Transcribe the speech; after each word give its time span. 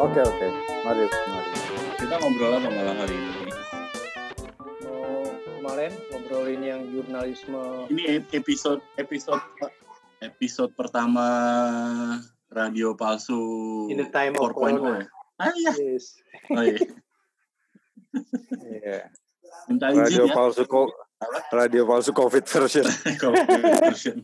Oke 0.00 0.16
oke, 0.16 0.48
mari 0.80 1.04
mari. 1.28 1.52
Kita 2.00 2.16
ngobrol 2.24 2.56
apa 2.56 2.72
malam 2.72 2.96
hari 3.04 3.20
ini? 3.20 3.52
Mau 4.80 5.28
kemarin 5.60 5.92
ngobrolin 6.08 6.60
yang 6.64 6.80
jurnalisme 6.88 7.84
Ini 7.92 8.24
episode 8.32 8.80
episode 8.96 9.44
episode 10.24 10.72
pertama 10.72 11.26
radio 12.48 12.96
palsu 12.96 13.36
in 13.92 14.00
the 14.00 14.08
time 14.08 14.32
of 14.40 14.48
4.0 14.48 14.80
corona. 14.80 15.04
ya. 15.04 15.06
Ah 15.36 15.52
iya. 15.52 15.72
Yes. 15.76 16.16
Oh 16.48 16.64
iya. 16.64 16.80
Iya. 18.56 19.00
Minta 19.68 19.92
Radio 19.92 20.24
izin 20.24 20.32
ya. 20.32 20.32
palsu 20.32 20.64
ko 20.64 20.88
radio 21.52 21.84
palsu 21.84 22.16
COVID 22.16 22.48
version. 22.48 22.88
COVID 23.28 23.48
version. 23.84 24.18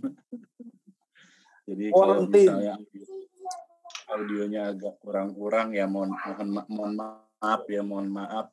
Jadi 1.69 1.85
kalau 1.93 2.25
misalnya 2.25 2.81
audionya 4.07 4.71
agak 4.71 4.99
kurang-kurang 5.03 5.75
ya 5.75 5.87
mohon 5.87 6.15
mohon 6.15 6.49
ma- 6.51 6.69
mohon 6.71 6.93
maaf 6.95 7.63
ya 7.67 7.83
mohon 7.83 8.09
maaf. 8.09 8.49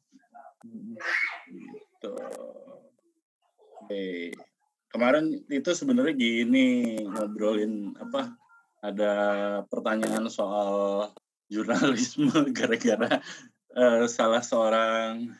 Gitu. 1.46 2.14
Oke. 3.84 4.34
Kemarin 4.90 5.42
itu 5.50 5.70
sebenarnya 5.74 6.14
gini 6.14 6.98
ngobrolin 7.06 7.98
apa? 7.98 8.34
Ada 8.84 9.14
pertanyaan 9.72 10.28
soal 10.28 11.10
jurnalisme 11.48 12.30
gara-gara 12.58 13.22
eh, 13.74 14.06
salah 14.06 14.44
seorang 14.44 15.34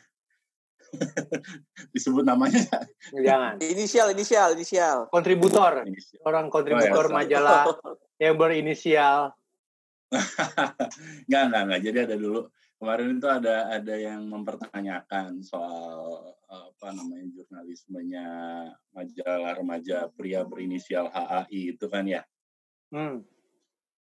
disebut 1.94 2.22
namanya 2.22 2.62
Jangan. 3.10 3.58
Inisial, 3.58 4.14
inisial, 4.14 4.54
inisial. 4.54 5.10
Kontributor, 5.10 5.82
Ini 5.82 5.98
sih. 5.98 6.18
orang 6.22 6.46
kontributor 6.50 7.06
Oh, 7.06 7.10
ya, 7.10 7.14
majalah 7.14 7.62
yang 8.22 8.34
berinisial. 8.38 9.34
Enggak, 11.26 11.42
enggak, 11.50 11.62
enggak. 11.66 11.80
Jadi 11.82 11.98
ada 12.10 12.16
dulu 12.16 12.40
kemarin 12.78 13.16
itu 13.16 13.28
ada 13.30 13.56
ada 13.70 13.94
yang 13.96 14.22
mempertanyakan 14.28 15.40
soal 15.40 16.34
apa 16.50 16.92
namanya 16.94 17.26
jurnalismenya 17.32 18.28
majalah 18.92 19.52
remaja 19.56 20.06
pria 20.12 20.44
berinisial 20.44 21.08
HAI 21.10 21.74
itu 21.74 21.86
kan 21.88 22.04
ya. 22.06 22.22
Hmm. 22.92 23.24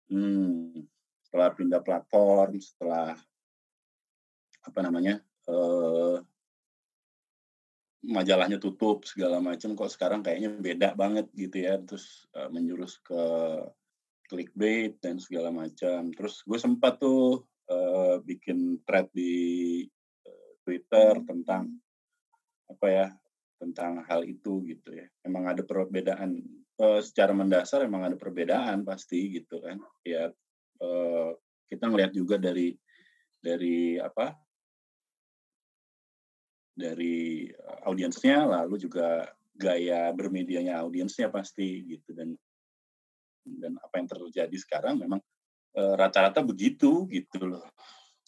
Hmm. 0.10 0.88
Setelah 1.22 1.54
pindah 1.54 1.82
platform, 1.86 2.58
setelah 2.58 3.14
apa 4.66 4.80
namanya 4.82 5.22
eh, 5.46 6.18
majalahnya 8.10 8.58
tutup 8.58 9.06
segala 9.06 9.38
macam, 9.44 9.76
kok 9.78 9.92
sekarang 9.94 10.26
kayaknya 10.26 10.50
beda 10.56 10.90
banget 10.98 11.30
gitu 11.38 11.62
ya. 11.62 11.78
Terus 11.84 12.26
eh, 12.34 12.50
menjurus 12.50 12.98
ke 13.04 13.22
clickbait 14.30 14.96
dan 15.02 15.18
segala 15.18 15.50
macam. 15.50 16.14
Terus 16.14 16.46
gue 16.46 16.60
sempat 16.62 17.02
tuh 17.02 17.44
eh, 17.66 18.22
bikin 18.22 18.80
thread 18.86 19.10
di 19.10 19.84
eh, 20.24 20.52
Twitter 20.62 21.20
tentang 21.26 21.74
apa 22.70 22.88
ya 22.88 23.08
tentang 23.58 24.06
hal 24.06 24.24
itu 24.24 24.62
gitu 24.70 24.94
ya. 24.94 25.10
Emang 25.26 25.50
ada 25.50 25.66
perbedaan 25.66 26.40
eh, 26.78 27.02
secara 27.02 27.34
mendasar 27.34 27.84
emang 27.84 28.06
ada 28.06 28.16
perbedaan 28.16 28.86
pasti 28.86 29.42
gitu 29.42 29.60
kan. 29.66 29.82
Ya 30.06 30.30
eh, 30.80 31.30
kita 31.68 31.90
ngelihat 31.90 32.14
juga 32.14 32.38
dari 32.38 32.78
dari 33.42 33.98
apa 33.98 34.38
dari 36.80 37.50
audiensnya 37.84 38.48
lalu 38.48 38.80
juga 38.80 39.28
gaya 39.60 40.16
bermedianya 40.16 40.80
audiensnya 40.80 41.28
pasti 41.28 41.84
gitu 41.84 42.16
dan 42.16 42.40
dan 43.58 43.80
apa 43.82 43.98
yang 43.98 44.08
terjadi 44.10 44.58
sekarang 44.62 45.02
memang 45.02 45.20
eh, 45.74 45.94
rata-rata 45.98 46.46
begitu 46.46 47.10
gitu 47.10 47.50
loh. 47.50 47.66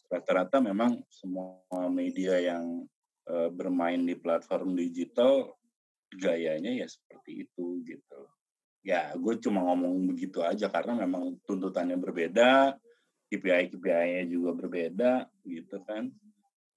Rata-rata 0.09 0.59
memang 0.59 1.05
semua 1.13 1.61
media 1.93 2.41
yang 2.41 2.87
eh, 3.29 3.49
bermain 3.53 4.01
di 4.01 4.17
platform 4.17 4.73
digital 4.73 5.53
gayanya 6.11 6.73
ya 6.75 6.87
seperti 6.89 7.47
itu 7.47 7.79
gitu 7.87 8.27
ya 8.81 9.13
gue 9.13 9.37
cuma 9.37 9.61
ngomong 9.61 10.09
begitu 10.09 10.41
aja 10.41 10.65
karena 10.67 11.05
memang 11.05 11.37
tuntutannya 11.45 11.95
berbeda 12.01 12.75
KPI 13.31 13.71
KPI-nya 13.71 14.27
juga 14.27 14.51
berbeda 14.51 15.11
gitu 15.47 15.79
kan. 15.87 16.11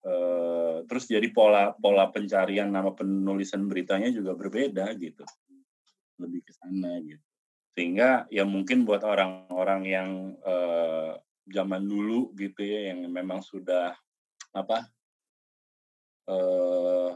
Eh, 0.06 0.77
terus 0.87 1.10
jadi 1.10 1.27
pola 1.34 1.75
pola 1.75 2.06
pencarian 2.15 2.71
nama 2.71 2.94
penulisan 2.94 3.66
beritanya 3.66 4.06
juga 4.15 4.38
berbeda 4.38 4.94
gitu. 4.94 5.27
Lebih 6.22 6.47
ke 6.47 6.53
sana 6.54 7.03
gitu 7.03 7.34
sehingga 7.74 8.30
ya 8.30 8.46
mungkin 8.46 8.86
buat 8.86 9.02
orang-orang 9.02 9.82
yang 9.86 10.10
eh, 10.40 11.12
zaman 11.50 11.84
dulu 11.84 12.30
gitu 12.38 12.62
ya 12.62 12.94
yang 12.94 13.04
memang 13.10 13.42
sudah 13.42 13.92
apa 14.54 14.86
eh, 16.30 17.10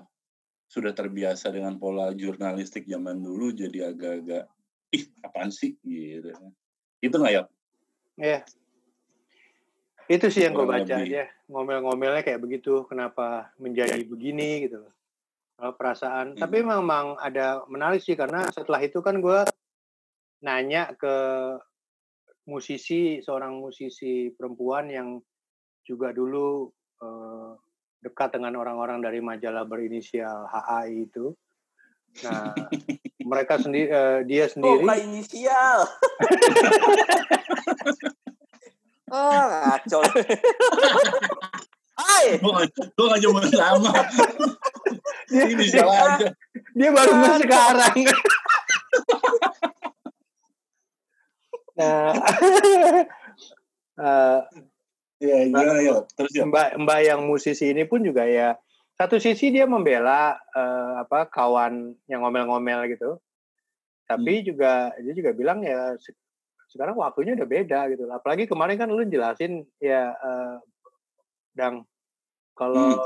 sudah 0.68 0.92
terbiasa 0.92 1.48
dengan 1.54 1.78
pola 1.80 2.12
jurnalistik 2.12 2.84
zaman 2.84 3.22
dulu 3.22 3.54
jadi 3.54 3.94
agak-agak 3.94 4.44
ih 4.92 5.04
apaan 5.24 5.48
sih 5.54 5.78
gitu 5.86 6.34
itu 7.00 7.14
nggak 7.14 7.34
ya 7.34 7.44
Ya. 8.18 8.42
Itu 10.10 10.26
sih 10.28 10.42
yang 10.42 10.58
gue 10.58 10.66
baca 10.66 10.82
lebih. 10.82 11.14
aja. 11.14 11.24
Ngomel-ngomelnya 11.46 12.26
kayak 12.26 12.42
begitu. 12.42 12.82
Kenapa 12.90 13.54
menjadi 13.56 14.02
begini 14.02 14.66
gitu 14.66 14.82
perasaan. 15.58 16.34
Hmm. 16.34 16.40
Tapi 16.42 16.66
memang 16.66 17.14
ada 17.22 17.62
menarik 17.70 18.02
sih. 18.02 18.18
Karena 18.18 18.50
setelah 18.50 18.82
itu 18.82 18.98
kan 18.98 19.22
gue 19.22 19.46
nanya 20.42 20.94
ke 20.94 21.16
musisi, 22.48 23.20
seorang 23.20 23.60
musisi 23.60 24.32
perempuan 24.32 24.88
yang 24.88 25.08
juga 25.84 26.12
dulu 26.14 26.70
eh, 27.02 27.50
dekat 28.04 28.38
dengan 28.38 28.56
orang-orang 28.56 29.02
dari 29.02 29.18
majalah 29.18 29.66
berinisial 29.66 30.46
HAI 30.48 31.08
itu. 31.10 31.34
Nah, 32.24 32.54
mereka 33.22 33.60
sendiri, 33.60 33.88
eh, 33.90 34.18
dia 34.24 34.44
Oh, 34.48 34.52
sendiri, 34.54 34.84
kayak 34.86 35.04
inisial. 35.04 35.78
ah, 39.12 39.44
ngaco. 39.48 40.00
Hai, 41.98 42.38
gue 42.38 43.04
nggak 43.10 43.20
cuma 43.26 43.42
sama 43.50 43.90
ini 45.28 45.64
salah 45.68 46.16
aja 46.16 46.28
dia 46.72 46.90
baru 46.94 47.12
sekarang. 47.42 47.96
Nah, 51.78 52.10
eh, 54.04 54.40
ya 55.22 55.36
gimana 55.46 55.82
ya 55.82 56.02
terus 56.14 56.30
ya 56.34 56.44
mbak 56.46 56.78
mbak 56.82 56.98
yang 57.06 57.22
musisi 57.26 57.70
ini 57.70 57.86
pun 57.86 58.02
juga 58.02 58.26
ya 58.26 58.58
satu 58.98 59.22
sisi 59.22 59.54
dia 59.54 59.62
membela 59.62 60.34
eh, 60.34 60.92
apa 60.98 61.30
kawan 61.30 61.94
yang 62.10 62.26
ngomel-ngomel 62.26 62.90
gitu. 62.90 63.22
Tapi 64.10 64.42
juga 64.42 64.90
dia 64.98 65.14
juga 65.14 65.30
bilang 65.30 65.62
ya 65.62 65.94
se- 66.02 66.18
sekarang 66.66 66.98
waktunya 66.98 67.38
udah 67.38 67.46
beda 67.46 67.86
gitu. 67.94 68.10
Apalagi 68.10 68.50
kemarin 68.50 68.74
kan 68.74 68.90
lu 68.90 69.06
jelasin 69.06 69.62
ya 69.78 70.18
eh, 70.18 70.54
dang 71.54 71.86
kalau 72.58 72.98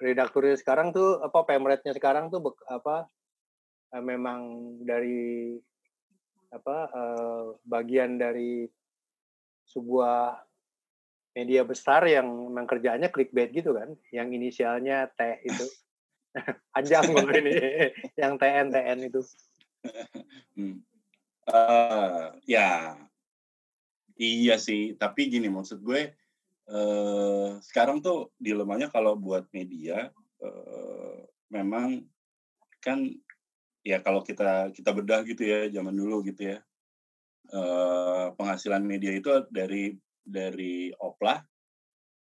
redakturnya 0.00 0.56
sekarang 0.56 0.96
tuh 0.96 1.20
apa 1.20 1.44
pemretnya 1.44 1.92
sekarang 1.92 2.32
tuh 2.32 2.40
apa 2.72 3.04
eh, 3.92 4.00
memang 4.00 4.40
dari 4.88 5.52
apa 6.52 6.76
eh, 6.90 7.44
bagian 7.66 8.18
dari 8.20 8.66
sebuah 9.66 10.40
media 11.36 11.66
besar 11.66 12.06
yang 12.08 12.26
memang 12.26 12.64
kerjaannya 12.64 13.12
clickbait 13.12 13.52
gitu 13.52 13.76
kan, 13.76 13.92
yang 14.14 14.32
inisialnya 14.32 15.10
T 15.12 15.20
itu. 15.44 15.66
Panjang 16.76 17.16
loh 17.16 17.28
ini, 17.32 17.56
yang 18.20 18.36
TN 18.36 18.68
TN 18.68 18.98
itu. 19.08 19.20
Hmm. 20.56 20.84
Eh, 21.46 22.26
ya 22.50 22.98
iya 24.18 24.56
sih 24.58 24.98
tapi 24.98 25.30
gini 25.30 25.46
maksud 25.46 25.78
gue 25.78 26.10
eh, 26.66 27.50
sekarang 27.62 28.02
tuh 28.02 28.34
dilemanya 28.34 28.90
kalau 28.90 29.14
buat 29.14 29.46
media 29.54 30.10
eh, 30.42 31.16
memang 31.54 32.02
kan 32.82 33.06
ya 33.86 34.02
kalau 34.02 34.26
kita 34.26 34.74
kita 34.74 34.90
bedah 34.90 35.22
gitu 35.22 35.46
ya 35.46 35.70
zaman 35.70 35.94
dulu 35.94 36.26
gitu 36.26 36.50
ya 36.50 36.58
eh, 37.54 38.26
penghasilan 38.34 38.82
media 38.82 39.14
itu 39.14 39.30
dari 39.46 39.94
dari 40.26 40.90
oplah 40.98 41.38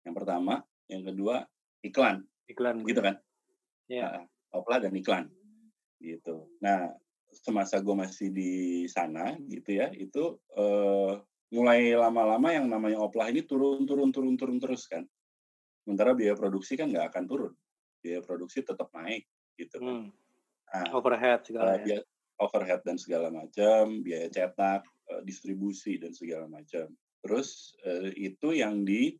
yang 0.04 0.12
pertama 0.12 0.60
yang 0.92 1.02
kedua 1.02 1.40
iklan. 1.82 2.22
Iklan 2.46 2.84
gitu 2.86 3.00
kan? 3.02 3.16
Ya. 3.90 4.22
Nah, 4.22 4.24
oplah 4.54 4.78
dan 4.84 4.92
iklan 4.94 5.32
gitu. 5.98 6.52
Nah 6.60 6.92
semasa 7.32 7.82
gue 7.82 7.96
masih 7.96 8.28
di 8.32 8.84
sana 8.86 9.34
gitu 9.48 9.76
ya 9.76 9.88
itu 9.96 10.36
eh, 10.54 11.12
mulai 11.56 11.94
lama-lama 11.96 12.52
yang 12.52 12.66
namanya 12.68 13.00
oplah 13.00 13.30
ini 13.30 13.46
turun 13.46 13.88
turun 13.88 14.12
turun 14.12 14.36
turun 14.36 14.58
terus 14.60 14.84
kan. 14.86 15.02
Sementara 15.82 16.12
biaya 16.12 16.36
produksi 16.36 16.76
kan 16.76 16.92
nggak 16.92 17.14
akan 17.14 17.24
turun. 17.24 17.52
Biaya 18.04 18.20
produksi 18.20 18.60
tetap 18.60 18.92
naik 18.92 19.24
gitu 19.56 19.80
kan. 19.80 20.06
Hmm. 20.06 20.25
Nah, 20.72 20.90
Overhead 20.94 21.46
segala 21.46 21.78
ya. 21.78 21.84
biaya 21.84 22.02
overhead 22.36 22.84
dan 22.84 23.00
segala 23.00 23.32
macam 23.32 24.04
biaya 24.04 24.28
cetak 24.28 24.84
eh, 25.12 25.22
distribusi 25.24 25.96
dan 25.96 26.12
segala 26.12 26.46
macam. 26.48 26.92
Terus 27.24 27.74
eh, 27.84 28.12
itu 28.16 28.52
yang 28.52 28.84
di 28.84 29.16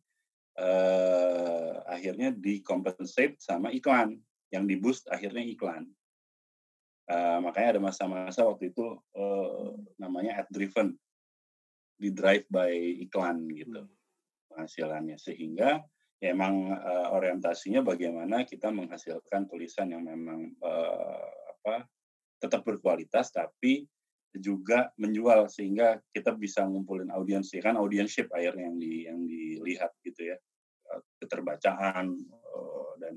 eh, 0.57 1.73
akhirnya 1.85 2.33
di-compensate 2.33 3.41
sama 3.41 3.73
iklan. 3.73 4.17
Yang 4.47 4.63
di 4.63 4.75
boost 4.79 5.03
akhirnya 5.11 5.43
iklan. 5.43 5.83
Eh, 7.07 7.37
makanya 7.43 7.77
ada 7.77 7.81
masa-masa 7.83 8.47
waktu 8.47 8.71
itu 8.71 8.95
eh, 9.15 9.69
namanya 9.99 10.43
ad 10.43 10.47
driven, 10.53 10.95
di 11.97 12.13
drive 12.13 12.45
by 12.47 12.71
iklan 13.03 13.49
gitu 13.51 13.87
penghasilannya. 14.53 15.17
Sehingga 15.19 15.81
ya 16.17 16.33
emang 16.33 16.73
eh, 16.73 17.07
orientasinya 17.13 17.85
bagaimana 17.85 18.43
kita 18.45 18.73
menghasilkan 18.73 19.45
tulisan 19.45 19.93
yang 19.93 20.03
memang 20.05 20.53
eh, 20.57 21.29
apa 21.57 21.85
tetap 22.37 22.61
berkualitas 22.65 23.33
tapi 23.33 23.85
juga 24.37 24.93
menjual 25.01 25.49
sehingga 25.49 25.97
kita 26.13 26.35
bisa 26.37 26.61
ngumpulin 26.67 27.09
audiens 27.09 27.49
ya 27.49 27.61
kan 27.65 27.79
audienship 27.79 28.29
akhirnya 28.29 28.69
yang 28.69 28.77
di 28.77 28.93
yang 29.09 29.19
dilihat 29.25 29.91
gitu 30.05 30.33
ya 30.33 30.37
Eh, 30.87 31.01
keterbacaan 31.19 32.15
dan 32.97 33.15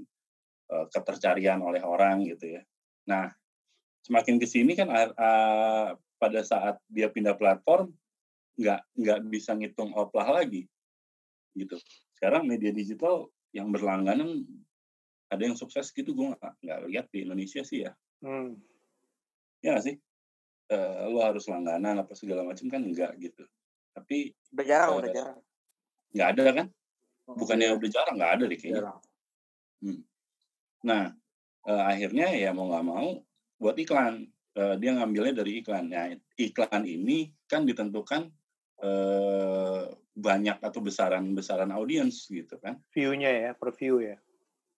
eh, 0.74 0.86
ketercarian 0.90 1.62
oleh 1.62 1.82
orang 1.86 2.26
gitu 2.26 2.58
ya. 2.58 2.62
Nah 3.06 3.30
semakin 4.02 4.40
ke 4.40 4.46
sini 4.48 4.72
kan 4.74 4.88
pada 6.16 6.40
saat 6.40 6.80
dia 6.88 7.12
pindah 7.12 7.36
platform 7.36 7.92
nggak 8.56 8.80
nggak 8.96 9.18
bisa 9.28 9.54
ngitung 9.54 9.94
oplah 9.94 10.40
lagi 10.40 10.66
gitu. 11.54 11.78
Sekarang 12.20 12.44
media 12.44 12.68
digital 12.68 13.32
yang 13.56 13.72
berlangganan 13.72 14.44
ada 15.32 15.40
yang 15.40 15.56
sukses 15.56 15.88
gitu 15.88 16.12
gue 16.12 16.36
nggak 16.36 16.52
nggak 16.60 16.78
lihat 16.92 17.06
di 17.08 17.24
Indonesia 17.24 17.64
sih 17.64 17.88
ya. 17.88 17.96
Hmm. 18.20 18.60
Ya 19.64 19.72
nggak 19.72 19.84
sih? 19.88 19.96
Eh, 20.68 21.02
lo 21.08 21.24
harus 21.24 21.48
langganan 21.48 21.96
apa 22.04 22.12
segala 22.12 22.44
macam 22.44 22.68
kan 22.68 22.84
enggak 22.84 23.16
gitu. 23.24 23.48
Tapi 23.96 24.36
Udah 24.52 24.64
jarang, 24.68 24.90
Eh, 24.92 24.98
udah 25.00 25.10
jarang. 25.16 25.38
nggak 26.12 26.28
ada 26.36 26.44
kan? 26.52 26.66
Bukannya 27.24 27.66
Iya. 27.72 27.76
udah 27.80 27.88
jarang 27.88 28.14
nggak 28.20 28.32
ada 28.36 28.44
deh 28.44 28.58
kayaknya. 28.60 28.76
Jarang. 28.84 28.98
Nah 30.84 31.04
eh, 31.72 31.82
akhirnya 31.88 32.26
ya 32.36 32.50
mau 32.52 32.68
nggak 32.68 32.84
mau 32.84 33.08
buat 33.56 33.80
iklan. 33.80 34.28
Eh, 34.60 34.74
dia 34.76 34.90
ngambilnya 34.92 35.40
dari 35.40 35.64
iklan. 35.64 35.88
Nah 35.88 36.12
iklan 36.36 36.84
ini 36.84 37.32
kan 37.48 37.64
ditentukan 37.64 38.28
eh, 38.84 39.84
banyak 40.20 40.60
atau 40.60 40.84
besaran-besaran 40.84 41.72
audiens 41.72 42.28
gitu 42.28 42.60
kan. 42.60 42.76
View-nya 42.92 43.30
ya, 43.32 43.50
per 43.56 43.72
view 43.74 44.04
ya. 44.04 44.16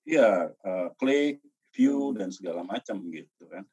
Iya, 0.07 0.55
eh, 0.55 0.89
klik, 0.99 1.43
view 1.75 2.15
dan 2.15 2.31
segala 2.31 2.63
macam 2.63 3.03
gitu 3.11 3.45
kan. 3.51 3.67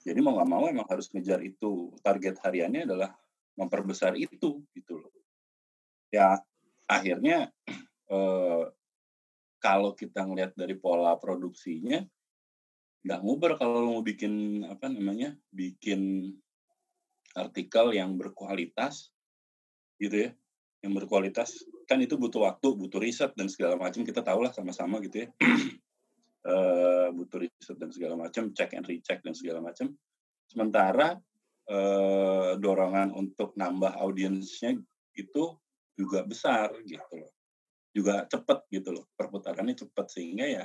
Jadi 0.00 0.18
mau 0.24 0.36
nggak 0.36 0.50
mau 0.50 0.64
emang 0.68 0.88
harus 0.88 1.12
ngejar 1.12 1.40
itu. 1.44 1.92
Target 2.00 2.40
hariannya 2.40 2.88
adalah 2.88 3.10
memperbesar 3.56 4.16
itu 4.16 4.64
gitu 4.72 4.94
loh. 4.96 5.12
Ya 6.08 6.40
akhirnya 6.88 7.52
eh, 8.14 8.64
kalau 9.60 9.92
kita 9.92 10.24
ngelihat 10.24 10.56
dari 10.56 10.74
pola 10.74 11.14
produksinya 11.20 12.00
nggak 13.00 13.20
nguber 13.24 13.56
kalau 13.56 13.80
lo 13.80 13.88
mau 13.96 14.04
bikin 14.04 14.64
apa 14.68 14.92
namanya 14.92 15.32
bikin 15.48 16.32
artikel 17.32 17.96
yang 17.96 18.20
berkualitas 18.20 19.08
gitu 19.96 20.28
ya 20.28 20.30
yang 20.80 20.96
berkualitas 20.96 21.60
kan 21.84 22.00
itu 22.00 22.16
butuh 22.16 22.48
waktu 22.48 22.72
butuh 22.72 23.00
riset 23.00 23.36
dan 23.36 23.52
segala 23.52 23.76
macam. 23.76 24.00
Kita 24.00 24.24
tahu 24.24 24.48
lah 24.48 24.52
sama-sama 24.52 25.00
gitu 25.04 25.26
ya. 25.26 25.28
Eh, 26.40 27.08
butuh 27.12 27.36
riset 27.36 27.76
dan 27.76 27.92
segala 27.92 28.16
macam 28.16 28.48
check 28.56 28.72
and 28.72 28.88
recheck 28.88 29.20
dan 29.20 29.36
segala 29.36 29.60
macam. 29.60 29.92
Sementara 30.48 31.12
eh, 31.68 32.52
dorongan 32.56 33.12
untuk 33.12 33.52
nambah 33.60 34.00
audiensnya 34.00 34.72
itu 35.12 35.44
juga 35.92 36.24
besar 36.24 36.72
gitu 36.88 37.12
loh. 37.12 37.28
Juga 37.92 38.24
cepet 38.24 38.72
gitu 38.72 38.96
loh 38.96 39.04
perputarannya 39.20 39.84
cepet 39.84 40.06
sehingga 40.08 40.48
ya 40.48 40.64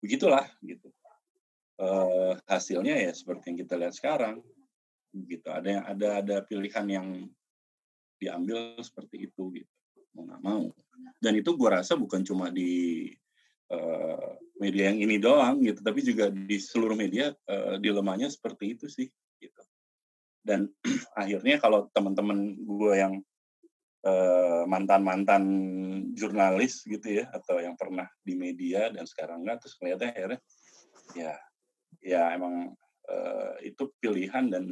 begitulah 0.00 0.48
gitu. 0.64 0.88
Eh, 1.76 2.32
hasilnya 2.48 2.96
ya 2.96 3.12
seperti 3.12 3.52
yang 3.52 3.58
kita 3.68 3.76
lihat 3.76 3.92
sekarang. 3.92 4.40
Gitu 5.12 5.52
ada 5.52 5.68
yang 5.68 5.84
ada 5.84 6.08
ada 6.24 6.36
pilihan 6.48 6.86
yang 6.88 7.28
diambil 8.18 8.76
seperti 8.82 9.30
itu 9.30 9.42
gitu. 9.54 9.72
Mau 10.14 10.26
nggak 10.26 10.42
mau. 10.42 10.66
Dan 11.22 11.38
itu 11.38 11.54
gua 11.54 11.80
rasa 11.82 11.94
bukan 11.94 12.26
cuma 12.26 12.50
di 12.50 13.10
eh, 13.70 14.30
media 14.58 14.90
yang 14.90 14.98
ini 14.98 15.16
doang 15.22 15.62
gitu 15.62 15.80
tapi 15.84 16.02
juga 16.02 16.28
di 16.32 16.58
seluruh 16.58 16.98
media 16.98 17.30
eh, 17.30 17.76
dilemanya 17.78 18.26
seperti 18.28 18.74
itu 18.76 18.86
sih 18.90 19.06
gitu. 19.38 19.62
Dan 20.42 20.66
akhirnya 21.20 21.62
kalau 21.62 21.86
teman-teman 21.94 22.58
gue 22.58 22.92
yang 22.98 23.14
eh, 24.02 24.62
mantan-mantan 24.66 25.44
jurnalis 26.14 26.82
gitu 26.86 27.22
ya 27.22 27.30
atau 27.30 27.62
yang 27.62 27.78
pernah 27.78 28.06
di 28.22 28.34
media 28.34 28.90
dan 28.90 29.06
sekarang 29.06 29.46
enggak 29.46 29.62
terus 29.62 29.74
kelihatan 29.78 30.10
akhirnya 30.10 30.40
ya 31.14 31.34
ya 32.02 32.22
emang 32.34 32.74
eh, 33.08 33.54
itu 33.74 33.90
pilihan 33.98 34.50
dan 34.50 34.64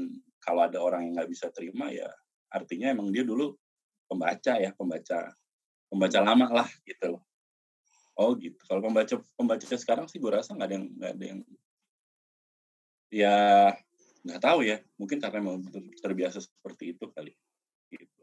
kalau 0.42 0.66
ada 0.66 0.78
orang 0.78 1.10
yang 1.10 1.22
nggak 1.22 1.30
bisa 1.30 1.50
terima 1.50 1.90
ya 1.90 2.10
artinya 2.52 2.92
emang 2.94 3.10
dia 3.10 3.26
dulu 3.26 3.54
pembaca 4.06 4.54
ya 4.58 4.70
pembaca 4.74 5.34
pembaca 5.90 6.18
lama 6.22 6.46
lah 6.62 6.68
gitu 6.86 7.16
loh. 7.18 7.22
Oh 8.16 8.32
gitu. 8.38 8.56
Kalau 8.64 8.80
pembaca 8.80 9.14
pembaca 9.36 9.64
sekarang 9.64 10.06
sih 10.08 10.16
gue 10.16 10.30
rasa 10.32 10.56
nggak 10.56 10.68
ada 10.68 10.74
yang 10.78 10.86
nggak 10.96 11.12
ada 11.12 11.24
yang 11.26 11.40
ya 13.12 13.36
nggak 14.24 14.40
tahu 14.42 14.58
ya. 14.64 14.80
Mungkin 14.96 15.18
karena 15.20 15.38
memang 15.42 15.62
ter- 15.68 15.94
terbiasa 16.00 16.40
seperti 16.40 16.96
itu 16.96 17.06
kali 17.12 17.32
gitu. 17.92 18.22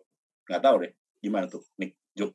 Nggak 0.49 0.61
tahu 0.63 0.75
deh. 0.87 0.93
Gimana 1.23 1.45
tuh 1.47 1.63
Nick? 1.79 1.95
Juk 2.13 2.33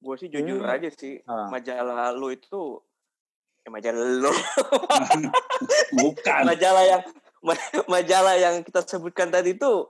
Gue 0.00 0.16
sih 0.16 0.32
jujur 0.32 0.64
Hmm. 0.64 0.74
aja 0.74 0.88
sih, 0.88 1.20
Ah. 1.28 1.52
majalah 1.52 2.08
lu 2.16 2.32
itu 2.32 2.80
eh, 3.60 3.68
majalah 3.68 4.00
lu, 4.00 4.32
bukan. 6.00 6.42
Majalah 6.48 6.84
yang 6.88 7.02
majalah 7.92 8.36
yang 8.36 8.60
kita 8.60 8.84
sebutkan 8.84 9.32
tadi 9.32 9.56
itu 9.56 9.88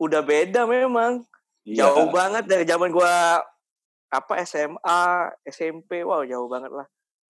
udah 0.00 0.20
beda 0.20 0.68
memang. 0.68 1.24
Iya. 1.64 1.88
Jauh 1.88 2.08
banget 2.12 2.44
dari 2.48 2.64
zaman 2.64 2.92
gua 2.92 3.40
apa 4.10 4.32
SMA, 4.42 5.02
SMP, 5.46 6.02
wow 6.04 6.24
jauh 6.24 6.48
banget 6.48 6.72
lah. 6.72 6.86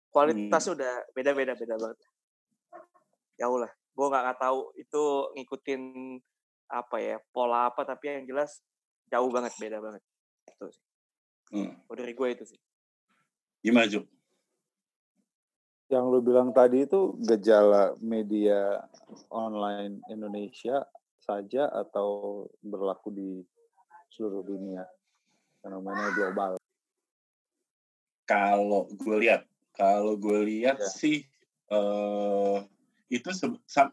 Kualitas 0.09 0.63
Hmm. 0.65 0.73
udah 0.77 0.93
beda-beda 1.13 1.53
beda 1.53 1.75
banget. 1.77 1.97
Jauh 3.37 3.57
lah. 3.61 3.71
Gua 3.93 4.07
nggak 4.09 4.23
nggak 4.25 4.39
tahu 4.41 4.59
itu 4.77 5.03
ngikutin 5.37 5.81
apa 6.69 6.97
ya 7.01 7.17
pola 7.33 7.73
apa 7.73 7.81
tapi 7.81 8.21
yang 8.21 8.25
jelas 8.29 8.61
jauh 9.09 9.29
banget 9.33 9.53
beda 9.57 9.81
banget. 9.81 10.01
Itu 10.49 10.65
sih. 10.69 10.83
Hmm. 11.49 11.73
Kalau 11.85 11.97
dari 11.97 12.13
gue 12.13 12.27
itu 12.29 12.45
sih. 12.45 12.59
gimana 13.59 13.91
Juk 13.91 14.07
Yang 15.89 16.05
lu 16.05 16.19
bilang 16.21 16.53
tadi 16.53 16.85
itu 16.85 17.17
gejala 17.25 17.97
media 17.97 18.85
online 19.33 20.05
Indonesia 20.05 20.85
saja 21.17 21.65
atau 21.65 22.45
berlaku 22.61 23.09
di 23.09 23.31
seluruh 24.13 24.45
dunia 24.45 24.85
fenomena 25.61 26.13
global. 26.13 26.61
kalau 28.23 28.85
gue 28.93 29.17
lihat 29.25 29.41
kalau 29.73 30.13
gue 30.13 30.37
lihat 30.45 30.77
Ya. 30.77 30.85
sih 30.85 31.25
eh 31.73 32.57
itu 33.09 33.25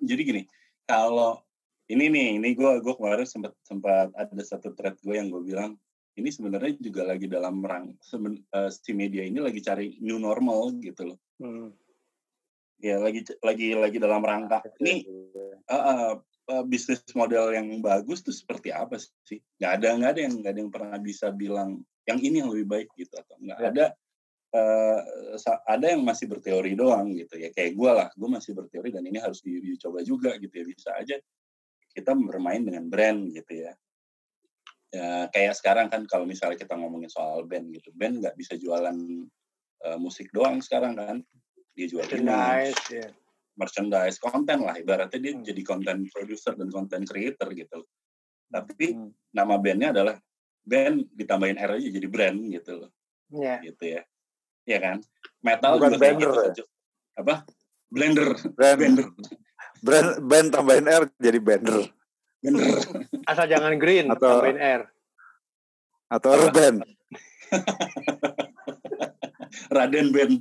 jadi 0.04 0.20
gini 0.20 0.42
kalau 0.84 1.40
ini 1.88 2.12
nih 2.12 2.36
ini 2.36 2.52
gue 2.52 2.84
gue 2.84 2.94
kemarin 3.00 3.24
sempat 3.24 3.56
sempat 3.64 4.12
ada 4.12 4.44
satu 4.44 4.76
thread 4.76 5.00
gue 5.00 5.16
yang 5.16 5.32
gue 5.32 5.40
bilang 5.40 5.80
ini 6.20 6.28
sebenarnya 6.28 6.76
juga 6.76 7.08
lagi 7.08 7.24
dalam 7.24 7.64
rang 7.64 7.96
seben- 8.04 8.44
eh, 8.44 8.68
si 8.68 8.92
media 8.92 9.24
ini 9.24 9.40
lagi 9.40 9.64
cari 9.64 9.96
new 10.04 10.20
normal 10.20 10.76
gitu 10.84 11.16
loh 11.16 11.18
Hmm. 11.40 11.72
Ya 12.80 13.00
lagi 13.00 13.24
lagi 13.40 13.66
lagi 13.72 13.96
dalam 14.00 14.20
rangka. 14.22 14.60
Ini 14.80 14.94
eh, 15.66 16.14
eh, 16.52 16.64
bisnis 16.68 17.02
model 17.16 17.52
yang 17.56 17.68
bagus 17.80 18.22
tuh 18.22 18.34
seperti 18.34 18.70
apa 18.72 19.00
sih? 19.00 19.40
Nggak 19.58 19.72
ada 19.80 19.88
nggak 19.96 20.10
ada 20.12 20.20
yang 20.20 20.34
nggak 20.40 20.52
ada 20.52 20.60
yang 20.60 20.72
pernah 20.72 20.98
bisa 21.00 21.26
bilang 21.32 21.80
yang 22.06 22.18
ini 22.22 22.44
yang 22.44 22.50
lebih 22.52 22.66
baik 22.68 22.88
gitu 22.94 23.14
atau 23.18 23.36
nggak 23.40 23.58
Ya. 23.60 23.68
ada 23.72 23.86
sa- 25.36 25.60
ada 25.68 25.92
yang 25.92 26.00
masih 26.00 26.32
berteori 26.32 26.72
doang 26.72 27.12
gitu 27.12 27.36
ya. 27.36 27.52
Kayak 27.52 27.76
gue 27.76 27.90
lah 27.92 28.08
gue 28.14 28.28
masih 28.30 28.56
berteori 28.56 28.88
dan 28.88 29.04
ini 29.04 29.20
harus 29.20 29.44
di- 29.44 29.60
dicoba 29.60 30.00
juga 30.00 30.32
gitu 30.40 30.54
ya. 30.54 30.64
Bisa 30.64 30.90
aja 30.96 31.16
kita 31.92 32.12
bermain 32.16 32.64
dengan 32.64 32.88
brand 32.88 33.28
gitu 33.32 33.52
ya. 33.52 33.72
Ya 34.94 35.28
kayak 35.28 35.58
sekarang 35.58 35.90
kan 35.92 36.06
kalau 36.08 36.24
misalnya 36.24 36.56
kita 36.56 36.72
ngomongin 36.78 37.10
soal 37.10 37.44
band 37.44 37.68
gitu 37.74 37.90
band 37.92 38.22
nggak 38.22 38.38
bisa 38.38 38.54
jualan 38.56 38.96
eh, 39.84 39.98
musik 40.00 40.30
doang 40.32 40.62
sekarang 40.64 40.94
kan 40.96 41.16
dia 41.76 41.86
jual 41.86 42.02
Merchandise, 42.02 42.80
ya. 42.88 43.06
merchandise 43.54 44.16
konten 44.16 44.64
lah 44.64 44.74
ibaratnya 44.74 45.20
dia 45.20 45.32
Hmm. 45.36 45.44
jadi 45.44 45.62
konten 45.62 46.08
producer 46.08 46.56
dan 46.56 46.68
konten 46.68 47.04
creator 47.04 47.52
gitu 47.52 47.84
loh. 47.84 47.88
Tapi 48.48 48.96
Hmm. 48.96 49.12
nama 49.30 49.54
bandnya 49.56 49.92
adalah 49.92 50.16
band 50.64 51.12
ditambahin 51.12 51.60
R 51.60 51.76
aja 51.76 51.88
jadi 51.92 52.08
brand 52.08 52.38
gitu 52.48 52.72
loh, 52.74 52.90
Ya. 53.30 53.60
gitu 53.60 53.84
ya. 53.86 54.02
Iya 54.64 54.78
kan? 54.80 54.96
Metal 55.40 55.72
Bukan 55.76 55.90
juga 55.92 56.00
Blender 56.00 56.30
gitu. 56.32 56.42
ya? 56.42 56.66
Apa? 57.16 57.34
Blender, 57.86 58.28
Brand, 58.50 58.78
blender, 58.82 59.06
brand, 59.78 60.08
band 60.20 60.48
tambahin 60.50 60.86
R 60.86 61.04
jadi 61.16 61.38
bender. 61.38 61.86
blender. 62.42 62.82
Asal 63.24 63.46
jangan 63.46 63.78
green, 63.78 64.10
Atau- 64.10 64.42
tambahin 64.42 64.58
R. 64.58 64.82
Atau 66.08 66.32
Ruben. 66.36 66.82
Raden 69.68 70.06
Ben. 70.10 70.32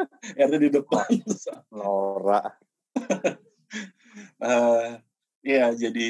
R 0.48 0.50
di 0.56 0.68
depan. 0.72 1.10
Nora. 1.76 2.42
uh, 4.40 4.90
ya 5.46 5.72
jadi 5.72 6.08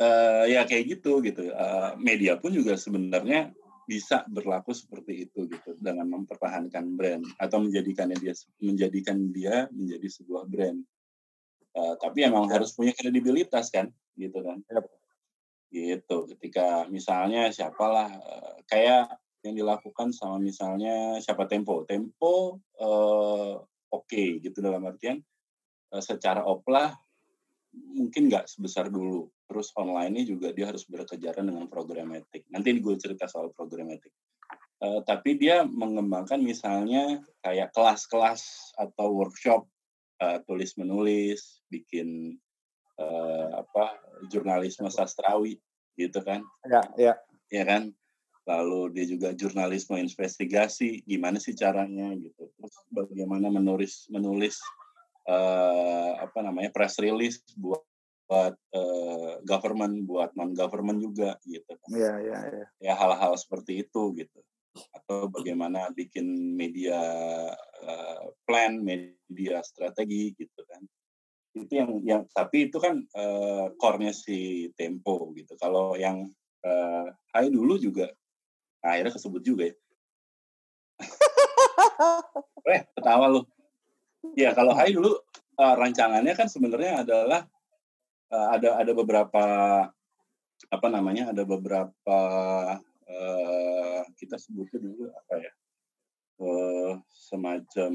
uh, 0.00 0.44
ya 0.48 0.62
kayak 0.64 0.98
gitu 0.98 1.20
gitu. 1.24 1.52
Uh, 1.52 1.94
media 2.00 2.36
pun 2.40 2.52
juga 2.52 2.76
sebenarnya 2.76 3.52
bisa 3.86 4.26
berlaku 4.26 4.74
seperti 4.74 5.30
itu 5.30 5.46
gitu 5.46 5.78
dengan 5.78 6.10
mempertahankan 6.10 6.98
brand 6.98 7.22
atau 7.38 7.62
menjadikannya 7.62 8.18
dia 8.18 8.34
menjadikan 8.58 9.30
dia 9.30 9.70
menjadi 9.70 10.08
sebuah 10.10 10.44
brand. 10.50 10.82
Uh, 11.76 11.94
tapi 12.00 12.24
emang 12.24 12.48
harus 12.48 12.72
punya 12.72 12.96
kredibilitas 12.96 13.68
kan, 13.68 13.92
gitu 14.16 14.40
kan? 14.40 14.64
Yep. 14.64 14.86
Gitu. 15.70 16.18
Ketika 16.34 16.88
misalnya 16.88 17.52
siapalah 17.52 18.10
uh, 18.10 18.58
kayak 18.64 19.12
yang 19.44 19.54
dilakukan 19.54 20.14
sama 20.14 20.40
misalnya 20.40 21.18
siapa 21.20 21.44
Tempo. 21.50 21.84
Tempo 21.84 22.60
uh, 22.80 23.54
oke 23.60 24.06
okay, 24.06 24.40
gitu 24.40 24.62
dalam 24.62 24.84
artian 24.88 25.20
uh, 25.92 26.02
secara 26.02 26.44
oplah 26.44 26.94
mungkin 27.76 28.32
nggak 28.32 28.48
sebesar 28.48 28.88
dulu. 28.88 29.28
Terus 29.46 29.70
online-nya 29.78 30.26
juga 30.26 30.50
dia 30.50 30.72
harus 30.72 30.88
berkejaran 30.88 31.46
dengan 31.46 31.68
programatik. 31.70 32.48
Nanti 32.50 32.76
gue 32.80 32.94
cerita 32.98 33.30
soal 33.30 33.52
programatik. 33.52 34.10
Uh, 34.76 35.00
tapi 35.08 35.40
dia 35.40 35.64
mengembangkan 35.64 36.36
misalnya 36.36 37.24
kayak 37.40 37.72
kelas-kelas 37.72 38.74
atau 38.76 39.08
workshop 39.08 39.64
uh, 40.20 40.38
tulis 40.44 40.76
menulis, 40.76 41.64
bikin 41.72 42.36
uh, 43.00 43.64
apa 43.64 43.96
jurnalisme 44.28 44.88
sastrawi 44.92 45.56
gitu 45.96 46.20
kan? 46.20 46.44
Ya, 46.68 46.82
ya. 47.00 47.14
Ya 47.48 47.64
kan? 47.64 47.96
Lalu 48.46 48.94
dia 48.94 49.04
juga 49.10 49.34
jurnalisme 49.34 49.98
investigasi 49.98 51.02
gimana 51.02 51.42
sih 51.42 51.52
caranya 51.58 52.14
gitu. 52.14 52.46
Terus 52.54 52.74
bagaimana 52.94 53.50
menulis 53.50 54.06
menulis 54.06 54.62
uh, 55.26 56.14
apa 56.22 56.46
namanya 56.46 56.70
press 56.70 57.02
release 57.02 57.42
buat 57.58 57.82
buat 58.26 58.58
uh, 58.74 59.38
government 59.46 60.02
buat 60.02 60.34
non 60.34 60.50
government 60.50 60.98
juga 60.98 61.38
gitu 61.46 61.78
ya 61.94 62.18
ya 62.18 62.38
ya 62.42 62.64
ya 62.82 62.94
hal-hal 62.98 63.38
seperti 63.38 63.86
itu 63.86 64.14
gitu. 64.18 64.42
Atau 64.92 65.30
bagaimana 65.30 65.88
bikin 65.94 66.26
media 66.58 66.98
uh, 67.82 68.24
plan 68.42 68.82
media 68.82 69.62
strategi 69.62 70.34
gitu 70.34 70.60
kan. 70.66 70.82
Itu 71.54 71.70
yang 71.70 71.90
yang 72.02 72.22
tapi 72.34 72.66
itu 72.66 72.82
kan 72.82 72.98
uh, 73.14 73.70
core-nya 73.78 74.10
si 74.10 74.68
Tempo 74.74 75.30
gitu. 75.38 75.54
Kalau 75.54 75.94
yang 75.94 76.26
uh, 76.66 77.06
Hai 77.30 77.48
dulu 77.48 77.78
juga 77.78 78.10
Nah, 78.82 78.88
akhirnya 78.96 79.12
kesebut 79.14 79.42
juga 79.42 79.72
ya. 79.72 79.74
eh, 82.72 82.82
ketawa 82.96 83.26
lu. 83.28 83.40
Ya, 84.34 84.52
kalau 84.52 84.74
Hai 84.74 84.92
dulu 84.92 85.16
uh, 85.60 85.74
rancangannya 85.76 86.34
kan 86.34 86.48
sebenarnya 86.50 87.06
adalah 87.06 87.46
uh, 88.32 88.48
ada 88.56 88.80
ada 88.80 88.92
beberapa 88.92 89.44
apa 90.72 90.86
namanya? 90.88 91.30
Ada 91.30 91.42
beberapa 91.46 92.18
uh, 93.06 94.00
kita 94.16 94.36
sebutnya 94.40 94.78
dulu 94.82 95.04
apa 95.12 95.34
ya? 95.40 95.52
Uh, 96.36 97.00
semacam 97.08 97.92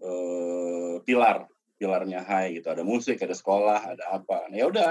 uh, 0.00 0.96
pilar 1.04 1.48
pilarnya 1.84 2.22
Hai 2.24 2.56
gitu. 2.56 2.70
Ada 2.70 2.80
musik, 2.86 3.20
ada 3.20 3.34
sekolah, 3.34 3.80
ada 3.96 4.04
apa. 4.14 4.48
Nah, 4.48 4.56
ya 4.56 4.66
udah, 4.70 4.90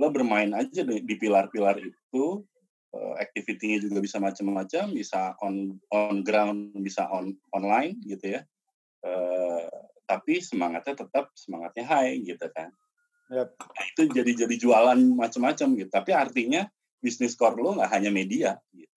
lo 0.00 0.10
bermain 0.10 0.50
aja 0.52 0.82
di, 0.82 1.14
pilar-pilar 1.16 1.78
itu 1.80 2.42
activity-nya 3.18 3.82
juga 3.82 3.98
bisa 4.00 4.16
macam-macam, 4.22 4.92
bisa 4.94 5.34
on 5.42 5.76
on 5.92 6.22
ground, 6.22 6.72
bisa 6.80 7.08
on 7.10 7.34
online 7.52 7.98
gitu 8.04 8.38
ya. 8.38 8.40
Uh, 9.04 9.68
tapi 10.06 10.38
semangatnya 10.40 10.94
tetap 11.06 11.30
semangatnya 11.34 11.84
high 11.86 12.18
gitu 12.22 12.46
kan. 12.54 12.70
Yep. 13.26 13.48
Nah, 13.58 13.84
itu 13.90 14.02
jadi 14.14 14.32
jadi 14.46 14.54
jualan 14.56 15.00
macam-macam 15.18 15.68
gitu. 15.76 15.90
Tapi 15.90 16.10
artinya 16.14 16.62
bisnis 17.02 17.34
core 17.34 17.58
lo 17.58 17.74
nggak 17.76 17.92
hanya 17.92 18.10
media 18.14 18.56
gitu. 18.70 18.96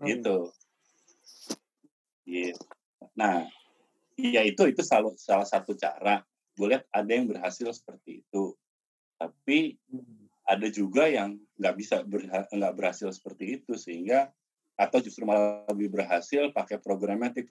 Hmm. 0.00 0.06
Gitu. 0.08 0.36
Gitu. 2.24 2.64
Nah, 3.14 3.44
ya 4.16 4.42
itu 4.42 4.62
itu 4.66 4.82
salah 4.82 5.12
salah 5.20 5.46
satu 5.46 5.76
cara. 5.76 6.24
Gue 6.54 6.70
lihat 6.72 6.86
ada 6.94 7.10
yang 7.10 7.28
berhasil 7.28 7.68
seperti 7.70 8.24
itu. 8.24 8.56
Tapi 9.20 9.78
hmm 9.92 10.24
ada 10.44 10.68
juga 10.68 11.08
yang 11.08 11.40
nggak 11.54 11.74
bisa 11.78 12.02
nggak 12.04 12.74
berhasil 12.74 13.10
seperti 13.14 13.62
itu 13.62 13.78
sehingga 13.78 14.30
atau 14.74 14.98
justru 14.98 15.22
malah 15.22 15.62
lebih 15.70 15.94
berhasil 15.94 16.50
pakai 16.50 16.82
programatik. 16.82 17.46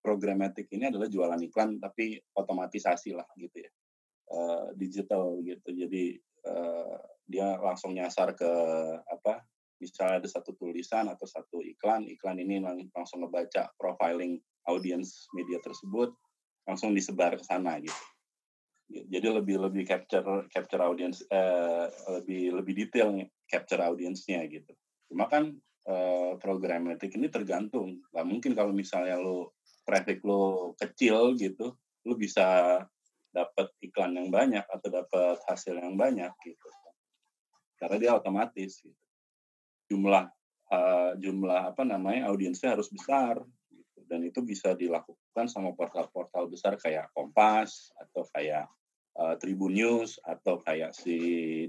Programatik 0.00 0.66
ini 0.72 0.88
adalah 0.88 1.04
jualan 1.04 1.40
iklan 1.44 1.76
tapi 1.76 2.16
otomatisasi 2.32 3.12
lah 3.12 3.28
gitu 3.36 3.60
ya. 3.60 3.70
Uh, 4.26 4.72
digital 4.74 5.36
gitu. 5.44 5.68
Jadi 5.68 6.16
uh, 6.48 6.96
dia 7.28 7.60
langsung 7.60 7.92
nyasar 7.92 8.32
ke 8.32 8.50
apa 9.04 9.44
misalnya 9.76 10.24
ada 10.24 10.28
satu 10.30 10.56
tulisan 10.56 11.04
atau 11.12 11.28
satu 11.28 11.60
iklan 11.60 12.08
iklan 12.08 12.40
ini 12.40 12.62
langsung 12.96 13.20
ngebaca 13.26 13.68
profiling 13.76 14.40
audiens 14.72 15.28
media 15.36 15.60
tersebut 15.60 16.16
langsung 16.64 16.96
disebar 16.96 17.36
ke 17.36 17.44
sana 17.44 17.76
gitu 17.84 18.15
jadi 18.86 19.28
lebih 19.42 19.58
lebih 19.58 19.82
capture 19.82 20.46
capture 20.50 20.82
audience 20.82 21.26
uh, 21.30 21.90
lebih 22.20 22.54
lebih 22.54 22.74
detail 22.86 23.12
capture 23.50 23.82
audiensnya 23.82 24.46
gitu 24.46 24.72
cuma 25.10 25.26
kan 25.26 25.54
uh, 25.90 26.38
programatik 26.38 27.10
ini 27.18 27.26
tergantung 27.26 28.02
nggak 28.14 28.26
mungkin 28.26 28.52
kalau 28.54 28.70
misalnya 28.70 29.18
lo 29.18 29.58
traffic 29.82 30.22
lo 30.22 30.74
kecil 30.78 31.34
gitu 31.38 31.74
lo 32.06 32.14
bisa 32.14 32.78
dapat 33.34 33.68
iklan 33.82 34.16
yang 34.16 34.30
banyak 34.30 34.64
atau 34.64 34.88
dapat 34.88 35.38
hasil 35.50 35.76
yang 35.76 35.98
banyak 35.98 36.30
gitu 36.46 36.68
karena 37.76 37.96
dia 38.00 38.12
otomatis 38.16 38.80
gitu. 38.80 38.96
jumlah 39.92 40.26
uh, 40.72 41.12
jumlah 41.18 41.74
apa 41.74 41.82
namanya 41.86 42.30
audiensnya 42.30 42.74
harus 42.74 42.90
besar. 42.90 43.38
Dan 44.06 44.22
itu 44.22 44.42
bisa 44.42 44.72
dilakukan 44.72 45.46
sama 45.50 45.74
portal-portal 45.74 46.46
besar 46.46 46.78
kayak 46.78 47.10
Kompas 47.12 47.90
atau 47.98 48.22
kayak 48.30 48.70
uh, 49.18 49.34
Tribun 49.36 49.74
News 49.74 50.22
atau 50.22 50.62
kayak 50.62 50.94
si 50.94 51.16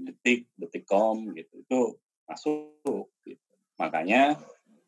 Detik, 0.04 0.48
Detikcom 0.54 1.34
gitu 1.34 1.64
itu 1.64 1.80
masuk. 2.28 3.10
Gitu. 3.24 3.42
Makanya 3.80 4.36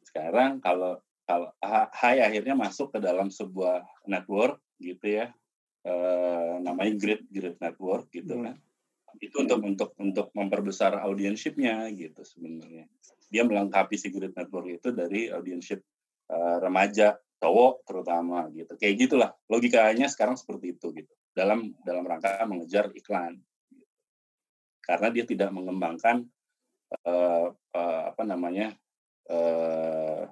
sekarang 0.04 0.60
kalau 0.62 1.00
kalau 1.24 1.54
Hai 1.94 2.18
akhirnya 2.26 2.58
masuk 2.58 2.90
ke 2.90 2.98
dalam 2.98 3.30
sebuah 3.30 3.86
network 4.10 4.58
gitu 4.82 5.22
ya, 5.22 5.30
uh, 5.86 6.58
namanya 6.58 6.98
Grid 6.98 7.30
Grid 7.30 7.56
Network 7.62 8.10
gitu 8.10 8.34
hmm. 8.34 8.44
kan. 8.50 8.56
Itu 9.22 9.46
untuk 9.46 9.62
untuk 9.62 9.90
untuk 10.02 10.26
memperbesar 10.34 10.98
audienshipnya 10.98 11.86
gitu 11.94 12.26
sebenarnya. 12.26 12.90
Dia 13.30 13.46
melengkapi 13.46 13.94
si 13.94 14.10
Grid 14.10 14.34
Network 14.34 14.82
itu 14.82 14.90
dari 14.90 15.30
audienship 15.30 15.86
uh, 16.34 16.58
remaja 16.58 17.14
cowok 17.40 17.88
terutama 17.88 18.46
gitu. 18.52 18.76
Kayak 18.76 18.94
gitulah 19.08 19.30
logikanya 19.48 20.06
sekarang 20.12 20.36
seperti 20.36 20.76
itu 20.76 20.92
gitu 20.92 21.12
dalam 21.34 21.72
dalam 21.86 22.04
rangka 22.04 22.42
mengejar 22.44 22.92
iklan 22.92 23.40
karena 24.82 25.08
dia 25.14 25.24
tidak 25.24 25.54
mengembangkan 25.54 26.26
uh, 27.06 27.54
uh, 27.54 28.02
apa 28.10 28.22
namanya 28.26 28.74
uh, 29.30 30.26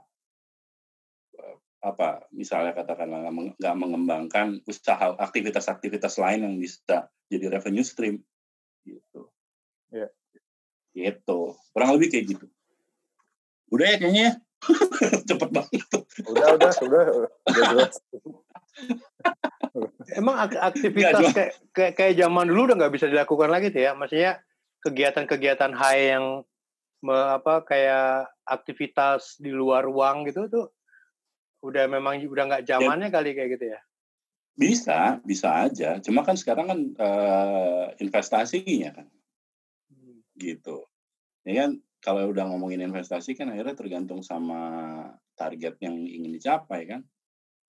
apa 1.79 2.27
misalnya 2.35 2.75
katakanlah 2.75 3.31
nggak 3.55 3.77
mengembangkan 3.79 4.59
usaha 4.67 5.15
aktivitas-aktivitas 5.15 6.19
lain 6.19 6.43
yang 6.43 6.55
bisa 6.59 7.07
jadi 7.31 7.55
revenue 7.55 7.87
stream 7.87 8.19
gitu 8.83 9.31
yeah. 9.95 10.11
gitu 10.91 11.55
kurang 11.71 11.95
lebih 11.95 12.11
kayak 12.11 12.35
gitu 12.35 12.47
udah 13.71 13.95
ya 13.95 13.97
kayaknya 14.03 14.25
ya? 14.27 14.33
cepet 15.29 15.51
banget 15.55 15.83
udah 16.27 16.47
udah 16.59 16.71
udah 16.83 17.03
udah 17.47 17.65
jelas 17.73 17.95
Emang 20.17 20.37
aktivitas 20.41 21.35
kayak, 21.35 21.53
kayak 21.75 21.93
kayak 21.99 22.15
zaman 22.17 22.49
dulu 22.49 22.71
udah 22.71 22.77
nggak 22.79 22.95
bisa 22.95 23.07
dilakukan 23.11 23.51
lagi 23.53 23.69
tuh 23.71 23.83
ya? 23.85 23.93
Maksudnya 23.95 24.41
kegiatan-kegiatan 24.83 25.73
high 25.75 26.17
yang 26.17 26.25
me, 27.05 27.15
apa 27.15 27.63
kayak 27.67 28.31
aktivitas 28.47 29.39
di 29.39 29.53
luar 29.53 29.87
ruang 29.87 30.27
gitu 30.27 30.49
tuh 30.49 30.67
udah 31.63 31.91
memang 31.91 32.23
udah 32.23 32.45
nggak 32.47 32.65
ya. 32.65 32.79
zamannya 32.79 33.11
ya, 33.11 33.15
kali 33.15 33.31
kayak 33.35 33.51
gitu 33.59 33.65
ya? 33.75 33.81
Bisa, 34.59 34.99
bisa 35.23 35.49
aja. 35.71 36.03
Cuma 36.03 36.27
kan 36.27 36.35
sekarang 36.35 36.67
kan 36.67 36.81
uh, 36.99 37.95
investasinya 38.03 38.91
kan, 39.03 39.07
hmm. 39.91 40.19
gitu. 40.35 40.87
Ya 41.47 41.67
kan 41.67 41.79
kalau 41.99 42.31
udah 42.31 42.47
ngomongin 42.47 42.83
investasi 42.87 43.35
kan 43.35 43.51
akhirnya 43.51 43.75
tergantung 43.75 44.23
sama 44.23 44.61
target 45.35 45.79
yang 45.83 45.99
ingin 45.99 46.31
dicapai 46.35 46.87
kan 46.87 47.03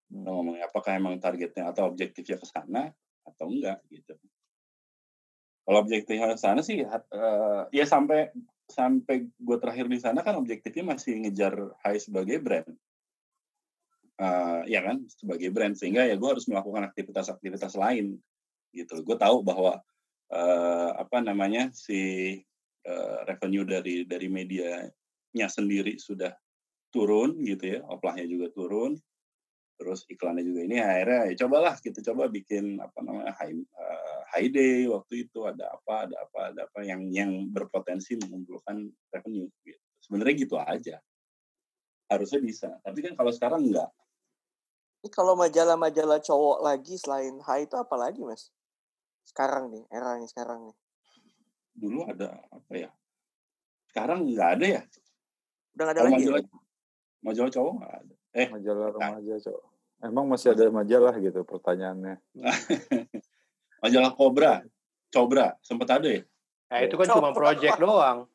ngomongnya 0.09 0.69
apakah 0.69 0.97
emang 0.97 1.21
targetnya 1.21 1.69
atau 1.69 1.89
objektifnya 1.89 2.37
ke 2.41 2.47
sana 2.49 2.89
atau 3.25 3.45
enggak 3.45 3.77
gitu. 3.93 4.17
Kalau 5.69 5.85
objektifnya 5.85 6.33
ke 6.33 6.37
sana 6.41 6.65
sih, 6.65 6.81
eh, 6.81 7.61
ya 7.69 7.85
sampai 7.85 8.33
sampai 8.69 9.29
gue 9.29 9.57
terakhir 9.61 9.85
di 9.85 10.01
sana 10.01 10.25
kan 10.25 10.37
objektifnya 10.37 10.97
masih 10.97 11.21
ngejar 11.21 11.77
high 11.85 12.01
sebagai 12.01 12.41
brand. 12.41 12.73
Eh, 14.17 14.61
ya 14.65 14.81
kan, 14.81 15.05
sebagai 15.05 15.53
brand. 15.53 15.77
Sehingga 15.77 16.09
ya 16.09 16.17
gue 16.17 16.29
harus 16.29 16.49
melakukan 16.49 16.89
aktivitas-aktivitas 16.89 17.77
lain. 17.77 18.17
gitu. 18.69 19.01
Gue 19.01 19.17
tahu 19.17 19.41
bahwa 19.45 19.81
eh, 20.29 20.91
apa 20.93 21.21
namanya 21.21 21.73
si 21.73 22.01
eh, 22.85 23.17
revenue 23.27 23.65
dari 23.67 24.03
dari 24.07 24.27
medianya 24.27 25.47
sendiri 25.47 25.99
sudah 25.99 26.31
turun 26.89 27.41
gitu 27.45 27.77
ya, 27.77 27.79
oplahnya 27.85 28.25
juga 28.25 28.49
turun 28.53 28.97
terus 29.79 30.03
iklannya 30.11 30.43
juga 30.43 30.67
ini 30.67 30.75
akhirnya 30.83 31.31
ya 31.31 31.33
cobalah 31.47 31.79
kita 31.79 32.03
coba 32.11 32.27
bikin 32.27 32.83
apa 32.83 32.99
namanya 32.99 33.31
high, 33.39 33.55
uh, 33.55 34.19
high 34.35 34.51
day 34.51 34.83
waktu 34.91 35.23
itu 35.23 35.47
ada 35.47 35.71
apa 35.71 36.03
ada 36.03 36.15
apa 36.19 36.39
ada 36.51 36.61
apa 36.67 36.79
yang 36.83 37.07
yang 37.15 37.47
berpotensi 37.47 38.19
mengumpulkan 38.19 38.91
revenue 39.15 39.47
gitu. 39.63 39.79
sebenarnya 40.03 40.35
gitu 40.35 40.55
aja 40.59 40.99
harusnya 42.11 42.43
bisa 42.43 42.75
tapi 42.83 42.99
kan 43.07 43.15
kalau 43.15 43.31
sekarang 43.31 43.71
enggak 43.71 43.87
Ini 44.99 45.15
kalau 45.15 45.31
majalah-majalah 45.39 46.19
cowok 46.19 46.59
lagi 46.59 46.99
selain 46.99 47.39
Hai 47.47 47.63
itu 47.63 47.71
apa 47.79 47.95
lagi 47.95 48.19
mas? 48.19 48.51
Sekarang 49.23 49.71
nih, 49.71 49.87
eranya 49.95 50.27
sekarang 50.27 50.67
nih. 50.67 50.75
Dulu 51.79 52.03
ada 52.03 52.43
apa 52.51 52.73
ya 52.75 52.89
sekarang 53.87 54.27
nggak 54.27 54.49
ada 54.59 54.65
ya 54.67 54.81
Udah 55.73 55.83
nggak 55.87 55.95
ada 55.95 56.01
kalau 56.01 56.11
lagi. 56.11 56.19
ya? 56.19 56.29
majalah 56.29 56.43
majalah 57.19 57.51
cowok 57.51 57.73
nggak 57.75 57.93
ada 57.95 58.13
eh 58.29 58.47
Majalah 58.47 58.87
remaja, 58.93 59.35
cowok. 59.41 59.63
Emang 59.99 60.25
masih 60.27 60.47
ada 60.53 60.63
majalah 60.69 61.11
gitu 61.17 61.41
pertanyaannya. 61.43 62.15
majalah 63.83 64.11
Cobra 64.13 64.53
Cobra 65.09 65.47
sempat 65.59 65.89
ada 65.95 66.09
ya 66.11 66.23
Nah, 66.69 66.85
itu 66.85 66.93
kan 66.93 67.07
cuma 67.09 67.33
project 67.33 67.81
doang. 67.81 68.29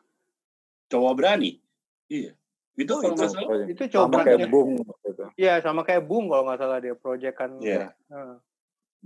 cowok 0.87 1.13
berani 1.15 1.63
iya 2.09 2.35
itu 2.75 2.91
Oh, 2.91 2.99
kalau 2.99 3.15
itu. 3.15 3.23
nggak 3.23 3.31
salah 3.31 3.47
Pokoknya. 3.47 3.67
Itu 3.71 3.83
Sama 3.87 3.95
coba 3.95 4.17
kayak 4.27 4.49
Bung 4.51 4.71
gitu. 4.83 5.25
Iya, 5.39 5.55
sama 5.63 5.81
kayak 5.87 6.03
Bung 6.03 6.25
kalau 6.27 6.43
nggak 6.43 6.59
salah 6.59 6.79
dia 6.83 6.95
project 6.99 7.37
kan. 7.39 7.51
Iya. 7.63 7.95
Heeh. 8.11 8.37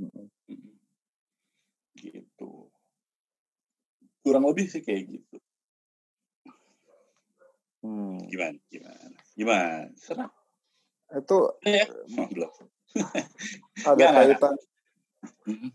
Mm-mm. 0.01 0.27
Mm. 0.49 0.73
gitu 1.95 2.73
kurang 4.29 4.45
lebih 4.47 4.67
sih 4.69 4.85
kayak 4.85 5.03
gitu. 5.09 5.37
Hmm. 7.79 8.19
gimana 8.27 8.59
gimana 8.69 9.07
gimana? 9.33 9.87
Serah. 9.95 10.31
Itu 11.15 11.57
ya 11.63 11.87
belum 12.29 12.51
ada 13.89 13.95
nggak. 13.97 14.13
kaitan. 14.13 14.55
Mm. 15.47 15.71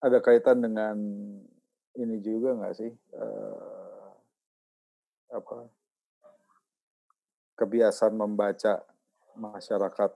ada 0.00 0.18
kaitan 0.20 0.58
dengan 0.58 0.96
ini 1.94 2.16
juga 2.20 2.56
nggak 2.56 2.74
sih? 2.74 2.90
Eh, 2.90 4.08
apa? 5.30 5.70
Kebiasaan 7.54 8.16
membaca 8.16 8.82
masyarakat 9.36 10.10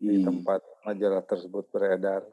di 0.00 0.16
Hmm. 0.16 0.24
tempat 0.24 0.64
majalah 0.88 1.20
tersebut 1.20 1.68
beredar. 1.68 2.24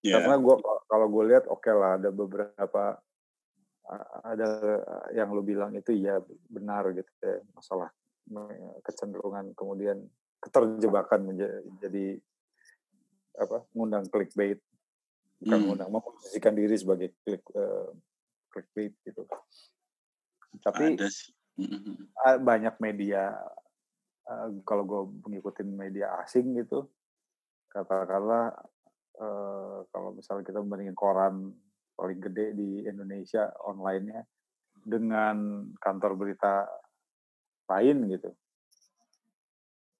Ya. 0.00 0.16
Karena 0.20 0.40
gua 0.40 0.56
kalau 0.88 1.06
gue 1.08 1.24
lihat 1.32 1.44
oke 1.44 1.68
lah 1.68 2.00
ada 2.00 2.08
beberapa 2.08 2.96
ada 4.24 4.48
yang 5.12 5.28
lu 5.32 5.44
bilang 5.44 5.76
itu 5.76 5.92
ya 5.92 6.16
benar 6.48 6.88
gitu 6.96 7.12
ya 7.20 7.36
masalah 7.52 7.92
kecenderungan 8.80 9.52
kemudian 9.52 10.00
keterjebakan 10.40 11.20
menjadi 11.28 11.60
jadi 11.84 12.06
apa 13.34 13.66
ngundang 13.74 14.06
clickbait 14.08 14.60
bukan 15.44 15.58
Hmm. 15.60 15.66
ngundang 15.68 15.90
memposisikan 15.92 16.56
diri 16.56 16.72
sebagai 16.78 17.12
click 17.20 17.44
eh, 17.52 17.90
clickbait 18.48 18.94
gitu 19.04 19.28
tapi 20.64 20.96
ada 20.96 21.10
sih 21.10 21.34
Mm-mm. 21.60 22.08
ah, 22.24 22.40
banyak 22.40 22.80
media 22.80 23.34
eh, 24.24 24.48
kalau 24.64 24.88
gue 24.88 25.02
mengikuti 25.28 25.60
media 25.66 26.16
asing 26.24 26.56
gitu 26.56 26.88
katakanlah 27.68 28.56
eh, 29.20 29.78
kalau 29.92 30.16
misalnya 30.16 30.46
kita 30.48 30.62
membandingin 30.64 30.96
koran 30.96 31.52
paling 31.94 32.18
gede 32.18 32.54
di 32.54 32.70
Indonesia 32.84 33.50
online-nya 33.64 34.20
dengan 34.84 35.66
kantor 35.78 36.12
berita 36.18 36.66
lain 37.70 38.10
gitu. 38.12 38.30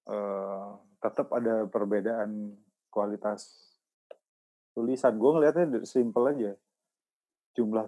Eh, 0.05 0.67
tetap 1.01 1.33
ada 1.33 1.65
perbedaan 1.65 2.53
kualitas 2.93 3.49
tulisan. 4.77 5.17
Gue 5.17 5.31
ngelihatnya 5.33 5.81
simple 5.87 6.29
aja. 6.29 6.51
Jumlah 7.55 7.87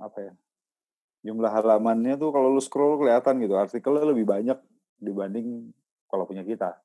apa 0.00 0.18
ya 0.20 0.32
jumlah 1.20 1.52
halamannya 1.52 2.16
tuh 2.16 2.32
kalau 2.32 2.48
lu 2.48 2.62
scroll 2.64 2.96
kelihatan 2.96 3.44
gitu. 3.44 3.56
Artikelnya 3.56 4.08
lebih 4.08 4.24
banyak 4.24 4.56
dibanding 5.00 5.72
kalau 6.08 6.24
punya 6.24 6.44
kita. 6.44 6.80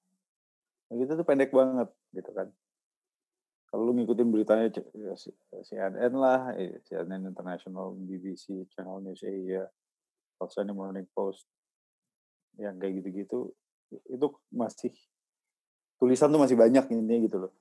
Nah, 0.85 0.93
gitu 0.99 1.17
tuh 1.17 1.25
pendek 1.25 1.49
banget 1.55 1.89
gitu 2.13 2.31
kan 2.31 2.47
kalau 3.69 3.91
lu 3.91 3.93
ngikutin 3.97 4.30
beritanya 4.30 4.67
C- 4.71 4.91
ya, 4.95 5.13
CNN 5.65 6.13
lah 6.15 6.54
eh, 6.56 6.80
CNN 6.86 7.25
International 7.25 7.91
BBC 7.97 8.69
Channel 8.71 9.01
News 9.01 9.25
Asia 9.25 9.67
Angeles 10.39 10.75
Morning 10.75 11.08
Post 11.12 11.47
yang 12.56 12.80
kayak 12.80 13.04
gitu-gitu 13.04 13.51
itu 14.08 14.28
masih 14.51 14.91
tulisan 15.99 16.32
tuh 16.32 16.41
masih 16.41 16.56
banyak 16.60 16.86
ini 16.91 17.28
gitu 17.28 17.47
loh. 17.47 17.54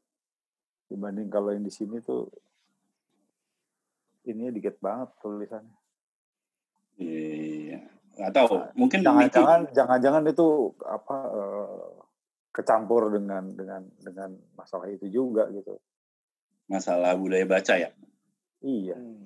Dibanding 0.90 1.30
kalau 1.30 1.54
yang 1.54 1.64
di 1.64 1.72
sini 1.72 1.98
tuh 2.02 2.30
ini 4.28 4.50
dikit 4.54 4.78
banget 4.80 5.10
tulisannya. 5.20 5.78
Iya 6.98 7.82
nggak 8.14 8.30
tahu. 8.30 8.54
Nah, 8.54 8.70
mungkin 8.78 8.98
jangan-jangan 9.02 9.60
jangan-jangan 9.74 10.24
itu 10.30 10.46
apa 10.86 11.16
eh, 11.34 11.90
kecampur 12.54 13.10
dengan 13.10 13.50
dengan 13.50 13.82
dengan 13.98 14.30
masalah 14.54 14.86
itu 14.86 15.10
juga 15.10 15.50
gitu 15.50 15.74
masalah 16.66 17.12
budaya 17.14 17.44
baca 17.44 17.74
ya 17.76 17.90
iya 18.60 18.94
Hmm. 18.94 19.24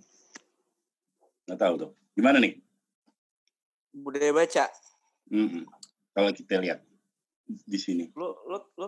nggak 1.45 1.59
tahu 1.59 1.75
tuh 1.79 1.91
gimana 2.13 2.39
nih 2.39 2.59
Budaya 3.91 4.31
baca. 4.31 4.65
Mm-mm. 5.27 5.65
kalau 6.13 6.31
kita 6.31 6.59
lihat 6.59 6.79
di 7.45 7.75
sini 7.75 8.13
Lu, 8.15 8.31
lu, 8.45 8.59
lu, 8.75 8.87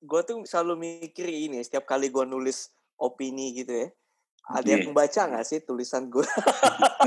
gue 0.00 0.20
tuh 0.22 0.38
selalu 0.42 0.74
mikir 0.78 1.26
ini 1.26 1.58
setiap 1.60 1.82
kali 1.84 2.08
gue 2.08 2.22
nulis 2.22 2.70
opini 2.94 3.50
gitu 3.52 3.72
ya. 3.72 3.88
Ada 4.44 4.66
Iya. 4.68 4.76
yang 4.80 4.92
baca 4.92 5.22
nggak 5.24 5.42
sih 5.44 5.58
tulisan 5.60 6.06
gue? 6.06 6.22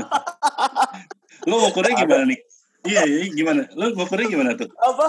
lu 1.46 1.54
ngukurnya 1.56 1.94
gimana 1.96 2.24
nih 2.26 2.40
iya 2.84 3.02
iya 3.04 3.26
gimana 3.30 3.62
lu 3.72 3.94
ngukurnya 3.94 4.26
gimana 4.26 4.50
tuh 4.52 4.68
Apa? 4.74 5.06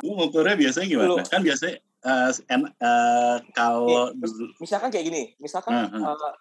lu 0.00 0.12
ngukurnya 0.14 0.54
biasanya 0.54 0.86
gimana 0.86 1.08
Lu. 1.10 1.16
kan 1.24 1.40
biasanya 1.40 1.78
eh, 2.04 2.30
en- 2.52 2.74
eh, 2.76 3.36
kalau 3.56 4.12
dulu 4.12 4.52
Misalkan 4.60 4.92
kayak 4.92 5.06
gini. 5.08 5.22
Misalkan 5.40 5.72
Hmm, 5.72 5.88
hmm. 5.90 6.04
eh, 6.04 6.34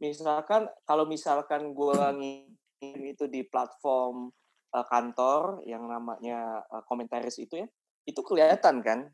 misalkan 0.00 0.70
kalau 0.88 1.04
misalkan 1.04 1.76
gue 1.76 1.98
ngirim 2.16 3.02
itu 3.04 3.24
di 3.28 3.44
platform 3.44 4.30
eh, 4.72 4.86
kantor 4.88 5.66
yang 5.66 5.84
namanya 5.90 6.64
eh, 6.70 6.82
komentaris 6.86 7.36
itu 7.42 7.60
ya, 7.60 7.66
itu 8.06 8.20
kelihatan 8.22 8.80
kan 8.80 9.10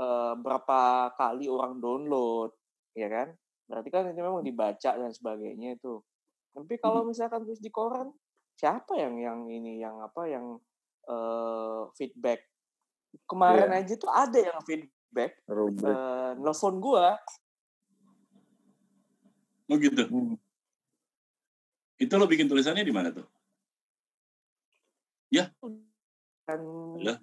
eh, 0.00 0.34
berapa 0.38 1.12
kali 1.18 1.50
orang 1.50 1.82
download, 1.82 2.54
ya 2.96 3.10
kan? 3.10 3.34
Berarti 3.70 3.88
kan 3.92 4.10
itu 4.10 4.18
memang 4.18 4.42
dibaca 4.42 4.90
dan 4.98 5.10
sebagainya 5.14 5.78
itu. 5.78 6.02
Tapi 6.50 6.74
kalau 6.82 7.06
misalkan 7.06 7.46
tulis 7.46 7.62
di 7.62 7.70
koran, 7.70 8.10
siapa 8.58 8.98
yang 8.98 9.14
yang 9.22 9.40
ini 9.46 9.78
yang 9.78 10.02
apa 10.02 10.26
yang 10.26 10.58
eh, 11.06 11.82
feedback? 11.94 12.49
Kemarin 13.26 13.70
aja 13.72 13.94
tuh 13.94 14.10
ada 14.10 14.38
yang 14.38 14.58
feedback, 14.62 15.38
eh, 15.46 16.30
nelfon 16.36 16.78
gua 16.78 17.14
oh 19.66 19.76
gitu 19.78 20.02
Hmm. 20.06 20.34
itu 21.94 22.10
lo 22.10 22.26
bikin 22.26 22.46
tulisannya 22.46 22.82
di 22.82 22.90
mana 22.90 23.10
tuh 23.10 23.26
dan 26.42 26.60
Lah. 26.98 27.18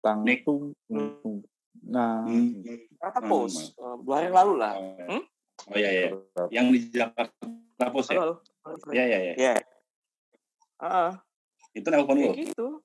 tang 0.00 0.24
Nick. 0.24 0.40
tung, 0.40 0.72
tung, 0.88 1.20
tung. 1.20 1.36
nah 1.84 2.24
Hmm. 2.24 2.64
Jakarta 2.96 3.20
Hmm, 3.20 3.28
Post 3.28 3.76
eh, 3.76 3.94
dua 4.00 4.14
hari 4.16 4.26
yang 4.28 4.36
lalu 4.40 4.52
lah. 4.56 4.72
Hmm? 5.04 5.22
oh 5.68 5.76
iya 5.76 5.90
iya 5.92 6.08
yang 6.48 6.72
di 6.72 6.88
Jakarta 6.88 7.84
Post 7.92 8.08
ya 8.08 8.24
Halo, 8.24 8.34
halo. 8.64 8.76
iya 8.96 9.04
iya 9.04 9.18
iya 9.20 9.34
Ya. 9.36 9.52
Ah, 10.80 11.20
itu 11.76 11.84
nelpon 11.84 12.16
lo 12.16 12.32
gitu. 12.32 12.80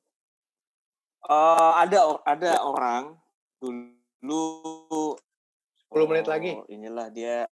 Eh, 1.25 1.71
ada 1.81 2.21
ada 2.21 2.51
orang 2.61 3.17
dulu 3.57 5.17
10 5.89 6.05
menit 6.05 6.29
lagi. 6.29 6.53
oh, 6.53 6.65
Inilah 6.69 7.07
dia 7.09 7.49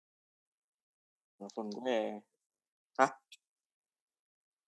telepon 1.38 1.70
gue. 1.70 2.00
Hah? 2.98 3.11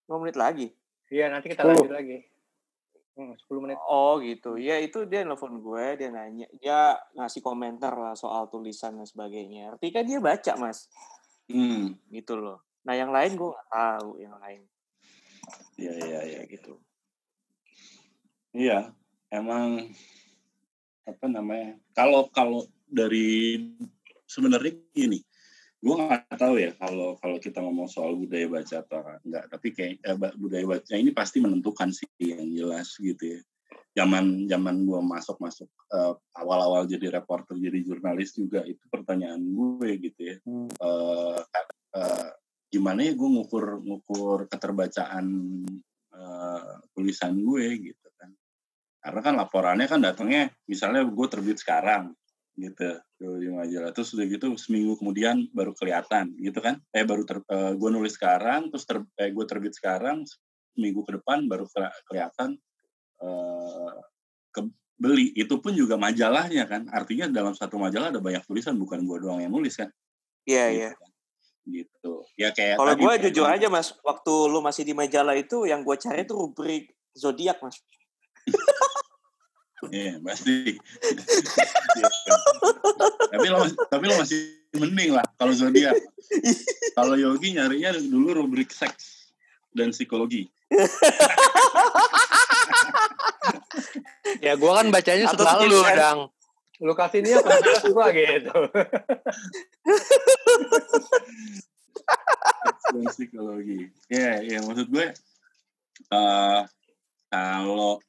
5 0.07 0.23
menit 0.23 0.37
lagi? 0.39 0.67
Iya, 1.11 1.29
nanti 1.29 1.51
kita 1.51 1.67
10. 1.67 1.75
lanjut 1.75 1.93
lagi. 1.93 2.19
Hmm, 3.13 3.35
10 3.35 3.59
menit. 3.61 3.77
Oh 3.83 4.23
gitu. 4.23 4.55
Ya 4.57 4.79
itu 4.79 5.05
dia 5.05 5.27
nelfon 5.27 5.59
gue, 5.59 5.85
dia 5.99 6.09
nanya, 6.09 6.47
dia 6.57 6.97
ngasih 7.13 7.43
komentar 7.43 7.93
lah 7.93 8.15
soal 8.15 8.49
tulisan 8.49 8.97
dan 8.97 9.05
sebagainya. 9.05 9.75
Artinya 9.77 10.01
dia 10.01 10.19
baca 10.23 10.53
mas, 10.57 10.87
Hmm. 11.51 11.99
gitu 12.09 12.39
loh. 12.39 12.63
Nah 12.87 12.95
yang 12.95 13.11
lain 13.11 13.35
gue 13.35 13.51
nggak 13.51 13.69
tahu 13.69 14.11
yang 14.17 14.39
lain. 14.39 14.63
Iya, 15.77 15.93
iya, 15.93 16.21
iya. 16.25 16.41
Ya 16.41 16.43
gitu. 16.47 16.79
Iya, 18.53 18.93
emang 19.33 19.89
apa 21.09 21.27
namanya? 21.27 21.81
Kalau 21.97 22.29
kalau 22.29 22.69
dari 22.85 23.57
sebenarnya 24.29 24.77
gini, 24.93 25.25
gue 25.81 25.95
nggak 25.97 26.37
tahu 26.37 26.61
ya 26.61 26.77
kalau 26.77 27.17
kalau 27.17 27.41
kita 27.41 27.65
ngomong 27.65 27.89
soal 27.89 28.13
budaya 28.13 28.45
baca 28.53 28.85
atau 28.85 29.01
enggak, 29.25 29.45
tapi 29.49 29.69
kayak 29.73 30.05
eh, 30.05 30.17
budaya 30.37 30.65
baca 30.69 30.93
ini 30.93 31.11
pasti 31.17 31.41
menentukan 31.41 31.97
sih 31.97 32.05
yang 32.21 32.45
jelas 32.53 32.93
gitu 33.01 33.41
ya. 33.41 33.41
Zaman 33.93 34.49
zaman 34.49 34.85
gue 34.85 35.01
masuk 35.01 35.41
masuk 35.41 35.69
eh, 35.97 36.15
awal-awal 36.37 36.85
jadi 36.85 37.09
reporter 37.09 37.57
jadi 37.57 37.81
jurnalis 37.81 38.37
juga 38.37 38.61
itu 38.69 38.85
pertanyaan 38.93 39.41
gue 39.41 39.89
gitu 39.97 40.21
ya. 40.29 40.37
Hmm. 40.45 40.69
Eh, 40.69 41.41
eh, 41.97 42.29
gimana 42.69 43.01
ya 43.01 43.17
gue 43.17 43.29
ngukur 43.33 43.81
ngukur 43.81 44.45
keterbacaan 44.53 45.25
eh, 46.13 46.73
tulisan 46.93 47.33
gue 47.41 47.65
gitu 47.81 48.02
karena 49.03 49.21
kan 49.21 49.35
laporannya 49.35 49.87
kan 49.91 49.99
datangnya 49.99 50.47
misalnya 50.71 51.03
gue 51.03 51.27
terbit 51.27 51.59
sekarang 51.59 52.15
gitu 52.55 53.01
di 53.19 53.49
majalah 53.49 53.91
terus 53.97 54.13
udah 54.15 54.29
gitu 54.29 54.55
seminggu 54.61 54.95
kemudian 55.01 55.49
baru 55.51 55.73
kelihatan 55.75 56.37
gitu 56.39 56.61
kan 56.61 56.79
eh 56.93 57.03
baru 57.03 57.25
ter, 57.25 57.41
eh, 57.43 57.73
gue 57.75 57.89
nulis 57.91 58.15
sekarang 58.15 58.69
terus 58.71 58.85
ter, 58.85 59.01
eh, 59.19 59.33
gue 59.33 59.45
terbit 59.49 59.73
sekarang 59.75 60.23
seminggu 60.77 61.03
ke 61.03 61.17
depan 61.19 61.49
baru 61.49 61.65
ke- 61.67 61.97
kelihatan 62.07 62.61
eh, 63.25 63.93
kebeli 64.53 65.33
itu 65.35 65.55
pun 65.59 65.73
juga 65.73 65.97
majalahnya 65.97 66.69
kan 66.69 66.87
artinya 66.93 67.27
dalam 67.27 67.57
satu 67.57 67.81
majalah 67.81 68.13
ada 68.13 68.21
banyak 68.21 68.45
tulisan 68.45 68.77
bukan 68.77 69.03
gue 69.03 69.17
doang 69.19 69.41
yang 69.41 69.51
nulis 69.51 69.75
kan 69.81 69.89
Iya 70.45 70.65
gitu 70.71 70.79
iya. 70.79 70.91
kan. 70.93 71.11
gitu 71.63 72.13
ya 72.37 72.49
kayak 72.53 72.77
Kalau 72.77 72.95
gue 72.99 73.13
jujur 73.31 73.47
aja 73.49 73.67
mas, 73.73 73.95
waktu 74.05 74.35
lu 74.51 74.61
masih 74.61 74.83
di 74.85 74.93
majalah 74.93 75.35
itu 75.39 75.65
yang 75.65 75.81
gue 75.81 75.97
cari 75.97 76.27
itu 76.27 76.35
rubrik 76.35 76.85
zodiak 77.17 77.63
mas. 77.65 77.81
Iya, 79.91 80.23
pasti. 80.23 80.79
Iya, 81.99 82.07
kan. 82.07 82.39
tapi 83.35 83.47
lo 83.51 83.57
masih, 83.67 83.77
tapi 83.91 84.05
lo 84.07 84.15
masih 84.21 84.39
mending 84.79 85.11
lah 85.17 85.27
kalau 85.35 85.53
zodiak. 85.57 85.97
kalau 86.97 87.15
Yogi 87.19 87.59
nyarinya 87.59 87.93
dulu 87.99 88.45
rubrik 88.45 88.71
seks 88.71 89.35
dan 89.75 89.91
psikologi. 89.91 90.49
Ya 94.41 94.55
gua 94.59 94.83
kan 94.83 94.91
bacanya 94.91 95.27
Atau 95.31 95.43
setelah 95.45 95.55
lu. 95.67 95.81
Dang. 95.83 96.21
Lu 96.83 96.95
kasih 96.99 97.23
ini 97.23 97.31
apa 97.37 97.51
jelas 97.63 97.85
gua 97.91 98.07
gitu. 98.11 98.57
Seks 102.63 102.83
dan 102.95 103.05
psikologi. 103.11 103.91
Iya, 104.09 104.33
iya 104.43 104.59
maksud 104.63 104.89
gue 104.91 105.07
eh 106.13 106.61
kalau 107.33 108.03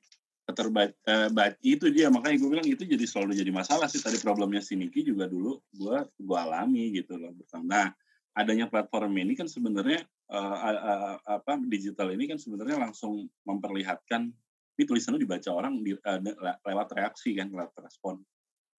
keterbaca 0.44 0.92
eh, 1.08 1.30
ba- 1.32 1.56
itu 1.64 1.88
dia 1.88 2.12
makanya 2.12 2.36
gue 2.44 2.50
bilang 2.52 2.68
itu 2.68 2.84
jadi 2.84 3.06
selalu 3.08 3.40
jadi 3.40 3.52
masalah 3.52 3.88
sih 3.88 4.04
tadi 4.04 4.20
problemnya 4.20 4.60
si 4.60 4.76
Niki 4.76 5.04
juga 5.08 5.28
dulu 5.32 5.60
gue 5.72 5.98
gue 6.20 6.38
alami 6.38 6.92
gitu 6.92 7.16
loh 7.16 7.32
nah 7.64 7.96
adanya 8.36 8.68
platform 8.68 9.14
ini 9.24 9.40
kan 9.40 9.48
sebenarnya 9.48 10.04
eh, 10.04 10.56
a- 10.68 11.20
apa 11.40 11.56
digital 11.64 12.12
ini 12.12 12.28
kan 12.28 12.36
sebenarnya 12.36 12.76
langsung 12.90 13.28
memperlihatkan 13.48 14.32
ini 14.74 14.84
tulisan 14.90 15.16
lu 15.16 15.22
dibaca 15.22 15.48
orang 15.54 15.80
di, 15.80 15.96
eh, 15.96 16.20
lewat 16.66 16.88
reaksi 16.98 17.38
kan 17.40 17.48
lewat 17.52 17.74
respon 17.80 18.20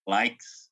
likes 0.05 0.69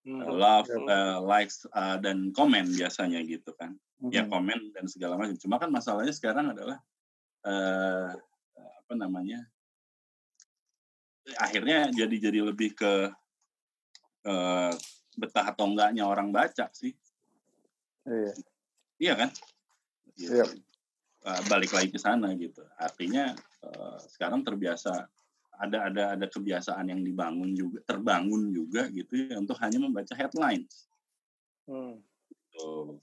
Hmm. 0.00 0.16
eh, 0.24 0.32
love 0.32 0.64
eh, 0.72 1.18
likes 1.20 1.68
eh, 1.68 1.96
dan 2.00 2.32
komen 2.32 2.72
biasanya 2.72 3.20
gitu 3.20 3.52
kan 3.52 3.76
ya 4.08 4.24
Hmm. 4.24 4.32
komen 4.32 4.72
dan 4.72 4.88
segala 4.88 5.20
macam. 5.20 5.36
Cuma 5.36 5.60
kan 5.60 5.68
masalahnya 5.68 6.08
sekarang 6.16 6.56
adalah 6.56 6.80
eh 7.44 8.08
apa 8.56 8.92
namanya? 8.96 9.44
Akhirnya 11.36 11.90
jadi 11.90 12.16
jadi 12.30 12.40
lebih 12.42 12.74
ke 12.74 13.12
eh, 14.22 14.72
betah 15.16 15.46
atau 15.50 15.68
enggaknya 15.68 16.04
orang 16.04 16.30
baca 16.30 16.66
sih. 16.72 16.92
Iya. 18.04 18.32
Iya 19.00 19.12
kan? 19.16 19.30
Gitu. 20.16 20.32
Iya. 20.34 20.44
Eh, 21.20 21.40
balik 21.46 21.70
lagi 21.70 21.92
ke 21.92 22.00
sana 22.00 22.32
gitu. 22.34 22.64
Artinya 22.76 23.32
eh, 23.64 23.96
sekarang 24.08 24.40
terbiasa 24.42 25.08
ada 25.60 25.92
ada 25.92 26.16
ada 26.16 26.26
kebiasaan 26.26 26.88
yang 26.88 27.04
dibangun 27.04 27.52
juga 27.52 27.84
terbangun 27.84 28.48
juga 28.48 28.88
gitu 28.88 29.28
ya 29.28 29.36
untuk 29.36 29.60
hanya 29.60 29.76
membaca 29.76 30.16
headlines. 30.16 30.88
Hmm. 31.68 32.00
Tuh. 32.56 32.96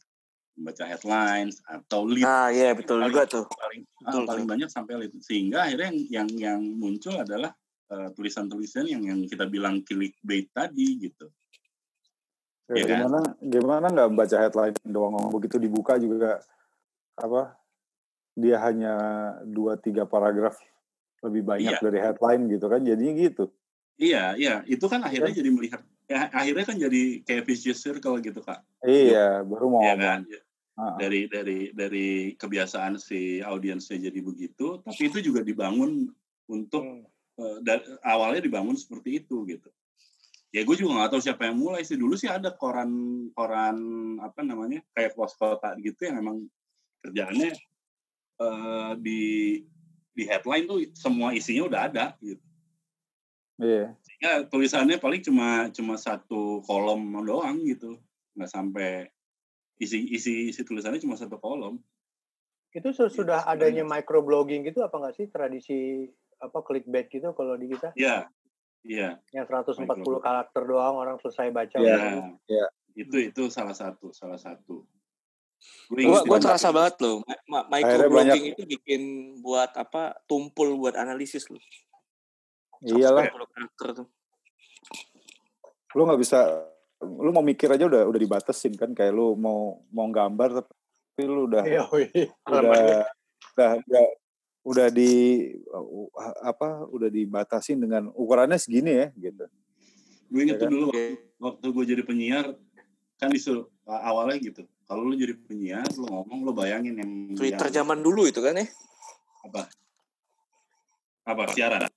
Membaca 0.58 0.90
headlines 0.90 1.62
atau 1.70 2.02
lead 2.10 2.26
Nah 2.26 2.50
iya 2.50 2.74
betul 2.74 2.98
Paling- 2.98 3.14
juga 3.14 3.24
tuh. 3.30 3.46
paling 3.46 3.82
ah, 4.02 4.10
Betul, 4.10 4.24
paling 4.26 4.46
banyak 4.50 4.70
sampai 4.74 4.94
lead. 4.98 5.14
sehingga 5.22 5.70
akhirnya 5.70 5.94
yang 5.94 6.02
yang 6.10 6.30
yang 6.34 6.62
muncul 6.82 7.14
adalah 7.14 7.54
eh, 7.88 8.10
tulisan-tulisan 8.14 8.86
yang 8.86 9.04
yang 9.04 9.20
kita 9.24 9.46
bilang 9.46 9.82
clickbait 9.82 10.52
tadi 10.52 11.08
gitu. 11.08 11.28
Ya, 12.68 12.76
Iya 12.76 12.84
kan? 12.84 12.90
gimana 13.00 13.20
gimana 13.40 13.86
nggak 13.88 14.10
baca 14.12 14.38
headline 14.44 14.76
doang 14.84 15.16
begitu 15.32 15.56
dibuka 15.56 15.96
juga 15.96 16.44
apa 17.16 17.56
dia 18.36 18.60
hanya 18.60 18.94
dua 19.48 19.80
tiga 19.80 20.04
paragraf 20.04 20.60
lebih 21.24 21.48
banyak 21.48 21.74
Iya. 21.74 21.82
dari 21.82 22.00
headline 22.04 22.44
gitu 22.52 22.68
kan 22.68 22.84
jadinya 22.84 23.14
gitu 23.16 23.48
Iya, 23.98 24.38
iya, 24.38 24.56
itu 24.70 24.86
kan 24.86 25.02
akhirnya 25.02 25.34
jadi 25.34 25.50
melihat 25.50 25.82
ya, 26.06 26.30
akhirnya 26.30 26.66
kan 26.70 26.78
jadi 26.78 27.26
kayak 27.26 27.50
vicious 27.50 27.82
circle 27.82 28.22
gitu, 28.22 28.46
Kak. 28.46 28.62
iya 28.86 29.42
baru 29.42 29.74
mau 29.74 29.82
Iya 29.82 29.96
kan? 29.98 30.20
Dari 31.02 31.26
dari 31.26 31.74
dari 31.74 32.08
kebiasaan 32.38 33.02
si 33.02 33.42
audiensnya 33.42 33.98
jadi 33.98 34.20
begitu, 34.22 34.86
tapi 34.86 35.10
itu 35.10 35.18
juga 35.26 35.42
dibangun 35.42 36.06
untuk 36.46 36.84
Hmm. 36.86 37.02
Eh, 37.38 37.58
da- 37.64 38.00
awalnya 38.04 38.42
dibangun 38.44 38.76
seperti 38.78 39.22
itu 39.24 39.46
gitu. 39.48 39.70
Ya 40.56 40.64
gue 40.64 40.76
juga 40.80 40.96
nggak 41.04 41.12
tahu 41.18 41.22
siapa 41.22 41.50
yang 41.52 41.58
mulai 41.60 41.84
sih. 41.84 42.00
Dulu 42.00 42.16
sih 42.16 42.32
ada 42.32 42.56
koran 42.56 42.90
koran 43.36 43.78
apa 44.24 44.42
namanya 44.42 44.82
kayak 44.96 45.14
pos 45.14 45.36
kota 45.36 45.76
gitu 45.80 46.08
yang 46.08 46.24
memang 46.24 46.48
kerjaannya 47.04 47.52
eh, 48.42 48.92
di 49.02 49.22
di 50.18 50.24
headline 50.26 50.66
tuh 50.66 50.80
semua 50.98 51.30
isinya 51.36 51.70
udah 51.70 51.82
ada 51.92 52.06
gitu. 52.24 52.42
iya 53.62 53.94
Ya 54.18 54.42
tulisannya 54.50 54.98
paling 54.98 55.22
cuma 55.22 55.70
cuma 55.70 55.94
satu 55.94 56.66
kolom 56.66 57.22
doang 57.22 57.62
gitu, 57.70 58.02
nggak 58.34 58.50
sampai 58.50 58.90
isi 59.78 60.10
isi 60.10 60.50
isi 60.50 60.62
tulisannya 60.66 60.98
cuma 60.98 61.14
satu 61.14 61.38
kolom. 61.38 61.78
Itu 62.74 62.90
su- 62.98 63.14
sudah 63.14 63.46
Iya, 63.46 63.54
adanya 63.54 63.84
microblogging 63.86 64.66
gitu 64.66 64.82
apa 64.82 64.98
nggak 64.98 65.16
sih 65.22 65.26
tradisi 65.30 66.10
apa 66.40 66.58
clickbait 66.62 67.08
gitu 67.08 67.32
kalau 67.32 67.54
di 67.54 67.68
kita 67.68 67.90
Iya, 67.94 68.30
iya, 68.82 69.10
yang 69.32 69.44
140 69.44 69.84
Microblogging. 69.84 70.22
karakter 70.22 70.62
doang 70.64 70.96
orang 70.96 71.16
selesai 71.18 71.50
baca 71.50 71.76
Iya. 71.76 71.84
udah. 71.84 71.98
iya. 72.00 72.22
Iya. 72.48 72.66
Itu 72.96 73.18
itu 73.20 73.44
salah 73.48 73.74
satu 73.74 74.10
salah 74.10 74.38
satu. 74.38 74.82
Gue 75.88 76.06
Gua, 76.06 76.22
inget 76.22 76.24
gua 76.24 76.30
banget. 76.32 76.44
terasa 76.48 76.70
banget 76.70 76.96
loh. 77.00 77.18
Microblogging 77.48 78.46
itu 78.48 78.62
bikin 78.68 79.02
buat 79.40 79.74
apa? 79.74 80.14
Tumpul 80.26 80.74
buat 80.76 80.94
analisis 80.94 81.46
loh. 81.48 81.62
iyalah 82.80 83.26
140 83.26 83.50
karakter 83.50 83.88
tuh. 83.96 84.08
lu 85.90 86.04
nggak 86.04 86.22
bisa 86.22 86.40
lu 87.00 87.30
mau 87.30 87.42
mikir 87.42 87.66
aja 87.68 87.86
udah 87.86 88.06
udah 88.06 88.20
dibatasin 88.20 88.74
kan 88.74 88.94
kayak 88.94 89.10
lu 89.10 89.34
mau 89.34 89.82
mau 89.90 90.06
gambar 90.08 90.62
tapi 90.62 91.24
lu 91.24 91.50
udah 91.50 91.64
Iya, 91.64 91.84
udah 91.86 92.06
udah 93.54 93.72
udah 93.80 94.06
udah 94.68 94.92
di 94.92 95.48
apa 96.44 96.84
udah 96.92 97.08
dibatasin 97.08 97.80
dengan 97.80 98.12
ukurannya 98.12 98.60
segini 98.60 98.92
ya 99.00 99.08
gitu 99.16 99.48
Gue 100.28 100.44
inget 100.44 100.60
Ya 100.60 100.62
tuh 100.62 100.68
kan? 100.68 100.74
dulu 100.76 100.86
waktu, 100.92 101.04
waktu 101.40 101.66
gue 101.72 101.84
jadi 101.88 102.04
penyiar 102.04 102.46
kan 103.16 103.32
disuruh 103.32 103.66
awalnya 103.88 104.38
gitu. 104.44 104.68
Kalau 104.84 105.08
lu 105.08 105.16
jadi 105.16 105.40
penyiar, 105.40 105.88
lu 105.96 106.04
ngomong, 106.06 106.44
lu 106.44 106.52
bayangin 106.52 107.00
yang 107.00 107.12
Twitter 107.32 107.72
yang, 107.72 107.76
zaman 107.82 108.04
dulu 108.04 108.28
itu 108.28 108.44
kan 108.44 108.60
ya. 108.60 108.68
apa? 109.42 109.72
Apa 111.24 111.48
siaran? 111.56 111.88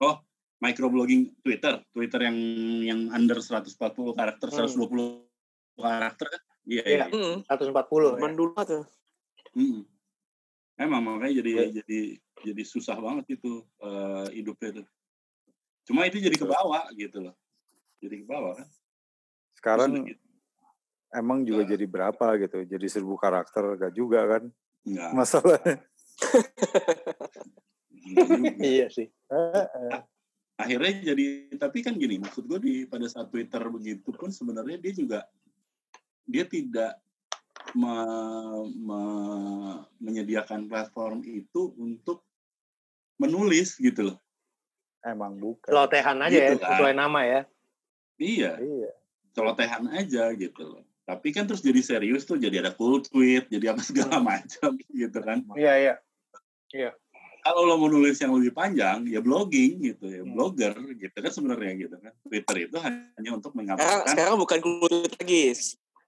Oh, 0.00 0.20
microblogging 0.60 1.32
Twitter, 1.40 1.80
Twitter 1.92 2.20
yang 2.28 2.36
yang 2.84 3.00
under 3.08 3.40
140 3.40 3.72
karakter, 4.12 4.52
Hmm. 4.52 4.68
120 4.68 5.24
karakter 5.76 6.26
kan? 6.28 6.40
Iya, 6.64 6.82
Iya. 6.84 7.06
Hmm. 7.08 7.36
140 7.48 7.72
ya. 8.12 8.20
Zaman 8.20 8.32
dulu 8.36 8.52
tuh. 8.60 8.84
Mm. 9.56 9.80
Emang 10.74 11.02
makanya 11.06 11.38
jadi 11.38 11.50
Ya. 11.54 11.64
jadi 11.82 12.00
jadi 12.42 12.62
susah 12.66 12.98
banget 12.98 13.38
itu 13.38 13.62
eh, 13.78 14.26
hidupnya 14.34 14.82
tuh. 14.82 14.86
Cuma 15.86 16.08
itu 16.08 16.18
jadi 16.18 16.34
ke 16.34 16.46
bawah 16.46 16.88
gitu 16.96 17.22
loh. 17.22 17.34
Jadi 18.02 18.22
ke 18.22 18.26
bawah 18.26 18.54
kan. 18.58 18.68
sekarang 19.54 19.90
Terus 19.96 20.08
gitu. 20.12 20.24
emang 21.16 21.40
juga 21.48 21.62
Nah. 21.64 21.70
jadi 21.72 21.84
berapa 21.88 22.26
gitu 22.36 22.58
jadi 22.68 22.84
seribu 22.84 23.16
karakter 23.16 23.64
gak 23.80 23.94
juga 23.96 24.20
kan 24.28 24.42
Enggak. 24.84 25.10
masalahnya 25.16 25.76
iya 28.60 28.86
sih. 28.92 29.08
Eh, 29.08 29.56
eh. 29.64 29.98
akhirnya 30.54 31.14
jadi 31.14 31.24
tapi 31.56 31.80
kan 31.80 31.96
gini 31.96 32.20
maksud 32.20 32.44
gue 32.44 32.60
di 32.60 32.74
pada 32.84 33.08
saat 33.08 33.32
Twitter 33.32 33.58
begitu 33.72 34.12
pun 34.12 34.28
sebenarnya 34.28 34.76
dia 34.78 34.92
juga 34.92 35.20
dia 36.28 36.44
tidak 36.44 36.94
me- 37.72 38.68
me- 38.70 39.80
menyediakan 39.98 40.66
platform 40.66 41.24
itu 41.24 41.72
untuk 41.74 42.20
menulis 43.16 43.76
gitu 43.76 44.12
loh 44.12 44.18
Emang 45.00 45.36
bukan. 45.36 45.68
Celotehan 45.68 46.16
aja 46.18 46.32
ya, 46.32 46.48
Gitu 46.50 46.56
kan. 46.58 46.68
sesuai 46.76 46.94
nama 46.94 47.20
ya. 47.22 47.40
iya 48.16 48.52
Iya. 48.56 48.90
celotehan 49.32 49.84
aja 49.90 50.30
gitu 50.32 50.62
loh 50.64 50.84
tapi 51.02 51.28
kan 51.30 51.44
terus 51.44 51.60
jadi 51.60 51.80
serius 51.80 52.24
tuh 52.24 52.36
jadi 52.36 52.60
ada 52.60 52.72
cool 52.72 53.00
tweet 53.00 53.48
jadi 53.48 53.72
apa 53.72 53.82
segala 53.82 54.16
macam 54.20 54.72
gitu 54.78 55.18
kan 55.18 55.44
Iya, 55.52 56.00
iya. 56.70 56.90
kalau 57.42 57.60
lo 57.62 57.76
mau 57.76 57.86
nulis 57.86 58.16
yang 58.16 58.32
lebih 58.32 58.50
panjang 58.50 59.04
ya 59.04 59.20
blogging 59.20 59.84
gitu 59.84 60.08
ya 60.08 60.22
Hmm. 60.22 60.32
blogger 60.32 60.72
gitu 60.94 61.12
kan 61.12 61.28
sebenarnya 61.28 61.72
gitu 61.78 61.96
kan 61.98 62.12
Twitter 62.22 62.56
itu 62.64 62.76
hanya 62.78 63.04
untuk 63.30 63.52
Sekarang, 63.52 63.76
mengabarkan 63.76 64.08
sekarang 64.08 64.34
bukan 64.40 64.58
kulit 64.58 65.12
lagi. 65.12 65.44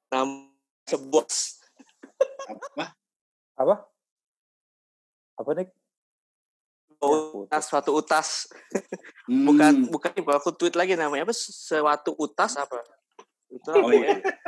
Nam 0.09 0.29
sebuah 0.87 1.27
apa 2.47 2.85
Apa? 3.57 3.75
Apa 5.37 5.51
nih? 5.57 5.69
utas, 6.97 7.69
suatu 7.69 7.93
utas. 7.93 8.49
Hmm, 9.29 9.45
Bukan 9.45 9.75
bukan 9.93 10.13
bukan 10.17 10.37
aku 10.41 10.51
tweet 10.57 10.73
lagi 10.79 10.97
namanya 10.97 11.29
apa? 11.29 11.35
Suatu 11.37 12.17
utas 12.17 12.57
apa? 12.57 12.81
Itu 13.53 13.69
Oh, 13.69 13.85
apa 13.85 13.93
iya. 13.93 14.07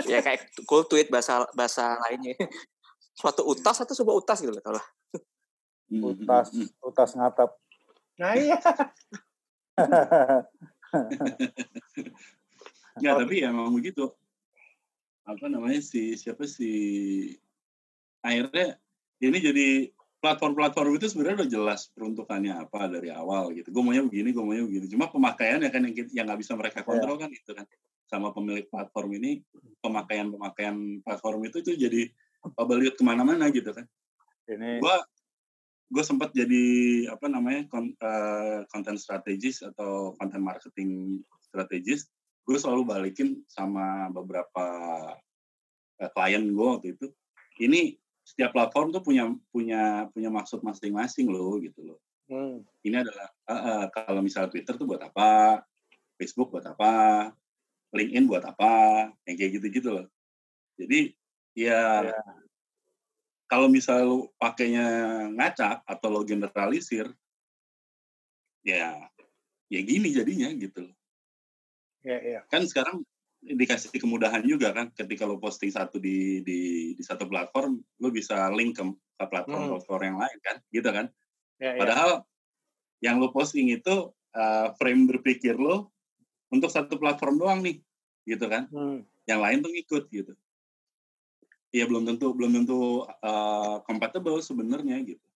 ya? 0.09 0.17
Ya 0.17 0.19
kayak 0.25 0.49
cool 0.65 0.89
tweet 0.89 1.13
bahasa 1.13 1.45
bahasa 1.53 1.99
lainnya. 2.09 2.35
Suatu 3.13 3.45
utas 3.45 3.83
atau 3.85 3.93
sebuah 3.93 4.17
utas 4.17 4.39
gitu 4.41 4.55
loh 4.55 4.65
kalau. 4.65 4.81
hmm, 5.93 5.99
hmm, 5.99 6.09
Utas, 6.15 6.47
hmm. 6.57 6.69
utas 6.89 7.11
ngatap. 7.19 7.51
Nah 8.17 8.33
iya. 8.39 8.57
Ya 12.99 13.15
tapi 13.15 13.45
ya 13.47 13.55
memang 13.55 13.71
begitu. 13.71 14.11
Apa 15.29 15.45
namanya 15.53 15.85
si 15.85 16.17
siapa 16.17 16.49
si 16.49 16.73
akhirnya 18.25 18.81
ini 19.21 19.39
jadi 19.39 19.67
platform-platform 20.19 20.99
itu 20.99 21.07
sebenarnya 21.13 21.45
udah 21.45 21.51
jelas 21.51 21.81
peruntukannya 21.95 22.51
apa 22.57 22.91
dari 22.91 23.13
awal 23.15 23.55
gitu. 23.55 23.71
Gue 23.71 23.83
maunya 23.87 24.03
begini, 24.03 24.35
gue 24.35 24.43
maunya 24.43 24.65
begini. 24.67 24.87
Cuma 24.91 25.07
pemakaiannya 25.13 25.71
kan 25.71 25.83
yang 25.87 25.95
yang 26.11 26.25
nggak 26.27 26.41
bisa 26.43 26.59
mereka 26.59 26.83
kontrol 26.83 27.21
kan 27.21 27.31
itu 27.31 27.55
kan 27.55 27.67
sama 28.09 28.33
pemilik 28.35 28.67
platform 28.67 29.21
ini 29.21 29.45
pemakaian-pemakaian 29.85 31.05
platform 31.07 31.41
itu 31.47 31.63
tuh 31.63 31.77
jadi 31.77 32.11
public 32.57 32.99
ke 32.99 33.03
mana-mana 33.07 33.53
gitu 33.53 33.71
kan. 33.71 33.87
Ini 34.49 34.83
Gue 34.83 34.97
gue 35.89 36.05
sempat 36.05 36.35
jadi 36.37 36.65
apa 37.09 37.31
namanya 37.31 37.65
eh, 37.71 38.59
content 38.69 38.99
strategist 39.01 39.65
atau 39.65 40.13
content 40.19 40.43
marketing 40.43 41.23
strategist 41.41 42.13
gue 42.49 42.57
selalu 42.57 42.83
balikin 42.89 43.45
sama 43.45 44.09
beberapa 44.09 44.65
eh, 46.01 46.09
klien 46.17 46.49
gue 46.49 46.67
waktu 46.73 46.97
itu. 46.97 47.13
Ini 47.61 47.93
setiap 48.25 48.57
platform 48.57 48.97
tuh 48.97 49.05
punya 49.05 49.29
punya 49.53 50.09
punya 50.17 50.33
maksud 50.33 50.65
masing-masing 50.65 51.29
loh 51.29 51.61
gitu 51.61 51.93
loh. 51.93 52.01
Hmm. 52.29 52.61
ini 52.85 52.93
adalah 53.01 53.29
eh, 53.49 53.53
eh, 53.57 53.85
kalau 53.89 54.21
misalnya 54.21 54.53
Twitter 54.53 54.77
tuh 54.81 54.89
buat 54.89 55.01
apa? 55.05 55.61
Facebook 56.17 56.49
buat 56.57 56.65
apa? 56.65 56.93
LinkedIn 57.93 58.25
buat 58.29 58.45
apa? 58.45 58.73
Yang 59.29 59.37
kayak 59.37 59.53
gitu-gitu 59.61 59.89
loh. 59.93 60.07
Jadi 60.81 61.13
ya 61.53 62.05
Ya. 62.09 62.21
kalau 63.49 63.69
misalnya 63.73 64.05
lu 64.09 64.29
pakainya 64.37 64.87
ngacak 65.33 65.81
atau 65.89 66.09
lo 66.13 66.21
generalisir 66.23 67.09
ya 68.63 68.95
ya 69.73 69.81
gini 69.81 70.13
jadinya 70.13 70.53
gitu 70.55 70.85
loh 70.87 70.98
Iya, 72.07 72.19
iya. 72.23 72.41
kan 72.51 72.63
sekarang 72.67 73.03
dikasih 73.39 73.95
kemudahan 74.03 74.43
juga 74.43 74.75
kan 74.75 74.91
ketika 74.95 75.23
lo 75.23 75.39
posting 75.39 75.71
satu 75.71 76.03
di 76.03 76.43
di 76.43 76.59
di 76.99 77.03
satu 77.07 77.31
platform 77.31 77.79
lo 78.03 78.09
bisa 78.11 78.51
link 78.51 78.75
ke, 78.79 78.83
ke 79.19 79.25
platform 79.31 79.63
Hmm. 79.67 79.73
platform 79.79 80.03
yang 80.03 80.19
lain 80.19 80.39
kan 80.43 80.57
gitu 80.75 80.89
kan 80.91 81.07
Iya, 81.63 81.71
iya. 81.75 81.81
padahal 81.81 82.11
yang 82.99 83.23
lo 83.23 83.31
posting 83.31 83.71
itu 83.71 84.11
uh, 84.35 84.67
frame 84.75 85.07
berpikir 85.07 85.55
lo 85.55 85.95
untuk 86.51 86.71
satu 86.71 86.99
platform 86.99 87.39
doang 87.39 87.61
nih 87.63 87.79
gitu 88.27 88.47
kan 88.51 88.67
Hmm. 88.75 89.07
yang 89.31 89.39
lain 89.39 89.63
tuh 89.63 89.71
ngikut 89.71 90.11
gitu 90.11 90.33
ya 91.71 91.85
belum 91.87 92.09
tentu 92.09 92.33
belum 92.33 92.63
tentu 92.63 93.05
uh, 93.07 93.77
compatible 93.85 94.41
sebenarnya 94.41 94.99
gitu 95.05 95.28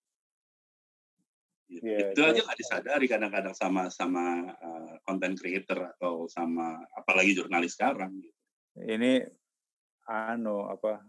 Gitu. 1.73 1.89
Iya, 1.89 2.13
itu 2.13 2.21
iya, 2.21 2.29
aja 2.37 2.41
nggak 2.45 2.61
disadari 2.61 3.07
kadang-kadang 3.09 3.57
sama 3.57 3.89
sama 3.89 4.53
uh, 4.61 4.95
content 5.09 5.41
creator 5.41 5.89
atau 5.97 6.29
sama 6.29 6.85
apalagi 6.93 7.33
jurnalis 7.33 7.73
sekarang 7.73 8.13
gitu. 8.21 8.37
ini 8.93 9.25
anu 10.05 10.69
apa 10.69 11.01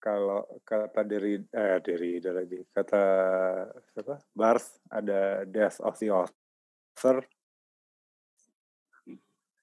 kalau 0.00 0.48
kata 0.64 1.04
dari 1.04 1.36
eh 1.36 1.78
dari 1.84 2.16
lagi 2.24 2.64
kata 2.72 3.04
siapa 3.92 4.24
Barth 4.32 4.80
ada 4.88 5.44
death 5.44 5.76
of 5.84 6.00
the 6.00 6.08
author 6.08 7.20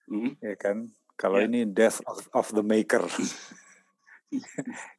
Hmm. 0.10 0.34
ya 0.42 0.58
kan 0.58 0.90
kalau 1.22 1.38
Ya. 1.38 1.46
ini 1.46 1.70
death 1.70 2.02
of, 2.10 2.26
of 2.34 2.50
the 2.58 2.66
maker 2.66 3.06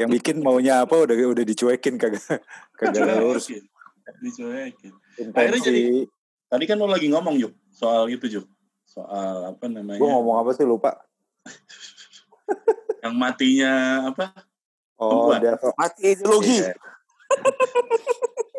yang 0.00 0.10
bikin 0.10 0.40
maunya 0.40 0.84
apa 0.84 0.96
udah 0.96 1.14
udah 1.14 1.44
dicuekin 1.44 2.00
kagak 2.00 2.40
kagak 2.76 3.20
lurus 3.20 3.52
Dicuekin. 3.52 3.64
Dicuekin. 4.24 4.92
Akhirnya 5.36 5.58
intensi 5.60 6.08
Tadi 6.48 6.64
kan 6.64 6.80
lo 6.80 6.88
lagi 6.88 7.12
ngomong 7.12 7.36
Juk 7.36 7.52
soal 7.68 8.08
itu 8.08 8.24
Juk 8.26 8.46
soal 8.88 9.52
apa 9.52 9.68
namanya 9.68 10.00
gue 10.00 10.08
ngomong 10.08 10.40
apa 10.40 10.50
sih 10.56 10.64
lupa 10.64 10.96
yang 13.04 13.14
matinya 13.20 13.72
apa 14.08 14.32
oh 14.96 15.28
Pembuat. 15.28 15.40
death 15.44 15.64
of, 15.68 15.72
Mati 15.76 16.00
ideologi. 16.08 16.56
Iya. 16.64 16.72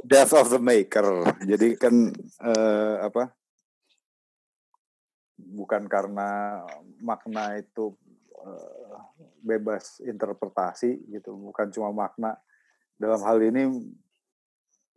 death 0.06 0.34
of 0.38 0.48
the 0.54 0.62
maker 0.62 1.34
jadi 1.41 1.67
kan 1.82 2.13
eh, 2.45 2.95
apa 3.02 3.34
bukan 5.39 5.89
karena 5.89 6.62
makna 7.02 7.58
itu 7.58 7.98
eh, 8.38 8.88
bebas 9.41 10.04
interpretasi 10.04 10.99
gitu 11.10 11.36
bukan 11.36 11.71
cuma 11.71 11.89
makna. 11.91 12.38
Dalam 12.99 13.21
hal 13.23 13.39
ini 13.39 13.67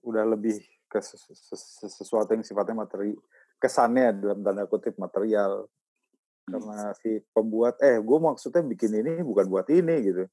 udah 0.02 0.24
lebih 0.26 0.58
ke 0.90 0.98
ses- 1.00 1.22
ses- 1.30 1.78
ses- 1.78 1.96
sesuatu 2.02 2.34
yang 2.34 2.42
sifatnya 2.42 2.84
materi 2.84 3.14
kesannya 3.62 4.12
dalam 4.18 4.42
tanda 4.42 4.66
kutip 4.66 4.98
material. 4.98 5.70
Karena 6.42 6.90
si 6.98 7.22
pembuat 7.30 7.78
eh 7.78 8.02
gue 8.02 8.18
maksudnya 8.18 8.66
bikin 8.66 8.98
ini 8.98 9.22
bukan 9.22 9.46
buat 9.46 9.70
ini 9.70 9.94
gitu. 10.02 10.24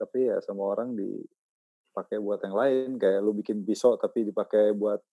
Tapi 0.00 0.32
ya 0.32 0.40
sama 0.40 0.64
orang 0.64 0.96
dipakai 0.96 2.16
buat 2.16 2.40
yang 2.40 2.56
lain. 2.56 2.88
Kayak 2.96 3.20
lu 3.20 3.36
bikin 3.36 3.60
pisau 3.60 4.00
tapi 4.00 4.24
dipakai 4.24 4.72
buat 4.72 5.04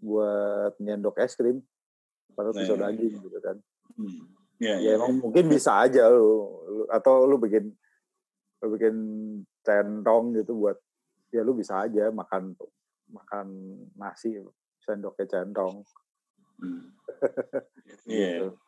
buat 0.00 0.78
nyendok 0.80 1.20
es 1.20 1.36
krim 1.36 1.60
padahal 2.32 2.54
Nah, 2.54 2.60
pisau 2.64 2.76
iya. 2.78 2.82
daging 2.88 3.14
gitu 3.20 3.38
kan. 3.42 3.56
Hmm. 3.98 4.37
Ya, 4.58 4.76
ya 4.78 4.90
emang 4.98 5.18
mungkin 5.18 5.46
bisa 5.46 5.82
aja 5.82 6.10
lu, 6.10 6.46
lu- 6.66 6.88
atau 6.90 7.24
lu 7.24 7.38
bikin 7.38 7.70
lu 8.58 8.66
bikin 8.74 8.96
centong 9.62 10.34
gitu 10.34 10.58
buat 10.58 10.78
ya 11.30 11.42
lu 11.42 11.54
bisa 11.54 11.86
aja 11.86 12.10
makan 12.10 12.58
makan 13.08 13.46
nasi 13.94 14.38
sendoknya 14.82 15.26
centong 15.26 15.82
Hmm. 16.58 16.90
Iya. 18.02 18.50
gitu. 18.50 18.58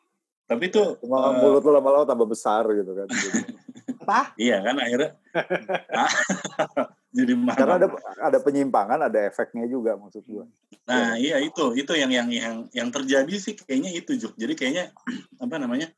Tapi 0.47 0.63
itu 0.71 0.79
cuma 1.03 1.27
eh, 1.27 1.43
mulut 1.43 1.59
lu 1.59 1.75
lama-lama 1.75 2.07
tambah 2.07 2.23
besar 2.23 2.63
gitu 2.71 2.95
kan 2.95 3.07
Apa? 4.07 4.31
iya 4.39 4.63
kan 4.63 4.79
akhirnya 4.79 5.11
Jadi 7.11 7.35
karena 7.59 7.75
ada 7.75 7.87
mahal. 7.91 8.15
ada 8.23 8.39
penyimpangan 8.39 8.99
ada 9.11 9.19
efeknya 9.27 9.67
juga 9.67 9.99
maksud 9.99 10.23
gua 10.23 10.47
Nah, 10.87 11.19
iya 11.19 11.43
itu 11.43 11.75
itu 11.75 11.91
yang 11.91 12.11
yang 12.11 12.29
yang 12.31 12.55
yang 12.71 12.89
terjadi 12.89 13.35
sih 13.35 13.53
kayaknya 13.59 13.91
itu 13.91 14.15
Juk. 14.15 14.33
Jadi 14.39 14.53
kayaknya 14.55 14.95
apa 15.43 15.55
namanya? 15.59 15.91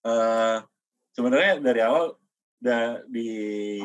eh 0.00 0.58
sebenarnya 1.12 1.60
dari 1.60 1.80
awal 1.84 2.16
da, 2.60 3.00
di 3.08 3.80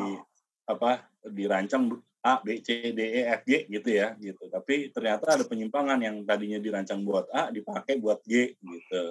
apa 0.67 1.07
dirancang 1.27 1.95
A, 2.25 2.41
B, 2.41 2.59
C, 2.59 2.91
D, 2.91 2.99
E, 2.99 3.21
F, 3.39 3.41
G 3.47 3.67
gitu 3.71 3.89
ya 3.91 4.15
gitu. 4.19 4.47
Tapi 4.51 4.91
ternyata 4.91 5.39
ada 5.39 5.43
penyimpangan 5.47 5.99
yang 5.99 6.23
tadinya 6.27 6.59
dirancang 6.59 7.03
buat 7.03 7.27
A 7.31 7.51
dipakai 7.51 7.99
buat 7.99 8.19
G 8.27 8.55
gitu. 8.59 9.03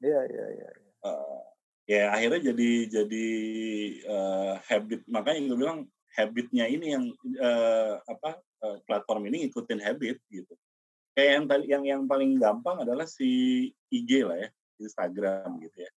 iya 0.00 0.20
iya 0.24 0.46
iya 0.56 0.68
Eh, 1.00 1.40
ya 1.88 2.12
akhirnya 2.12 2.52
jadi 2.52 2.70
jadi 3.00 3.28
eh, 4.04 4.54
habit 4.68 5.00
makanya 5.08 5.40
gue 5.48 5.58
bilang 5.58 5.88
habitnya 6.16 6.66
ini 6.66 6.96
yang 6.96 7.04
eh, 7.38 7.94
apa 8.00 8.40
eh, 8.40 8.78
platform 8.86 9.30
ini 9.30 9.46
ngikutin 9.46 9.80
habit 9.82 10.18
gitu 10.30 10.54
kayak 11.14 11.30
yang 11.30 11.44
tadi 11.46 11.64
yang 11.66 11.84
yang 11.86 12.02
paling 12.06 12.38
gampang 12.38 12.82
adalah 12.82 13.06
si 13.06 13.70
IG 13.90 14.26
lah 14.26 14.38
ya 14.38 14.48
Instagram 14.80 15.60
gitu 15.62 15.86
ya 15.86 15.90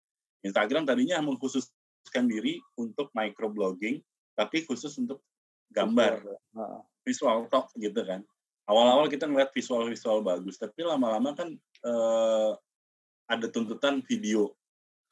Instagram 0.46 0.88
tadinya 0.88 1.20
mengkhususkan 1.20 2.24
diri 2.26 2.58
untuk 2.80 3.12
microblogging 3.12 4.00
tapi 4.34 4.64
khusus 4.64 4.96
untuk 4.96 5.20
gambar 5.70 6.22
visual 7.04 7.46
talk 7.52 7.70
gitu 7.78 8.02
kan 8.02 8.24
awal-awal 8.70 9.10
kita 9.10 9.26
ngeliat 9.26 9.50
visual-visual 9.50 10.22
bagus, 10.22 10.54
tapi 10.54 10.86
lama-lama 10.86 11.34
kan 11.34 11.50
uh, 11.82 12.54
ada 13.26 13.46
tuntutan 13.50 13.98
video 14.06 14.54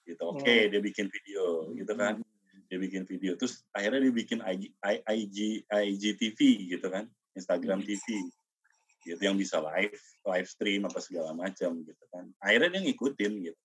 gitu. 0.06 0.22
Oke, 0.30 0.46
okay, 0.46 0.58
hmm. 0.66 0.70
dia 0.70 0.80
bikin 0.80 1.06
video 1.10 1.74
gitu 1.74 1.92
kan. 1.98 2.22
Dia 2.68 2.78
bikin 2.80 3.08
video 3.08 3.32
terus 3.34 3.64
akhirnya 3.72 4.04
dia 4.08 4.14
bikin 4.14 4.38
IG 4.44 4.62
IG 5.08 5.36
IGTV 5.68 6.38
gitu 6.76 6.86
kan, 6.88 7.08
Instagram 7.32 7.80
TV. 7.80 8.06
Gitu 9.04 9.20
yang 9.24 9.40
bisa 9.40 9.56
live, 9.62 9.96
live 10.28 10.48
stream 10.48 10.84
apa 10.84 11.00
segala 11.00 11.32
macam 11.32 11.80
gitu 11.80 12.04
kan. 12.12 12.28
Akhirnya 12.44 12.76
dia 12.76 12.82
ngikutin 12.92 13.32
gitu. 13.50 13.60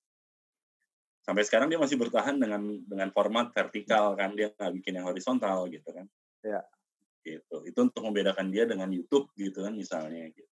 Sampai 1.23 1.43
sekarang 1.47 1.71
dia 1.71 1.79
masih 1.79 1.95
bertahan 1.99 2.35
dengan 2.39 2.63
dengan 2.83 3.09
format 3.11 3.51
vertikal 3.51 4.15
kan, 4.15 4.35
dia 4.35 4.51
nggak 4.55 4.71
bikin 4.79 4.99
yang 4.99 5.07
horizontal 5.07 5.67
gitu 5.67 5.89
kan. 5.91 6.07
Ya. 6.43 6.63
Gitu. 7.23 7.55
Itu 7.67 7.79
untuk 7.87 8.03
membedakan 8.03 8.51
dia 8.51 8.63
dengan 8.63 8.87
YouTube 8.91 9.31
gitu 9.35 9.63
kan 9.63 9.75
misalnya 9.75 10.31
gitu. 10.31 10.47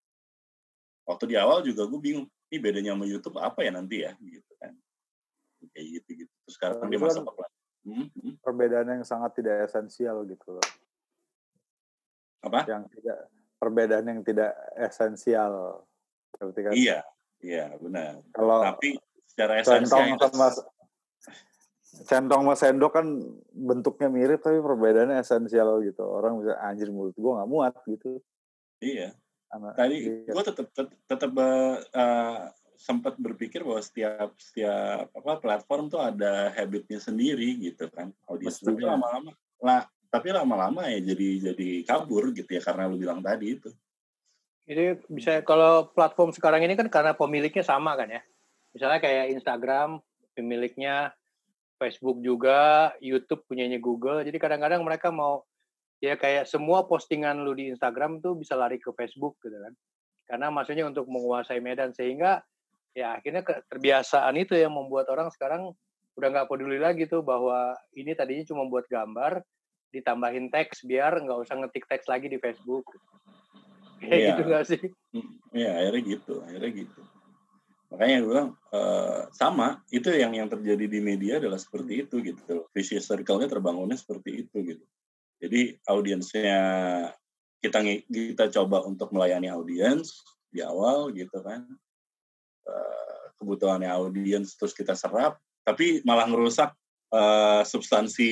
Waktu 1.08 1.34
di 1.34 1.36
awal 1.36 1.64
juga 1.64 1.88
gue 1.88 2.00
bingung, 2.00 2.28
ini 2.52 2.58
bedanya 2.60 2.92
sama 2.96 3.06
YouTube 3.08 3.38
apa 3.40 3.64
ya 3.64 3.72
nanti 3.72 4.04
ya 4.04 4.12
gitu 4.20 4.54
kan 4.60 4.76
kayak 5.72 5.88
gitu 6.02 6.10
gitu 6.26 6.34
terus 6.44 6.56
sekarang 6.60 6.90
dia 6.90 7.00
masuk 7.00 7.24
ke 7.24 7.44
hmm, 7.86 8.08
hmm. 8.12 8.34
perbedaan 8.42 8.88
yang 8.88 9.04
sangat 9.06 9.38
tidak 9.40 9.68
esensial 9.70 10.24
gitu 10.26 10.58
loh. 10.58 10.68
Apa? 12.46 12.66
Yang 12.66 12.84
tidak 12.98 13.18
perbedaan 13.62 14.06
yang 14.10 14.20
tidak 14.26 14.52
esensial. 14.78 15.86
Seperti 16.34 16.60
kan? 16.66 16.74
Iya 16.74 17.00
iya 17.42 17.66
benar. 17.78 18.22
Kalau 18.34 18.62
tapi 18.66 18.98
secara 19.30 19.62
esensial 19.62 20.18
centong 20.18 20.34
sama 20.34 20.48
centong 21.92 22.42
sama 22.48 22.56
sendok 22.56 22.92
kan 22.96 23.08
bentuknya 23.52 24.08
mirip 24.08 24.40
tapi 24.42 24.58
perbedaannya 24.64 25.22
esensial 25.22 25.84
gitu. 25.86 26.02
Orang 26.02 26.42
bisa 26.42 26.58
anjir 26.64 26.90
mulut 26.90 27.14
gue 27.14 27.32
nggak 27.32 27.50
muat 27.50 27.74
gitu. 27.86 28.18
Iya. 28.82 29.14
Anak, 29.52 29.76
tadi 29.76 29.96
iya. 30.00 30.32
gue 30.32 30.44
tetap 30.48 30.68
tetap 31.12 31.32
uh, 31.36 32.48
sempat 32.82 33.14
berpikir 33.22 33.62
bahwa 33.62 33.78
setiap 33.78 34.34
setiap 34.42 35.14
apa 35.14 35.34
platform 35.38 35.94
tuh 35.94 36.02
ada 36.02 36.50
habitnya 36.58 36.98
sendiri 36.98 37.62
gitu 37.62 37.86
kan. 37.94 38.10
Audiens 38.26 38.58
tapi 38.58 38.82
lama-lama 38.82 39.32
lah 39.62 39.86
tapi 40.10 40.34
lama-lama 40.34 40.90
ya 40.90 41.00
jadi 41.14 41.54
jadi 41.54 41.70
kabur 41.86 42.34
gitu 42.34 42.50
ya 42.50 42.62
karena 42.66 42.90
lu 42.90 42.98
bilang 42.98 43.22
tadi 43.22 43.62
itu. 43.62 43.70
Jadi 44.66 44.98
bisa 45.14 45.46
kalau 45.46 45.94
platform 45.94 46.34
sekarang 46.34 46.66
ini 46.66 46.74
kan 46.74 46.90
karena 46.90 47.14
pemiliknya 47.14 47.62
sama 47.62 47.94
kan 47.94 48.10
ya. 48.10 48.22
Misalnya 48.74 48.98
kayak 48.98 49.38
Instagram 49.38 50.02
pemiliknya 50.34 51.14
Facebook 51.78 52.18
juga 52.26 52.92
YouTube 52.98 53.46
punyanya 53.46 53.78
Google. 53.78 54.26
Jadi 54.26 54.38
kadang-kadang 54.42 54.82
mereka 54.82 55.14
mau 55.14 55.46
ya 56.02 56.18
kayak 56.18 56.50
semua 56.50 56.90
postingan 56.90 57.46
lu 57.46 57.54
di 57.54 57.70
Instagram 57.70 58.26
tuh 58.26 58.34
bisa 58.34 58.58
lari 58.58 58.82
ke 58.82 58.90
Facebook 58.98 59.38
gitu 59.46 59.54
kan. 59.54 59.74
Karena 60.26 60.48
maksudnya 60.50 60.88
untuk 60.88 61.06
menguasai 61.06 61.60
medan. 61.62 61.92
Sehingga 61.94 62.42
ya 62.92 63.18
akhirnya 63.20 63.44
keterbiasaan 63.46 64.36
itu 64.40 64.58
yang 64.58 64.74
membuat 64.76 65.08
orang 65.12 65.32
sekarang 65.32 65.72
udah 66.20 66.28
nggak 66.28 66.50
peduli 66.52 66.76
lagi 66.76 67.08
tuh 67.08 67.24
bahwa 67.24 67.72
ini 67.96 68.12
tadinya 68.12 68.44
cuma 68.44 68.68
buat 68.68 68.84
gambar 68.92 69.40
ditambahin 69.92 70.52
teks 70.52 70.84
biar 70.84 71.24
nggak 71.24 71.40
usah 71.48 71.56
ngetik 71.64 71.88
teks 71.88 72.08
lagi 72.08 72.28
di 72.28 72.40
Facebook 72.40 72.84
kayak 74.02 74.20
ya. 74.20 74.30
gitu 74.34 74.44
gak 74.50 74.66
sih? 74.66 74.82
Iya 75.54 75.72
akhirnya 75.78 76.02
gitu 76.04 76.34
akhirnya 76.44 76.72
gitu 76.74 77.02
makanya 77.92 78.16
gue 78.24 78.30
bilang 78.32 78.50
uh, 78.72 79.28
sama 79.36 79.84
itu 79.92 80.08
yang 80.16 80.32
yang 80.32 80.48
terjadi 80.48 80.88
di 80.88 81.00
media 81.04 81.44
adalah 81.44 81.60
seperti 81.60 82.08
itu 82.08 82.24
gitu 82.24 82.72
vicious 82.72 83.04
circle-nya 83.04 83.52
terbangunnya 83.52 84.00
seperti 84.00 84.48
itu 84.48 84.58
gitu 84.64 84.86
jadi 85.42 85.76
audiensnya 85.92 86.62
kita 87.62 87.82
kita 88.10 88.46
coba 88.62 88.86
untuk 88.86 89.14
melayani 89.14 89.50
audiens 89.50 90.22
di 90.50 90.66
awal 90.66 91.10
gitu 91.14 91.42
kan. 91.46 91.66
Uh, 92.62 93.22
kebutuhannya 93.42 93.90
audiens 93.90 94.54
terus 94.54 94.78
kita 94.78 94.94
serap, 94.94 95.42
tapi 95.66 96.06
malah 96.06 96.30
ngerusak 96.30 96.78
uh, 97.10 97.66
substansi 97.66 98.30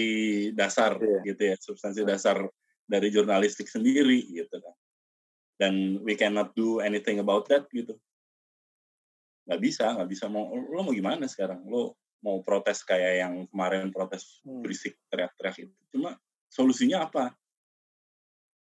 dasar 0.54 1.02
yeah. 1.02 1.22
gitu 1.26 1.42
ya, 1.50 1.56
substansi 1.58 2.06
dasar 2.06 2.46
dari 2.86 3.10
jurnalistik 3.10 3.66
sendiri 3.66 4.22
gitu 4.30 4.62
kan. 4.62 4.76
Dan 5.58 5.74
we 6.06 6.14
cannot 6.14 6.54
do 6.54 6.78
anything 6.78 7.18
about 7.18 7.50
that 7.50 7.66
gitu. 7.74 7.98
Nggak 9.50 9.62
bisa, 9.66 9.98
nggak 9.98 10.10
bisa 10.14 10.30
mau 10.30 10.46
lo 10.54 10.86
mau 10.86 10.94
gimana 10.94 11.26
sekarang? 11.26 11.66
Lo 11.66 11.98
mau 12.22 12.46
protes 12.46 12.86
kayak 12.86 13.14
yang 13.26 13.34
kemarin 13.50 13.90
protes 13.90 14.46
hmm. 14.46 14.62
berisik 14.62 14.94
teriak-teriak 15.10 15.58
itu. 15.66 15.76
Cuma 15.90 16.14
solusinya 16.54 17.10
apa 17.10 17.34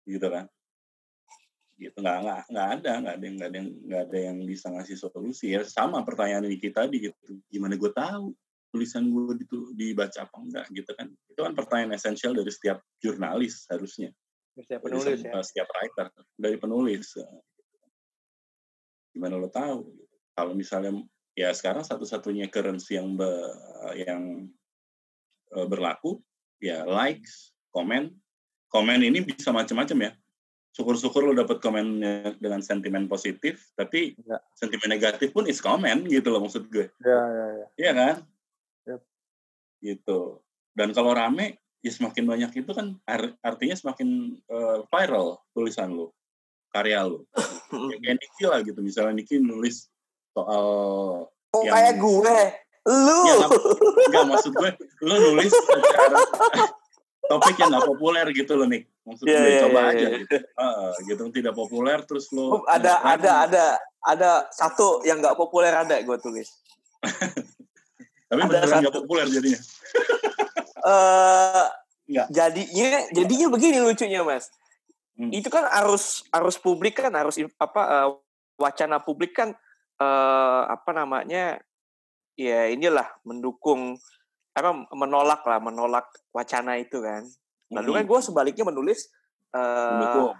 gitu 0.05 0.29
kan 0.29 0.44
gitu. 1.85 2.01
Nggak 2.01 2.18
nggak 2.25 2.40
nggak 2.49 2.68
ada 2.81 2.92
nggak 3.05 3.14
ada 3.14 3.25
yang 3.25 3.37
nggak 3.37 3.49
ada 3.49 3.57
yang 3.59 3.68
nggak 3.85 4.03
ada 4.09 4.18
yang 4.18 4.37
bisa 4.49 4.66
ngasih 4.73 4.97
solusi. 4.97 5.53
Ya 5.53 5.61
sama 5.68 6.01
pertanyaan 6.03 6.49
ini 6.49 6.57
kita 6.57 6.88
di 6.88 7.12
gitu. 7.12 7.38
Gimana 7.53 7.77
gue 7.77 7.92
tahu 7.92 8.33
tulisan 8.75 9.07
gue 9.07 9.38
itu 9.38 9.70
dibaca 9.77 10.25
apa 10.25 10.37
enggak 10.40 10.66
gitu 10.73 10.90
kan. 10.97 11.07
Itu 11.29 11.40
kan 11.44 11.53
pertanyaan 11.53 11.94
esensial 11.94 12.33
dari 12.33 12.51
setiap 12.51 12.81
jurnalis 12.99 13.68
harusnya. 13.68 14.11
Setiap 14.57 14.81
penulis 14.87 15.20
ya. 15.20 15.42
setiap 15.42 15.68
writer 15.68 16.09
dari 16.38 16.57
penulis 16.57 17.18
gimana 19.14 19.38
lo 19.38 19.47
tahu? 19.47 19.94
Kalau 20.35 20.53
misalnya 20.59 20.90
ya 21.38 21.55
sekarang 21.55 21.87
satu-satunya 21.87 22.51
currency 22.51 22.99
yang 22.99 23.14
be, 23.14 23.31
yang 23.94 24.51
eh, 25.55 25.66
berlaku 25.70 26.18
ya 26.59 26.83
likes 26.83 27.55
komen. 27.70 28.11
Komen 28.75 29.07
ini 29.07 29.23
bisa 29.23 29.55
macam-macam 29.55 30.11
ya 30.11 30.12
syukur-syukur 30.74 31.22
lo 31.22 31.32
dapet 31.38 31.62
komen 31.62 32.02
dengan 32.42 32.58
sentimen 32.58 33.06
positif 33.06 33.70
tapi 33.78 34.18
ya. 34.26 34.42
sentimen 34.58 34.90
negatif 34.90 35.30
pun 35.30 35.46
is 35.46 35.62
komen 35.62 36.10
gitu 36.10 36.34
loh 36.34 36.42
maksud 36.42 36.66
gue. 36.66 36.90
Ya 36.98 37.20
ya 37.22 37.46
ya. 37.46 37.66
Iya 37.78 37.92
kan? 37.94 38.16
Gitu. 39.78 40.20
Dan 40.74 40.90
kalau 40.90 41.14
rame 41.14 41.62
ya 41.84 41.92
semakin 41.92 42.24
banyak 42.26 42.50
itu 42.64 42.72
kan 42.72 42.98
artinya 43.44 43.76
semakin 43.76 44.40
uh, 44.48 44.82
viral 44.88 45.37
tulisan 45.52 45.92
lo 45.92 46.16
karya 46.72 47.04
lo 47.04 47.28
ya, 47.92 47.96
kayak 48.00 48.16
Niki 48.24 48.44
lah 48.48 48.64
gitu 48.64 48.80
misalnya 48.80 49.20
Niki 49.20 49.37
nulis 49.37 49.92
soal 50.32 50.64
oh, 51.28 51.62
yang, 51.62 51.76
kayak 51.76 51.94
gue. 52.00 52.38
Lu. 52.84 53.20
Ya, 53.24 53.37
enggak 54.12 54.24
maksud 54.28 54.52
gue 54.56 54.70
lu 55.04 55.14
nulis 55.14 55.52
secara 55.68 56.20
topik 57.28 57.56
yang 57.56 57.70
nggak 57.72 57.88
populer 57.88 58.26
gitu 58.32 58.52
loh 58.56 58.68
nih 58.68 58.82
maksud 59.04 59.24
yeah, 59.28 59.60
coba 59.64 59.78
yeah, 59.78 59.92
aja. 59.92 60.06
yeah. 60.06 60.20
gitu 60.20 60.37
uh, 60.56 60.92
gitu. 61.04 61.22
Tidak 61.32 61.54
populer 61.54 61.98
terus 62.04 62.26
lo 62.32 62.64
ada 62.68 63.00
ada 63.04 63.32
ada 63.48 63.64
ada 64.04 64.30
satu 64.52 65.04
yang 65.04 65.20
nggak 65.20 65.37
populer 65.37 65.72
ada 65.72 66.00
gue 66.00 66.18
tulis 66.20 66.48
tapi 68.28 68.40
beneran 68.48 68.80
nggak 68.84 68.96
populer 68.96 69.26
jadinya? 69.28 69.60
Uh, 70.84 71.64
jadinya 72.28 73.08
jadinya 73.08 73.48
begini 73.48 73.80
lucunya 73.80 74.20
mas. 74.20 74.52
Hmm. 75.16 75.32
itu 75.32 75.48
kan 75.48 75.64
arus 75.80 76.28
arus 76.28 76.60
publik 76.60 77.00
kan 77.00 77.08
harus 77.16 77.40
apa 77.56 77.82
uh, 77.88 78.08
wacana 78.60 79.00
publik 79.00 79.32
kan 79.32 79.56
uh, 79.96 80.62
apa 80.68 80.90
namanya 80.92 81.56
ya 82.37 82.68
inilah 82.68 83.06
mendukung 83.22 83.96
apa 84.55 84.71
menolak 84.95 85.43
lah 85.43 85.59
menolak 85.59 86.07
wacana 86.31 86.79
itu 86.79 87.03
kan. 87.03 87.27
Lalu 87.75 87.90
kan 88.01 88.05
gue 88.07 88.19
sebaliknya 88.23 88.64
menulis 88.71 89.11
uh, 89.51 90.31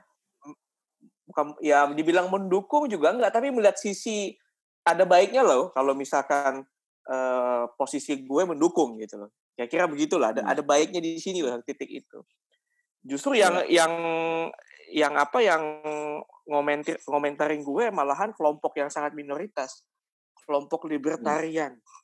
bukan 1.27 1.59
ya 1.59 1.91
dibilang 1.91 2.31
mendukung 2.31 2.87
juga 2.87 3.11
enggak 3.11 3.35
tapi 3.35 3.51
melihat 3.51 3.75
sisi 3.75 4.39
ada 4.87 5.03
baiknya 5.03 5.43
loh 5.43 5.75
kalau 5.75 5.97
misalkan 5.99 6.63
uh, 7.11 7.65
posisi 7.75 8.23
gue 8.23 8.43
mendukung 8.47 8.95
gitu 9.03 9.27
loh. 9.27 9.31
Ya 9.59 9.67
kira 9.67 9.91
begitulah 9.91 10.31
ada 10.31 10.47
hmm. 10.47 10.53
ada 10.55 10.63
baiknya 10.63 11.03
di 11.03 11.19
sini 11.19 11.43
loh 11.43 11.59
titik 11.67 11.91
itu. 11.91 12.23
Justru 13.03 13.35
yang 13.35 13.67
ya. 13.67 13.83
yang 13.83 13.93
yang 14.95 15.15
apa 15.19 15.43
yang 15.43 15.63
ngomentir 16.47 17.03
ngomentarin 17.11 17.67
gue 17.67 17.91
malahan 17.91 18.31
kelompok 18.31 18.79
yang 18.79 18.95
sangat 18.95 19.11
minoritas 19.19 19.83
kelompok 20.47 20.87
libertarian. 20.87 21.75
hmm 21.75 22.03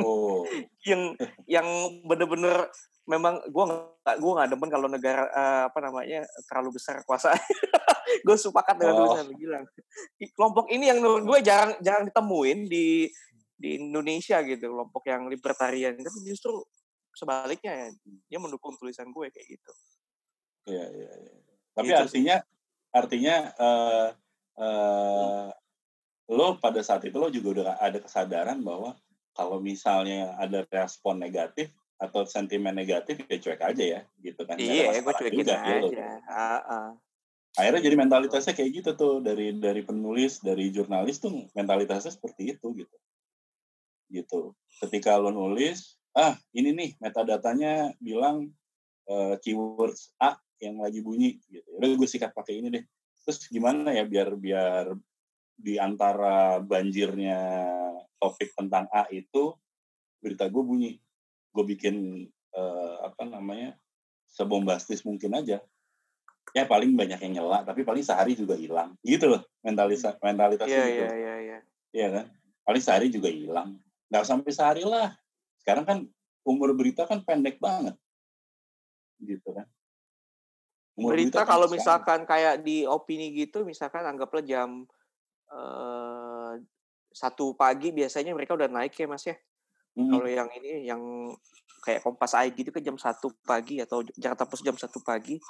oh. 0.00 0.44
yang 0.88 1.16
yang 1.48 1.66
bener-bener 2.04 2.68
memang 3.06 3.38
gue 3.46 3.64
nggak 3.70 4.16
gue 4.18 4.32
nggak 4.34 4.48
demen 4.50 4.70
kalau 4.70 4.88
negara 4.90 5.30
uh, 5.30 5.62
apa 5.70 5.78
namanya 5.78 6.26
terlalu 6.50 6.76
besar 6.76 7.06
kuasa 7.06 7.32
gue 8.26 8.36
sepakat 8.36 8.76
dengan 8.82 8.94
oh. 8.98 9.30
bilang 9.38 9.64
kelompok 10.34 10.66
ini 10.74 10.90
yang 10.90 10.98
menurut 10.98 11.24
gue 11.24 11.38
jarang 11.46 11.78
jarang 11.80 12.10
ditemuin 12.10 12.66
di 12.66 13.06
di 13.56 13.80
Indonesia 13.80 14.42
gitu 14.44 14.74
kelompok 14.74 15.06
yang 15.08 15.30
libertarian 15.30 15.96
tapi 15.96 16.18
justru 16.26 16.60
sebaliknya 17.16 17.72
ya 17.72 17.88
dia 18.28 18.38
mendukung 18.42 18.76
tulisan 18.76 19.08
gue 19.08 19.32
kayak 19.32 19.48
gitu 19.48 19.72
iya 20.68 20.84
iya 20.92 21.10
ya. 21.14 21.34
tapi 21.72 21.88
gitu 21.88 22.02
artinya 22.04 22.36
sih. 22.42 22.92
artinya 22.92 23.36
uh, 23.56 24.08
uh, 24.60 25.48
hmm. 25.48 26.34
lo 26.34 26.58
pada 26.58 26.82
saat 26.82 27.06
itu 27.06 27.16
lo 27.16 27.30
juga 27.30 27.48
udah 27.54 27.66
ada 27.80 27.98
kesadaran 28.02 28.60
bahwa 28.60 28.98
kalau 29.36 29.60
misalnya 29.60 30.32
ada 30.40 30.64
respon 30.72 31.20
negatif 31.20 31.68
atau 31.96 32.24
sentimen 32.24 32.72
negatif 32.72 33.20
ya 33.24 33.36
cuek 33.40 33.60
aja 33.60 33.84
ya 33.84 34.00
gitu 34.20 34.40
kan. 34.48 34.56
Iya 34.56 35.00
gue 35.00 35.12
cuekin 35.12 35.44
juga, 35.44 35.56
aja 35.60 35.88
ya, 35.88 36.12
uh, 36.28 36.60
uh. 36.64 36.88
akhirnya 37.56 37.80
jadi 37.84 37.96
mentalitasnya 37.96 38.52
kayak 38.52 38.70
gitu 38.80 38.90
tuh 38.96 39.14
dari 39.24 39.56
dari 39.56 39.80
penulis 39.80 40.44
dari 40.44 40.68
jurnalis 40.72 41.20
tuh 41.20 41.48
mentalitasnya 41.56 42.12
seperti 42.12 42.56
itu 42.56 42.66
gitu. 42.76 42.96
Gitu. 44.12 44.40
Ketika 44.80 45.16
lo 45.16 45.32
nulis 45.32 45.96
ah 46.16 46.36
ini 46.56 46.72
nih 46.72 46.90
metadatanya 47.00 47.92
bilang 48.00 48.52
uh, 49.08 49.36
keywords 49.40 50.12
A 50.20 50.36
yang 50.60 50.80
lagi 50.80 51.00
bunyi 51.00 51.40
gitu. 51.48 51.68
Udah 51.76 51.88
gue 51.96 52.08
sikat 52.08 52.32
pakai 52.36 52.60
ini 52.60 52.68
deh. 52.72 52.84
Terus 53.24 53.48
gimana 53.48 53.92
ya 53.92 54.04
biar 54.04 54.36
biar 54.36 54.92
di 55.56 55.80
antara 55.80 56.60
banjirnya 56.60 57.40
topik 58.20 58.52
tentang 58.52 58.84
A 58.92 59.08
itu 59.08 59.56
berita 60.20 60.46
gue 60.52 60.62
bunyi. 60.62 60.92
Gue 61.50 61.64
bikin 61.64 62.28
uh, 62.52 63.08
apa 63.08 63.24
namanya 63.24 63.74
sebombastis 64.28 65.02
mungkin 65.02 65.32
aja. 65.32 65.64
Ya 66.54 66.64
paling 66.64 66.94
banyak 66.94 67.18
yang 67.26 67.42
nyela 67.42 67.66
tapi 67.66 67.82
paling 67.82 68.04
sehari 68.04 68.36
juga 68.36 68.54
hilang. 68.54 68.94
Gitu 69.00 69.26
loh 69.26 69.42
mentalitas 69.64 70.14
mentalitas 70.20 70.68
Iya, 70.68 70.84
gitu. 70.86 71.04
iya, 71.04 71.10
iya, 71.16 71.34
iya. 71.40 71.58
Iya 71.96 72.08
kan? 72.12 72.26
Paling 72.68 72.82
sehari 72.84 73.06
juga 73.08 73.32
hilang. 73.32 73.80
Nggak 74.12 74.24
sampai 74.28 74.52
sehari 74.52 74.84
lah. 74.84 75.16
Sekarang 75.58 75.84
kan 75.88 75.98
umur 76.46 76.76
berita 76.76 77.08
kan 77.08 77.24
pendek 77.24 77.58
banget. 77.58 77.96
Gitu 79.18 79.48
kan? 79.50 79.66
Umur 80.96 81.12
Berita 81.12 81.44
kan 81.44 81.52
kalau 81.52 81.68
misalkan 81.68 82.24
kayak 82.24 82.64
di 82.64 82.88
opini 82.88 83.28
gitu, 83.36 83.68
misalkan 83.68 84.00
anggaplah 84.08 84.40
jam 84.40 84.88
eh, 85.50 86.52
satu 87.10 87.56
pagi 87.56 87.90
biasanya 87.92 88.36
mereka 88.36 88.52
udah 88.54 88.68
naik 88.68 88.92
ya 88.94 89.06
mas 89.08 89.24
ya. 89.24 89.36
Hmm, 89.96 90.12
Kalau 90.12 90.28
yang 90.28 90.48
ini 90.60 90.84
yang 90.84 91.00
kayak 91.80 92.02
Kompas 92.04 92.36
ID 92.36 92.66
itu 92.68 92.72
kan 92.74 92.82
jam 92.84 92.96
satu 92.98 93.32
pagi 93.46 93.80
atau 93.80 94.04
Jakarta 94.18 94.44
Post 94.44 94.66
jam 94.66 94.76
satu 94.76 95.00
pagi, 95.00 95.40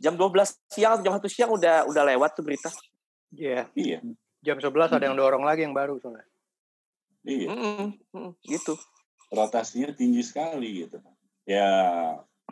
jam 0.00 0.16
12 0.16 0.56
siang 0.72 0.96
atau 0.96 1.04
jam 1.04 1.14
satu 1.20 1.28
siang 1.28 1.50
udah 1.52 1.84
udah 1.90 2.02
lewat 2.14 2.32
tuh 2.38 2.44
berita. 2.46 2.70
Iya. 3.30 3.70
iya 3.78 3.98
Jam 4.40 4.56
11 4.58 4.96
ada 4.96 5.04
yang 5.04 5.14
dorong 5.14 5.44
lagi 5.44 5.62
yang 5.62 5.76
baru 5.76 6.00
soalnya. 6.02 6.26
iya 7.22 7.52
Mm-mm, 7.52 7.92
mm, 8.16 8.30
gitu. 8.48 8.74
rotasinya 9.30 9.92
tinggi 9.92 10.24
sekali 10.24 10.82
gitu 10.82 10.98
ya 11.44 11.68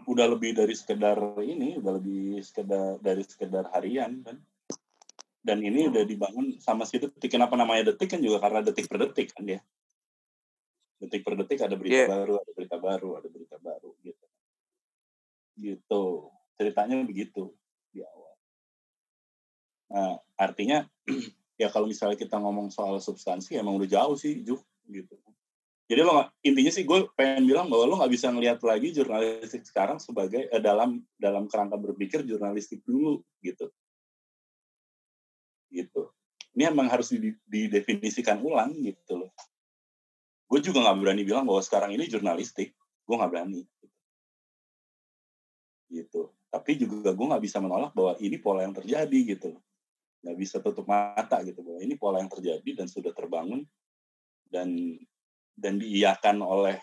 udah 0.06 0.26
lebih 0.28 0.54
dari 0.54 0.76
sekedar 0.76 1.16
ini 1.42 1.80
udah 1.80 1.92
lebih 1.98 2.38
sekedar 2.44 3.00
dari 3.02 3.24
sekedar 3.24 3.66
harian 3.74 4.20
kan 4.22 4.36
dan 5.42 5.62
ini 5.62 5.88
udah 5.88 6.02
dibangun 6.04 6.58
sama 6.58 6.84
si 6.84 6.98
detik. 6.98 7.30
Kenapa 7.30 7.54
namanya 7.54 7.94
detik? 7.94 8.10
Kan 8.10 8.20
juga 8.20 8.42
karena 8.42 8.60
detik 8.62 8.86
per 8.90 8.98
detik 9.06 9.32
kan 9.32 9.46
ya 9.46 9.60
detik 10.98 11.22
per 11.22 11.34
detik 11.38 11.62
ada 11.62 11.78
berita 11.78 12.04
Iya. 12.04 12.06
baru 12.10 12.34
ada 12.42 12.50
berita 12.52 12.76
baru 12.76 13.08
ada 13.22 13.28
berita 13.30 13.56
baru 13.62 13.90
gitu. 14.02 14.26
Gitu. 15.58 16.04
Ceritanya 16.58 16.94
begitu 17.06 17.54
di 17.94 18.02
awal. 18.02 18.34
Nah 19.94 20.14
artinya 20.34 20.82
ya 21.62 21.70
kalau 21.70 21.86
misalnya 21.86 22.18
kita 22.18 22.36
ngomong 22.38 22.74
soal 22.74 22.98
substansi 22.98 23.54
emang 23.54 23.78
udah 23.78 23.88
jauh 23.88 24.18
sih 24.18 24.42
Juk 24.42 24.62
gitu. 24.90 25.14
Jadi 25.88 26.04
lo 26.04 26.20
nggak 26.20 26.28
intinya 26.44 26.72
sih 26.74 26.84
gue 26.84 27.08
pengen 27.16 27.48
bilang 27.48 27.70
bahwa 27.72 27.88
lo 27.88 27.94
nggak 28.02 28.12
bisa 28.12 28.28
ngelihat 28.28 28.60
lagi 28.60 28.92
jurnalistik 28.92 29.64
sekarang 29.64 29.96
sebagai 30.02 30.50
eh, 30.50 30.60
dalam 30.60 31.00
dalam 31.16 31.48
kerangka 31.48 31.80
berpikir 31.80 32.26
jurnalistik 32.28 32.84
dulu 32.84 33.24
gitu 33.40 33.72
gitu. 35.70 36.12
Ini 36.56 36.72
emang 36.72 36.90
harus 36.90 37.14
di- 37.14 37.38
didefinisikan 37.46 38.42
ulang 38.42 38.74
gitu 38.82 39.24
loh. 39.26 39.30
Gue 40.48 40.64
juga 40.64 40.82
nggak 40.84 40.96
berani 40.98 41.22
bilang 41.22 41.44
bahwa 41.44 41.60
sekarang 41.60 41.92
ini 41.92 42.08
jurnalistik. 42.08 42.72
Gue 43.04 43.14
nggak 43.14 43.30
berani. 43.30 43.62
Gitu. 45.88 46.32
Tapi 46.48 46.70
juga 46.80 47.12
gue 47.12 47.26
nggak 47.28 47.44
bisa 47.44 47.60
menolak 47.60 47.92
bahwa 47.92 48.16
ini 48.20 48.36
pola 48.40 48.64
yang 48.64 48.72
terjadi 48.72 49.36
gitu 49.36 49.56
nggak 50.18 50.36
bisa 50.38 50.58
tutup 50.58 50.86
mata 50.90 51.38
gitu 51.46 51.62
bahwa 51.62 51.78
ini 51.78 51.94
pola 51.94 52.18
yang 52.18 52.30
terjadi 52.30 52.82
dan 52.82 52.86
sudah 52.90 53.14
terbangun 53.14 53.62
dan 54.50 54.98
dan 55.54 55.78
diiyakan 55.78 56.42
oleh 56.42 56.78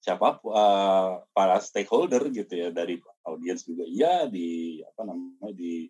siapa 0.00 0.40
eh, 0.42 1.10
para 1.30 1.56
stakeholder 1.62 2.32
gitu 2.32 2.50
ya. 2.56 2.68
Dari 2.74 2.98
audiens 3.26 3.62
juga 3.62 3.86
iya 3.86 4.26
di 4.26 4.80
apa 4.82 5.02
namanya 5.06 5.50
di 5.54 5.86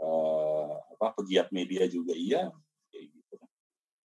eh, 0.00 0.70
apa 0.96 1.06
pegiat 1.18 1.50
media 1.50 1.84
juga 1.90 2.14
iya 2.16 2.48
kayak 2.88 3.06
gitu 3.12 3.34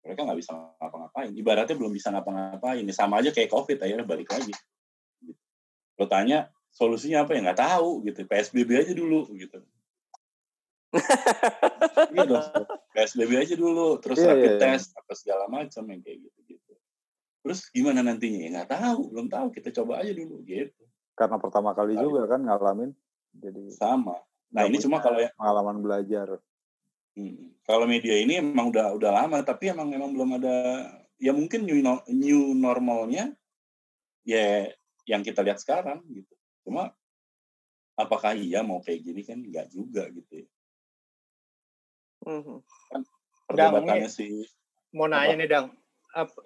mereka 0.04 0.20
nggak 0.26 0.38
bisa 0.40 0.52
ngapa-ngapain 0.80 1.30
ibaratnya 1.36 1.76
belum 1.76 1.92
bisa 1.94 2.08
ngapa-ngapain 2.12 2.82
ini 2.82 2.92
sama 2.92 3.20
aja 3.22 3.30
kayak 3.30 3.52
covid 3.52 3.78
akhirnya 3.80 4.04
balik 4.04 4.28
lagi 4.28 4.52
gitu. 5.22 5.40
lo 6.00 6.06
tanya 6.10 6.50
solusinya 6.72 7.24
apa 7.24 7.36
ya 7.36 7.40
nggak 7.46 7.60
tahu 7.60 8.04
gitu 8.04 8.24
psbb 8.26 8.70
aja 8.80 8.92
dulu 8.92 9.28
gitu 9.36 9.60
Iya 12.14 12.26
dong. 12.26 12.66
PSBB 12.90 13.30
aja 13.38 13.54
dulu, 13.54 13.98
terus 14.02 14.18
Iya, 14.18 14.34
rapid 14.34 14.50
iya, 14.50 14.58
iya. 14.58 14.62
test, 14.74 14.88
apa 14.98 15.12
segala 15.14 15.44
macam 15.46 15.82
yang 15.86 16.00
kayak 16.02 16.18
gitu-gitu. 16.26 16.72
Terus 17.46 17.60
gimana 17.70 18.02
nantinya? 18.02 18.38
Ya 18.42 18.48
nggak 18.58 18.70
tahu, 18.74 19.00
belum 19.14 19.26
tahu. 19.30 19.46
Kita 19.54 19.68
coba 19.80 20.02
aja 20.02 20.12
dulu, 20.12 20.42
gitu. 20.44 20.82
Karena 21.14 21.36
pertama 21.38 21.70
kali 21.72 21.94
Kali. 21.96 22.04
juga 22.04 22.22
kan 22.26 22.40
ngalamin. 22.42 22.90
Jadi 23.30 23.70
Sama. 23.70 24.18
Nah 24.50 24.66
ini 24.66 24.82
cuma 24.82 24.98
punya 24.98 25.06
kalau 25.06 25.18
ya, 25.22 25.30
pengalaman 25.38 25.78
belajar. 25.82 26.28
hmm, 27.14 27.62
kalau 27.66 27.84
media 27.86 28.16
ini 28.18 28.38
emang 28.38 28.70
udah 28.70 28.94
udah 28.94 29.10
lama, 29.10 29.42
tapi 29.42 29.70
emang 29.70 29.90
emang 29.94 30.10
belum 30.14 30.38
ada. 30.42 30.56
Ya 31.20 31.36
mungkin 31.36 31.68
new, 31.68 31.78
new 32.08 32.56
normalnya 32.56 33.36
ya 34.24 34.72
yang 35.04 35.20
kita 35.20 35.44
lihat 35.44 35.60
sekarang 35.60 36.00
gitu. 36.08 36.32
Cuma 36.64 36.94
apakah 37.98 38.32
iya 38.32 38.64
mau 38.64 38.80
kayak 38.80 39.00
gini 39.04 39.22
kan 39.26 39.38
nggak 39.44 39.68
juga 39.68 40.08
gitu 40.08 40.46
ya. 40.46 40.48
Mhm. 42.24 42.58
Perdebatannya 43.48 44.08
sih 44.08 44.46
Mau 44.90 45.06
Apa? 45.06 45.22
nanya 45.22 45.34
nih 45.38 45.48
Dang, 45.48 45.66
apa, 46.10 46.40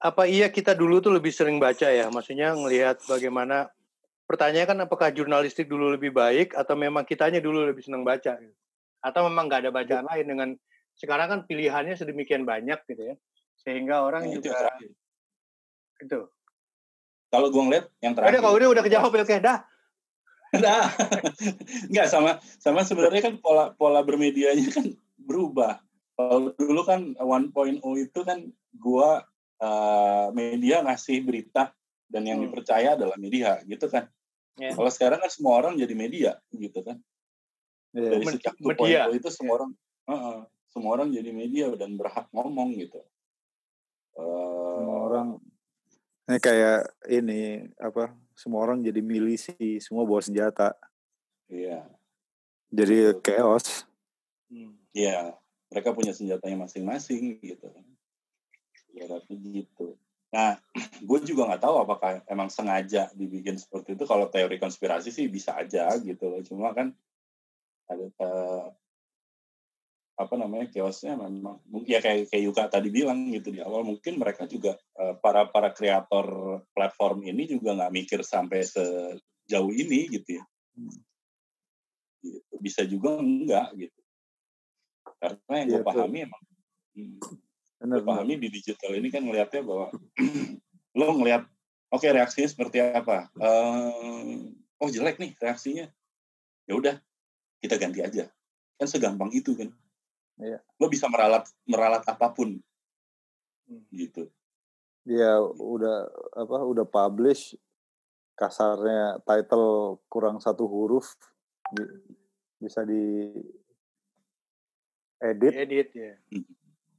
apa 0.00 0.22
iya 0.24 0.48
kita 0.48 0.72
dulu 0.72 1.04
tuh 1.04 1.12
lebih 1.12 1.28
sering 1.28 1.60
baca 1.60 1.84
ya? 1.92 2.08
Maksudnya 2.08 2.56
ngelihat 2.56 3.04
bagaimana 3.04 3.68
pertanyaan 4.28 4.68
kan 4.68 4.78
apakah 4.84 5.08
jurnalistik 5.08 5.66
dulu 5.66 5.88
lebih 5.88 6.12
baik 6.12 6.52
atau 6.52 6.76
memang 6.76 7.02
kitanya 7.02 7.40
dulu 7.40 7.64
lebih 7.64 7.80
senang 7.80 8.04
baca? 8.04 8.36
gitu? 8.36 8.52
Atau 9.00 9.24
memang 9.24 9.48
nggak 9.48 9.64
ada 9.64 9.72
bacaan 9.72 10.04
lain 10.04 10.26
dengan 10.28 10.48
sekarang 10.94 11.26
kan 11.32 11.40
pilihannya 11.48 11.96
sedemikian 11.96 12.44
banyak 12.44 12.76
gitu 12.84 13.14
ya, 13.14 13.16
sehingga 13.56 14.04
orang 14.04 14.28
Nah, 14.28 14.36
itu 14.36 14.44
juga 14.46 14.68
terakhir. 14.68 14.90
itu. 15.98 16.20
Kalau 17.28 17.48
gue 17.48 17.62
ngeliat 17.62 17.86
yang 18.00 18.12
Udah 18.12 18.22
terakhir. 18.24 18.40
kalau 18.40 18.54
udah 18.56 18.68
udah 18.76 18.84
kejawab 18.84 19.12
ya 19.12 19.22
oke 19.24 19.36
dah. 19.40 19.58
Nah, 20.64 20.88
nggak 21.92 22.08
sama 22.08 22.30
sama 22.56 22.80
sebenarnya 22.80 23.20
kan 23.20 23.34
pola 23.36 23.76
pola 23.76 24.00
bermedianya 24.00 24.72
kan 24.72 24.96
berubah. 25.20 25.76
Kalau 26.16 26.56
dulu 26.56 26.82
kan 26.88 27.12
1.0 27.20 27.52
itu 28.00 28.20
kan 28.24 28.48
gua 28.72 29.28
eh, 29.60 30.26
media 30.32 30.80
ngasih 30.82 31.20
berita 31.20 31.74
dan 32.08 32.24
yang 32.24 32.40
Hmm. 32.40 32.48
dipercaya 32.48 32.96
adalah 32.96 33.20
media 33.20 33.60
gitu 33.68 33.92
kan. 33.92 34.08
Ya. 34.58 34.74
Kalau 34.74 34.90
sekarang 34.90 35.22
kan 35.22 35.30
semua 35.30 35.54
orang 35.62 35.78
jadi 35.78 35.94
media 35.94 36.32
gitu 36.50 36.82
kan. 36.82 36.98
Iya. 37.94 38.18
Dari 38.18 38.24
sejak 38.26 38.54
media. 38.58 39.06
2.0 39.08 39.18
itu 39.22 39.28
semua 39.30 39.54
orang 39.62 39.70
Heeh, 40.08 40.38
semua 40.72 40.90
orang 40.96 41.08
jadi 41.12 41.30
media 41.36 41.68
dan 41.76 42.00
berhak 42.00 42.32
ngomong 42.32 42.72
gitu. 42.80 43.04
Eh, 44.16 44.74
Semua 44.80 44.98
orang 45.04 45.28
ini 46.28 46.38
kayak 46.40 46.80
ini 47.08 47.68
apa? 47.80 48.12
Semua 48.32 48.64
orang 48.64 48.84
jadi 48.84 49.00
milisi, 49.00 49.56
semua 49.80 50.04
bawa 50.04 50.20
senjata. 50.20 50.76
Iya, 51.48 51.88
Jadi 52.68 53.16
Betul. 53.16 53.24
chaos. 53.24 53.88
Hmm. 54.52 54.76
Iya, 54.92 55.36
mereka 55.72 55.96
punya 55.96 56.12
senjatanya 56.12 56.68
masing-masing 56.68 57.40
gitu. 57.40 57.72
Ibaratnya 58.92 59.36
gitu. 59.40 59.96
Nah, 60.28 60.60
gue 61.00 61.18
juga 61.24 61.48
nggak 61.48 61.62
tahu 61.64 61.76
apakah 61.88 62.20
emang 62.28 62.52
sengaja 62.52 63.08
dibikin 63.16 63.56
seperti 63.56 63.96
itu. 63.96 64.04
Kalau 64.04 64.28
teori 64.28 64.60
konspirasi 64.60 65.08
sih 65.08 65.24
bisa 65.32 65.56
aja 65.56 65.88
gitu 65.96 66.28
loh. 66.28 66.44
Cuma 66.44 66.76
kan 66.76 66.92
ada 67.88 68.04
eh, 68.04 68.66
apa 70.18 70.34
namanya 70.34 70.66
kiosnya 70.68 71.14
memang 71.14 71.62
mungkin 71.70 71.88
ya 71.94 72.02
kayak 72.02 72.28
kayak 72.28 72.44
Yuka 72.50 72.64
tadi 72.68 72.90
bilang 72.90 73.30
gitu 73.30 73.54
di 73.54 73.62
awal 73.62 73.86
mungkin 73.86 74.20
mereka 74.20 74.44
juga 74.44 74.76
eh, 75.00 75.14
para 75.16 75.48
para 75.48 75.72
kreator 75.72 76.60
platform 76.76 77.24
ini 77.24 77.48
juga 77.48 77.72
nggak 77.72 77.94
mikir 77.94 78.20
sampai 78.20 78.68
sejauh 78.68 79.72
ini 79.72 80.12
gitu 80.12 80.36
ya. 80.36 80.44
Gitu. 82.20 82.52
Bisa 82.60 82.84
juga 82.84 83.16
enggak 83.16 83.72
gitu. 83.80 84.00
Karena 85.18 85.54
yang 85.56 85.68
gue 85.72 85.80
Iya, 85.80 85.80
tuh. 85.80 85.88
pahami 85.88 86.18
emang 86.28 86.42
hmm, 87.78 87.86
Benar, 87.86 87.98
gue 88.02 88.06
pahami 88.06 88.34
di 88.42 88.48
digital 88.50 88.92
ini 88.98 89.08
kan 89.08 89.22
ngelihatnya 89.22 89.62
bahwa 89.62 89.86
lo 90.98 91.06
ngelihat 91.14 91.46
oke 91.90 92.06
reaksinya 92.06 92.48
seperti 92.50 92.82
apa 92.82 93.30
Eh, 93.38 94.34
oh 94.78 94.88
jelek 94.90 95.18
nih 95.22 95.34
reaksinya 95.38 95.86
ya 96.66 96.74
udah 96.74 96.94
kita 97.62 97.78
ganti 97.78 98.02
aja 98.02 98.28
kan 98.78 98.86
segampang 98.86 99.30
itu 99.34 99.54
kan 99.54 99.70
Iya. 100.38 100.62
lo 100.78 100.86
bisa 100.86 101.10
meralat 101.10 101.50
meralat 101.66 102.02
apa 102.06 102.30
pun 102.30 102.58
Hmm. 103.68 103.84
gitu 103.92 104.24
Dia 105.04 105.36
udah 105.44 106.08
apa? 106.32 106.56
Udah 106.64 106.88
publish 106.88 107.52
kasarnya 108.32 109.20
title 109.28 110.00
kurang 110.08 110.40
satu 110.40 110.64
huruf 110.64 111.12
bisa 112.56 112.80
di 112.88 113.28
edit 115.20 115.52
Edit 115.52 115.88
ya. 115.92 116.14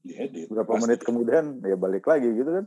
Diedit 0.06 0.48
berapa 0.48 0.68
pasti. 0.70 0.84
menit 0.88 1.00
kemudian 1.04 1.46
ya 1.64 1.76
balik 1.76 2.06
lagi 2.08 2.30
gitu 2.32 2.50
kan 2.50 2.66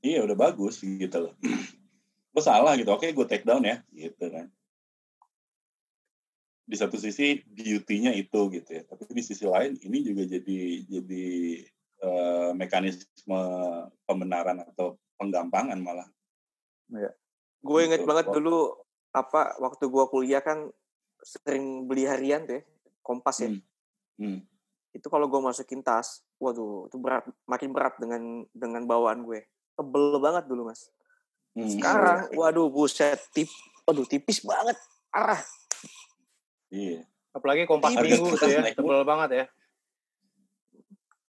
iya 0.00 0.24
udah 0.24 0.36
bagus 0.36 0.80
gitu 0.80 1.16
loh 1.28 1.34
lo 2.34 2.40
salah 2.40 2.76
gitu 2.78 2.90
oke 2.90 3.06
gue 3.10 3.26
take 3.28 3.44
down 3.44 3.64
ya 3.64 3.82
gitu 3.92 4.26
kan 4.30 4.48
di 6.70 6.78
satu 6.78 6.94
sisi 6.94 7.42
beauty-nya 7.50 8.14
itu 8.14 8.40
gitu 8.54 8.70
ya 8.70 8.82
tapi 8.86 9.10
di 9.10 9.22
sisi 9.26 9.42
lain 9.42 9.74
ini 9.82 10.06
juga 10.06 10.22
jadi 10.22 10.58
jadi 10.86 11.26
eh, 12.00 12.50
mekanisme 12.54 13.42
pembenaran 14.06 14.62
atau 14.62 14.94
penggampangan 15.18 15.78
malah 15.82 16.06
Gue 17.60 17.86
inget 17.86 18.02
Gitu. 18.02 18.08
banget 18.08 18.26
dulu 18.32 18.72
apa 19.12 19.58
waktu 19.60 19.84
gue 19.86 20.04
kuliah 20.08 20.42
kan 20.42 20.70
sering 21.20 21.84
beli 21.84 22.08
harian 22.08 22.48
tuh 22.48 22.60
ya, 22.60 22.62
Kompas 23.04 23.44
ya. 23.44 23.52
Hmm. 23.52 23.60
Hmm. 24.20 24.40
Itu 24.96 25.12
kalau 25.12 25.28
gue 25.28 25.40
masukin 25.40 25.84
tas, 25.84 26.24
waduh 26.40 26.88
itu 26.88 26.96
berat, 26.96 27.28
makin 27.44 27.70
berat 27.70 27.94
dengan 28.00 28.22
dengan 28.50 28.82
bawaan 28.84 29.22
gue. 29.22 29.44
Tebel 29.76 30.16
banget 30.18 30.48
dulu 30.48 30.66
mas. 30.66 30.88
Hmm. 31.52 31.68
Sekarang, 31.68 32.32
waduh 32.32 32.66
buset, 32.66 33.20
tip, 33.30 33.46
waduh 33.84 34.06
tipis 34.06 34.40
banget, 34.40 34.78
arah. 35.10 35.42
iya 36.70 37.02
Apalagi 37.30 37.62
kompas 37.62 37.94
Tipis. 37.94 38.18
minggu 38.18 38.34
tuh 38.34 38.46
ya, 38.46 38.58
Naik 38.58 38.74
tebel 38.74 39.02
banget 39.02 39.30
ya. 39.30 39.44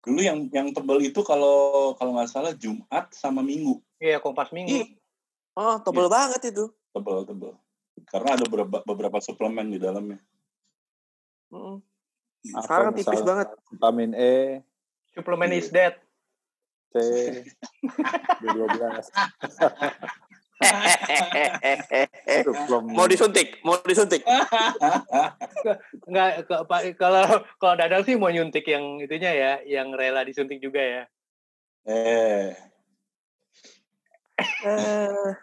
dulu 0.01 0.19
yang 0.19 0.39
yang 0.49 0.71
tebel 0.71 1.03
itu 1.03 1.19
kalau 1.19 1.91
kalau 1.93 2.15
nggak 2.15 2.31
salah 2.31 2.53
Jumat 2.53 3.11
sama 3.11 3.41
Minggu 3.41 3.83
Iya, 3.97 4.17
kompas 4.17 4.49
minggu. 4.49 4.71
Ih, 4.71 4.87
oh 5.53 5.77
tebel 5.81 6.07
banget 6.07 6.41
itu. 6.47 6.65
tebel 6.89 7.21
tebel 7.23 7.53
karena 8.07 8.29
ada 8.33 8.45
beberapa 8.45 8.77
beberapa 8.83 9.17
suplemen 9.19 9.69
di 9.69 9.77
dalamnya 9.77 10.17
Mm. 11.47 11.79
Sekarang 12.59 12.91
tipis 12.91 13.23
banget. 13.23 13.47
vitamin 13.69 14.11
E 14.11 14.59
Suplemen 15.17 15.49
Iya. 15.49 15.57
is 15.57 15.69
dead. 15.73 15.93
C 16.93 16.97
B12 18.39 18.77
suplemen. 22.45 22.93
mau 22.97 23.05
disuntik, 23.05 23.61
mau 23.61 23.77
disuntik. 23.85 24.21
Enggak 26.09 26.45
kalau 26.97 27.45
kalau 27.61 27.75
Dadang 27.77 28.05
sih 28.05 28.17
mau 28.17 28.29
nyuntik 28.31 28.65
yang 28.65 28.97
itunya 29.01 29.31
ya, 29.33 29.51
yang 29.65 29.93
rela 29.93 30.25
disuntik 30.25 30.61
juga 30.61 30.81
ya. 30.81 31.03
eh 31.87 32.53
Eh, 34.65 35.33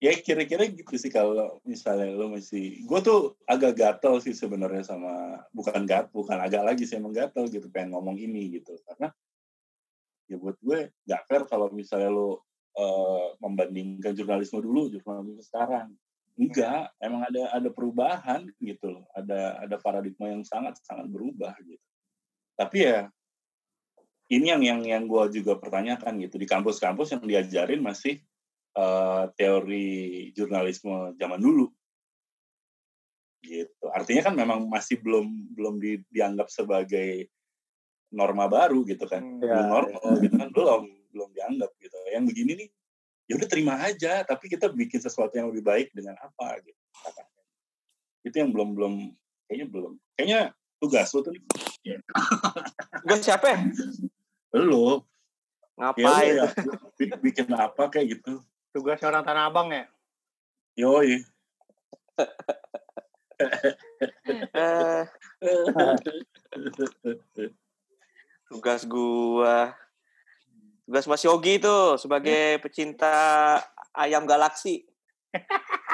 ya 0.00 0.16
kira-kira 0.16 0.64
gitu 0.64 0.96
sih 0.96 1.12
kalau 1.12 1.60
misalnya 1.60 2.08
lo 2.16 2.32
masih 2.32 2.88
gue 2.88 3.00
tuh 3.04 3.36
agak 3.44 3.76
gatel 3.76 4.16
sih 4.24 4.32
sebenarnya 4.32 4.80
sama 4.80 5.44
bukan 5.52 5.84
gat 5.84 6.08
bukan 6.08 6.40
agak 6.40 6.64
lagi 6.64 6.88
sih 6.88 6.96
emang 6.96 7.12
gatel 7.12 7.52
gitu 7.52 7.68
pengen 7.68 7.92
ngomong 7.92 8.16
ini 8.16 8.56
gitu. 8.56 8.80
Karena 8.88 9.12
ya 10.24 10.40
buat 10.40 10.56
gue 10.64 10.88
nggak 11.04 11.22
fair 11.28 11.42
kalau 11.44 11.68
misalnya 11.68 12.08
lo 12.08 12.48
eh, 12.80 13.28
membandingkan 13.44 14.16
jurnalisme 14.16 14.64
dulu 14.64 14.88
jurnalisme 14.88 15.44
sekarang. 15.44 15.92
Enggak 16.40 16.96
emang 16.96 17.28
ada 17.28 17.52
ada 17.52 17.68
perubahan 17.68 18.48
gitu 18.56 18.96
loh. 18.96 19.04
Ada 19.12 19.68
ada 19.68 19.76
paradigma 19.76 20.32
yang 20.32 20.48
sangat 20.48 20.80
sangat 20.80 21.12
berubah 21.12 21.52
gitu. 21.60 21.84
Tapi 22.56 22.88
ya 22.88 23.12
ini 24.32 24.48
yang 24.48 24.64
yang 24.64 24.80
yang 24.80 25.04
gue 25.04 25.44
juga 25.44 25.60
pertanyakan 25.60 26.24
gitu. 26.24 26.40
Di 26.40 26.48
kampus-kampus 26.48 27.12
yang 27.12 27.20
diajarin 27.28 27.84
masih 27.84 28.16
eh, 28.76 29.24
teori 29.34 29.88
jurnalisme 30.34 31.14
zaman 31.18 31.40
dulu 31.40 31.66
gitu 33.40 33.88
artinya 33.90 34.28
kan 34.28 34.34
memang 34.36 34.68
masih 34.68 35.00
belum 35.00 35.26
belum 35.56 35.74
di- 35.80 36.04
dianggap 36.12 36.52
sebagai 36.52 37.26
norma 38.12 38.46
baru 38.50 38.84
gitu 38.84 39.08
kan 39.08 39.22
Hmm. 39.24 39.40
Ya, 39.40 39.54
New 39.56 39.66
normal 39.66 40.12
gitu 40.20 40.34
kan 40.36 40.48
belum 40.52 40.82
belum 41.10 41.28
dianggap 41.34 41.70
gitu 41.80 41.96
yang 42.12 42.24
begini 42.28 42.52
nih 42.60 42.68
ya 43.30 43.38
udah 43.38 43.48
terima 43.48 43.74
aja 43.80 44.22
tapi 44.26 44.50
kita 44.50 44.68
bikin 44.70 45.00
sesuatu 45.00 45.32
yang 45.38 45.48
lebih 45.48 45.64
baik 45.64 45.88
dengan 45.94 46.18
apa 46.20 46.58
gitu 46.60 46.80
katanya. 47.00 47.42
itu 48.26 48.36
yang 48.36 48.50
belum 48.52 48.68
belum 48.76 48.94
kayaknya 49.48 49.66
belum 49.70 49.92
kayaknya 50.18 50.40
tugas 50.82 51.08
lo 51.14 51.20
tuh 51.24 51.32
nih 51.32 51.42
gue 53.08 53.16
siapa? 53.24 53.46
ya? 53.48 53.58
lo 54.60 55.06
ya, 55.80 55.94
Ngapain? 55.94 56.34
ya 56.36 56.46
bi- 57.00 57.18
bikin 57.24 57.46
apa 57.56 57.88
kayak 57.88 58.20
gitu 58.20 58.42
Tugasnya 58.70 59.10
orang 59.10 59.26
Tanah 59.26 59.50
Abang 59.50 59.74
ya. 59.74 59.82
yoi. 60.78 61.26
Tugas 68.46 68.86
gua. 68.86 69.74
Tugas 70.86 71.10
Mas 71.10 71.26
Yogi 71.26 71.58
itu 71.58 71.98
sebagai 71.98 72.62
pecinta 72.62 73.58
ayam 73.90 74.22
galaksi. 74.22 74.86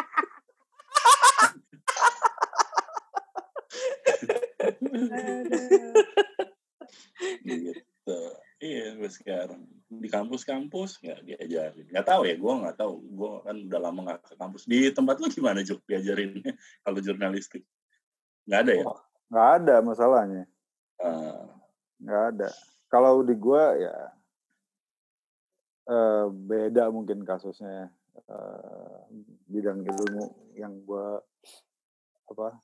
Gitu 7.47 8.19
iya 8.67 8.87
gue 8.99 9.11
sekarang. 9.11 9.63
Di 9.87 10.09
kampus-kampus 10.11 10.99
nggak 10.99 11.21
diajarin. 11.23 11.87
Nggak 11.87 12.07
tahu 12.07 12.23
ya 12.27 12.35
gue 12.35 12.53
nggak 12.67 12.77
tahu. 12.77 12.95
Gue 13.15 13.31
kan 13.47 13.57
udah 13.57 13.81
lama 13.81 14.01
nggak 14.11 14.21
ke 14.27 14.35
kampus. 14.35 14.63
Di 14.67 14.91
tempat 14.91 15.23
lu 15.23 15.31
gimana 15.31 15.63
Juk 15.63 15.87
diajarin 15.87 16.43
kalau 16.85 16.99
jurnalistik? 16.99 17.63
Nggak 18.47 18.61
ada 18.67 18.73
ya? 18.73 18.85
Nggak 19.31 19.49
ada 19.63 19.75
masalahnya. 19.83 20.45
Eh, 21.03 21.45
nggak 22.03 22.23
ada. 22.35 22.49
Kalau 22.87 23.21
di 23.27 23.35
gua 23.35 23.75
ya 23.75 23.97
eh, 25.91 26.27
beda 26.31 26.89
mungkin 26.95 27.27
kasusnya 27.27 27.91
eh, 28.17 28.99
bidang 29.51 29.83
ilmu 29.83 30.55
yang 30.55 30.73
gua 30.87 31.21
apa 32.27 32.59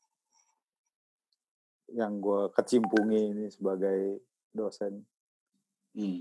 yang 1.93 2.23
gua 2.23 2.49
kecimpungi 2.55 3.37
ini 3.37 3.47
sebagai 3.53 4.23
dosen 4.55 5.03
hmm. 5.95 6.21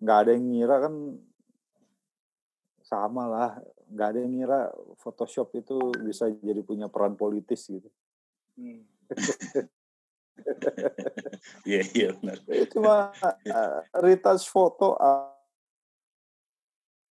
nggak 0.00 0.18
ada 0.24 0.30
yang 0.32 0.46
ngira 0.48 0.76
kan 0.80 0.94
sama 2.80 3.24
lah 3.26 3.50
nggak 3.90 4.08
ada 4.10 4.18
yang 4.22 4.32
ngira 4.34 4.60
Photoshop 4.98 5.54
itu 5.54 5.76
bisa 6.02 6.26
jadi 6.40 6.62
punya 6.62 6.86
peran 6.90 7.14
politis 7.14 7.66
gitu 7.66 7.90
Hmm. 8.60 8.82
iya 11.70 11.82
iya 11.96 12.08
benar 12.18 12.36
cuma 12.74 13.08
uh, 13.46 13.80
retouch 14.04 14.44
foto 14.50 14.98
uh, 15.00 15.32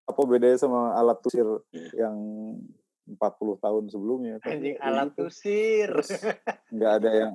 apa 0.04 0.20
bedanya 0.24 0.56
sama 0.60 0.94
alat 0.94 1.18
tusir 1.20 1.44
Iya. 1.74 2.06
yang 2.08 2.16
40 3.04 3.20
tahun 3.60 3.84
sebelumnya 3.92 4.40
Anjing 4.40 4.76
ya 4.80 4.84
alat 4.84 5.12
gitu. 5.12 5.28
tusir. 5.28 5.90
nggak 6.72 6.92
ada 7.02 7.10
yang 7.12 7.32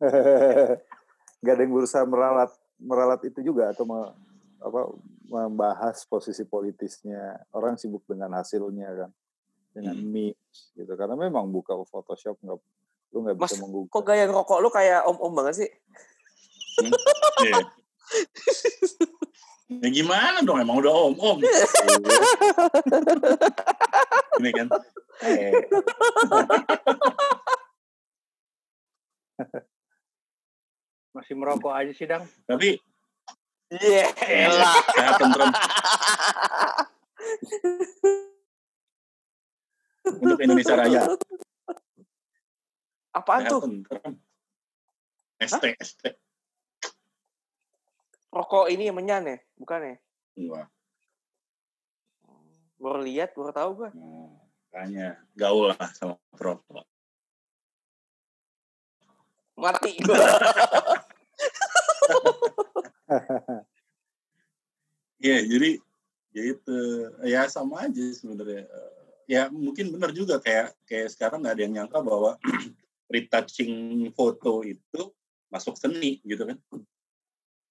nggak 1.44 1.54
ada 1.54 1.62
yang 1.62 1.74
berusaha 1.76 2.04
meralat 2.08 2.50
meralat 2.80 3.20
itu 3.28 3.44
juga 3.44 3.68
atau 3.68 3.84
me- 3.84 4.16
apa 4.64 4.80
membahas 5.28 6.08
posisi 6.08 6.40
politisnya. 6.42 7.36
Orang 7.52 7.76
sibuk 7.76 8.00
dengan 8.08 8.32
hasilnya 8.32 8.88
kan 8.96 9.10
dengan 9.76 9.94
Hmm. 10.00 10.08
memes 10.08 10.58
gitu. 10.72 10.88
Karena 10.96 11.14
memang 11.14 11.52
buka 11.52 11.76
Photoshop 11.84 12.40
nggak 12.40 12.58
lu 13.12 13.18
nggak 13.22 13.36
bisa 13.36 13.60
menggugah 13.60 13.92
kok 13.92 14.04
gaya 14.08 14.24
ngerokok 14.26 14.58
lu 14.58 14.68
kayak 14.72 15.04
om-om 15.04 15.32
banget 15.36 15.54
sih? 15.62 15.70
Iya. 17.44 17.60
ya 19.80 19.88
gimana 19.88 20.42
dong 20.42 20.58
emang 20.58 20.82
udah 20.82 20.90
om 20.90 21.14
om 21.14 21.38
ini 24.40 24.50
kan. 24.50 24.66
Eh, 25.22 25.54
Masih 31.14 31.34
merokok 31.38 31.70
aja 31.70 31.92
sih, 31.94 32.10
Dang. 32.10 32.26
tapi 32.44 32.76
iya 33.70 34.10
elah. 34.26 34.76
Sehat 34.98 35.14
tentrem 35.22 35.50
untuk 40.04 40.38
Indonesia 40.42 40.74
Raya. 40.76 41.02
Apaan 43.14 43.46
sehat 43.46 43.52
tuh? 43.54 43.60
Tentrem 43.62 44.12
ST 45.38 45.64
ST 45.78 46.02
rokok 48.34 48.66
ini 48.66 48.90
yang 48.90 48.98
menyan 48.98 49.22
ya? 49.30 49.38
Bukan 49.54 49.80
ya? 49.80 49.96
Enggak. 50.34 50.66
baru 52.74 53.00
lihat 53.00 53.32
baru 53.32 53.54
tahu 53.54 53.70
gua. 53.80 53.90
Nah, 53.96 54.28
makanya 54.68 55.16
gaul 55.38 55.72
lah 55.72 55.88
sama 55.94 56.18
perokok. 56.34 56.84
Mati 59.54 59.94
gua 60.02 60.18
Iya, 65.24 65.38
jadi 65.48 65.70
ya 66.36 66.42
itu 66.52 66.76
ya 67.24 67.40
sama 67.48 67.88
aja 67.88 68.02
sebenarnya. 68.12 68.68
Ya 69.24 69.48
mungkin 69.48 69.88
benar 69.88 70.12
juga 70.12 70.36
kayak 70.36 70.76
kayak 70.84 71.08
sekarang 71.16 71.40
nggak 71.40 71.54
ada 71.56 71.62
yang 71.64 71.74
nyangka 71.80 72.04
bahwa 72.04 72.36
retouching 73.12 73.72
foto 74.12 74.60
itu 74.66 75.00
masuk 75.48 75.78
seni 75.78 76.18
gitu 76.26 76.44
kan 76.50 76.58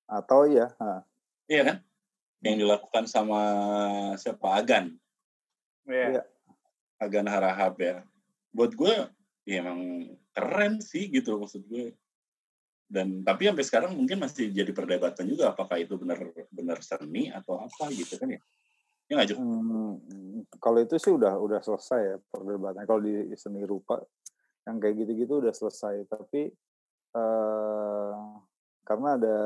Atau 0.08 0.48
ya, 0.48 0.72
ha. 0.80 1.04
iya 1.52 1.62
kan 1.68 1.78
yang 2.40 2.56
dilakukan 2.60 3.06
sama 3.12 3.42
siapa 4.16 4.56
Agan 4.56 4.96
Iya. 5.84 6.08
Iya. 6.16 6.24
Agan 7.04 7.28
Harahap 7.28 7.76
ya 7.84 8.08
buat 8.56 8.72
gue 8.72 8.94
ya 9.44 9.56
emang 9.60 10.14
keren 10.32 10.80
sih 10.80 11.12
gitu 11.12 11.36
maksud 11.36 11.68
gue 11.68 11.92
dan 12.88 13.26
tapi 13.26 13.50
sampai 13.50 13.66
sekarang 13.66 13.92
mungkin 13.96 14.22
masih 14.22 14.54
jadi 14.54 14.70
perdebatan 14.70 15.26
juga 15.26 15.56
apakah 15.56 15.82
itu 15.82 15.98
benar 15.98 16.20
benar 16.54 16.78
seni 16.84 17.34
atau 17.34 17.58
apa 17.58 17.90
gitu 17.90 18.20
kan 18.20 18.30
ya 18.38 18.42
ya 19.08 19.14
nggak? 19.20 19.38
Hmm, 19.38 20.00
kalau 20.58 20.80
itu 20.82 20.96
sih 20.98 21.12
udah 21.12 21.38
udah 21.38 21.60
selesai 21.62 22.02
ya 22.02 22.18
perdebatan. 22.32 22.84
Kalau 22.88 23.02
di 23.04 23.36
seni 23.36 23.62
rupa 23.68 24.00
yang 24.64 24.80
kayak 24.80 24.96
gitu-gitu 25.04 25.44
udah 25.44 25.54
selesai. 25.54 26.08
Tapi 26.08 26.50
eh, 27.14 28.14
karena 28.84 29.10
ada 29.20 29.40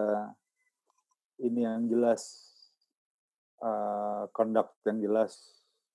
ini 1.42 1.66
yang 1.66 1.86
jelas, 1.90 2.22
eh, 3.62 4.24
conduct 4.34 4.78
yang 4.86 5.00
jelas, 5.02 5.32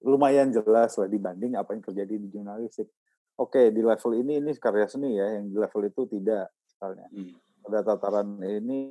lumayan 0.03 0.51
jelas 0.51 0.99
lah 0.99 1.09
dibanding 1.09 1.55
apa 1.55 1.75
yang 1.75 1.83
terjadi 1.83 2.15
di 2.19 2.29
jurnalistik. 2.31 2.91
Oke, 3.39 3.73
di 3.73 3.81
level 3.81 4.13
ini 4.21 4.45
ini 4.45 4.53
karya 4.61 4.87
seni 4.87 5.17
ya, 5.17 5.41
yang 5.41 5.49
di 5.49 5.57
level 5.57 5.89
itu 5.89 6.05
tidak 6.05 6.53
misalnya. 6.83 7.07
Hmm. 7.15 7.39
Pada 7.63 7.79
tataran 7.87 8.43
ini, 8.43 8.91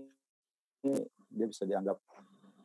ini 0.87 0.95
dia 1.27 1.47
bisa 1.51 1.67
dianggap 1.67 1.99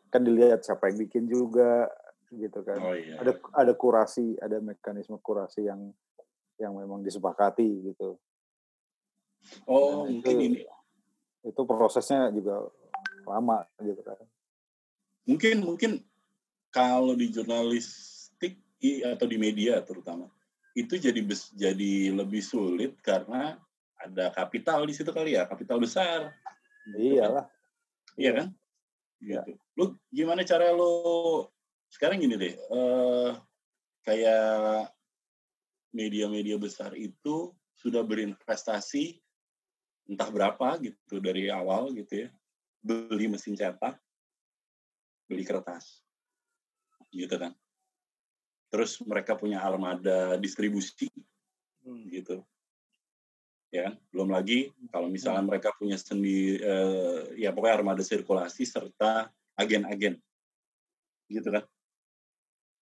kan 0.06 0.22
dilihat 0.22 0.62
siapa 0.62 0.86
yang 0.86 1.02
bikin 1.02 1.26
juga 1.26 1.90
gitu 2.30 2.62
kan 2.62 2.78
oh 2.78 2.94
iya 2.94 3.18
ada 3.18 3.34
ada 3.58 3.72
kurasi, 3.74 4.38
ada 4.38 4.62
mekanisme 4.62 5.18
kurasi 5.18 5.66
yang 5.66 5.90
yang 6.62 6.72
memang 6.78 7.02
disepakati 7.02 7.90
gitu. 7.90 8.16
oh 9.66 10.06
Dan 10.06 10.22
mungkin 10.22 10.36
itu 10.38 10.46
ini 10.46 10.58
itu 11.42 11.60
prosesnya 11.66 12.30
juga 12.30 12.70
lama 13.26 13.66
gitu 13.82 14.02
kan. 14.02 14.18
mungkin 15.26 15.56
mungkin 15.66 15.90
kalau 16.70 17.18
di 17.18 17.30
jurnalistik 17.34 18.62
atau 19.02 19.26
di 19.26 19.38
media 19.38 19.82
terutama 19.82 20.30
itu 20.78 20.98
jadi 20.98 21.18
jadi 21.54 22.14
lebih 22.14 22.42
sulit 22.42 22.94
karena 23.02 23.58
ada 24.06 24.30
kapital 24.30 24.86
di 24.86 24.94
situ 24.94 25.10
kali 25.10 25.34
ya 25.34 25.44
kapital 25.46 25.82
besar. 25.82 26.30
Iyalah. 26.94 27.46
iya. 28.14 28.30
kan? 28.32 28.48
Iya. 29.18 29.40
gitu. 29.44 29.60
Lu 29.74 29.84
gimana 30.14 30.46
cara 30.46 30.70
lu 30.70 31.44
sekarang 31.90 32.22
gini 32.22 32.34
deh 32.38 32.54
eh 32.54 33.32
kayak 34.06 34.90
media-media 35.90 36.58
besar 36.58 36.94
itu 36.94 37.50
sudah 37.78 38.02
berinvestasi 38.06 39.18
entah 40.06 40.30
berapa 40.30 40.78
gitu 40.82 41.18
dari 41.18 41.50
awal 41.50 41.90
gitu 41.94 42.26
ya. 42.26 42.28
Beli 42.82 43.26
mesin 43.26 43.58
cetak 43.58 43.98
beli 45.26 45.42
kertas 45.42 46.06
gitu 47.10 47.34
kan. 47.34 47.50
Terus 48.70 48.98
mereka 49.02 49.34
punya 49.34 49.62
armada 49.62 50.38
distribusi 50.38 51.10
Hmm. 51.86 52.02
gitu 52.10 52.42
ya. 53.76 53.88
Belum 54.08 54.32
lagi 54.32 54.72
kalau 54.88 55.12
misalnya 55.12 55.44
mereka 55.44 55.72
punya 55.76 56.00
sendi 56.00 56.56
eh, 56.56 57.36
ya 57.36 57.52
pokoknya 57.52 57.74
armada 57.82 58.02
sirkulasi 58.02 58.64
serta 58.64 59.28
agen-agen. 59.56 60.16
Gitu 61.28 61.48
kan? 61.48 61.64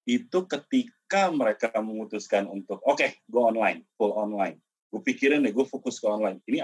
Itu 0.07 0.47
ketika 0.47 1.33
mereka 1.35 1.73
memutuskan 1.83 2.47
untuk 2.47 2.79
oke 2.87 3.25
go 3.27 3.51
online 3.51 3.83
full 3.99 4.15
online. 4.15 4.63
Gue 4.93 5.03
pikirin 5.03 5.43
deh 5.43 5.51
gue 5.51 5.67
fokus 5.67 5.99
ke 5.99 6.07
online. 6.07 6.39
Ini 6.47 6.63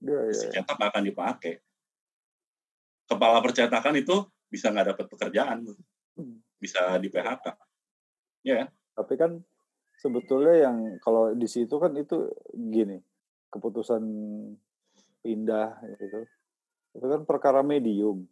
Iya, 0.00 0.16
iya, 0.16 0.30
mesin 0.32 0.48
iya. 0.48 0.54
cetak 0.62 0.76
nggak 0.80 0.90
akan 0.96 1.04
dipakai. 1.04 1.54
Kepala 3.10 3.38
percetakan 3.42 3.94
itu 3.98 4.16
bisa 4.46 4.70
nggak 4.70 4.94
dapat 4.94 5.06
pekerjaan 5.10 5.58
bisa 6.60 6.98
di 7.00 7.08
PHK 7.08 7.46
ya 8.44 8.64
kan? 8.64 8.68
Tapi 9.00 9.14
kan 9.16 9.30
sebetulnya 10.00 10.56
yang 10.64 10.76
kalau 11.04 11.36
di 11.36 11.44
situ 11.44 11.76
kan 11.76 11.92
itu 11.92 12.32
gini, 12.56 12.96
keputusan 13.52 14.00
pindah 15.20 15.76
gitu. 16.00 16.24
Itu 16.96 17.06
kan 17.06 17.22
perkara 17.28 17.60
medium 17.60 18.24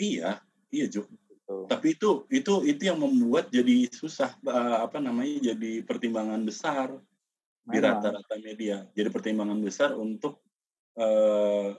iya 0.00 0.40
iya 0.72 0.88
Ju 0.88 1.04
gitu. 1.04 1.68
tapi 1.68 1.92
itu 1.92 2.24
itu 2.32 2.52
itu 2.64 2.82
yang 2.88 2.96
membuat 2.96 3.52
jadi 3.52 3.92
susah 3.92 4.32
apa 4.80 4.96
namanya 4.96 5.52
jadi 5.52 5.84
pertimbangan 5.84 6.40
besar 6.40 6.96
di 7.68 7.76
Memang. 7.76 8.00
rata-rata 8.00 8.34
media 8.40 8.88
jadi 8.96 9.12
pertimbangan 9.12 9.60
besar 9.60 9.92
untuk 9.92 10.40
eh, 10.96 11.76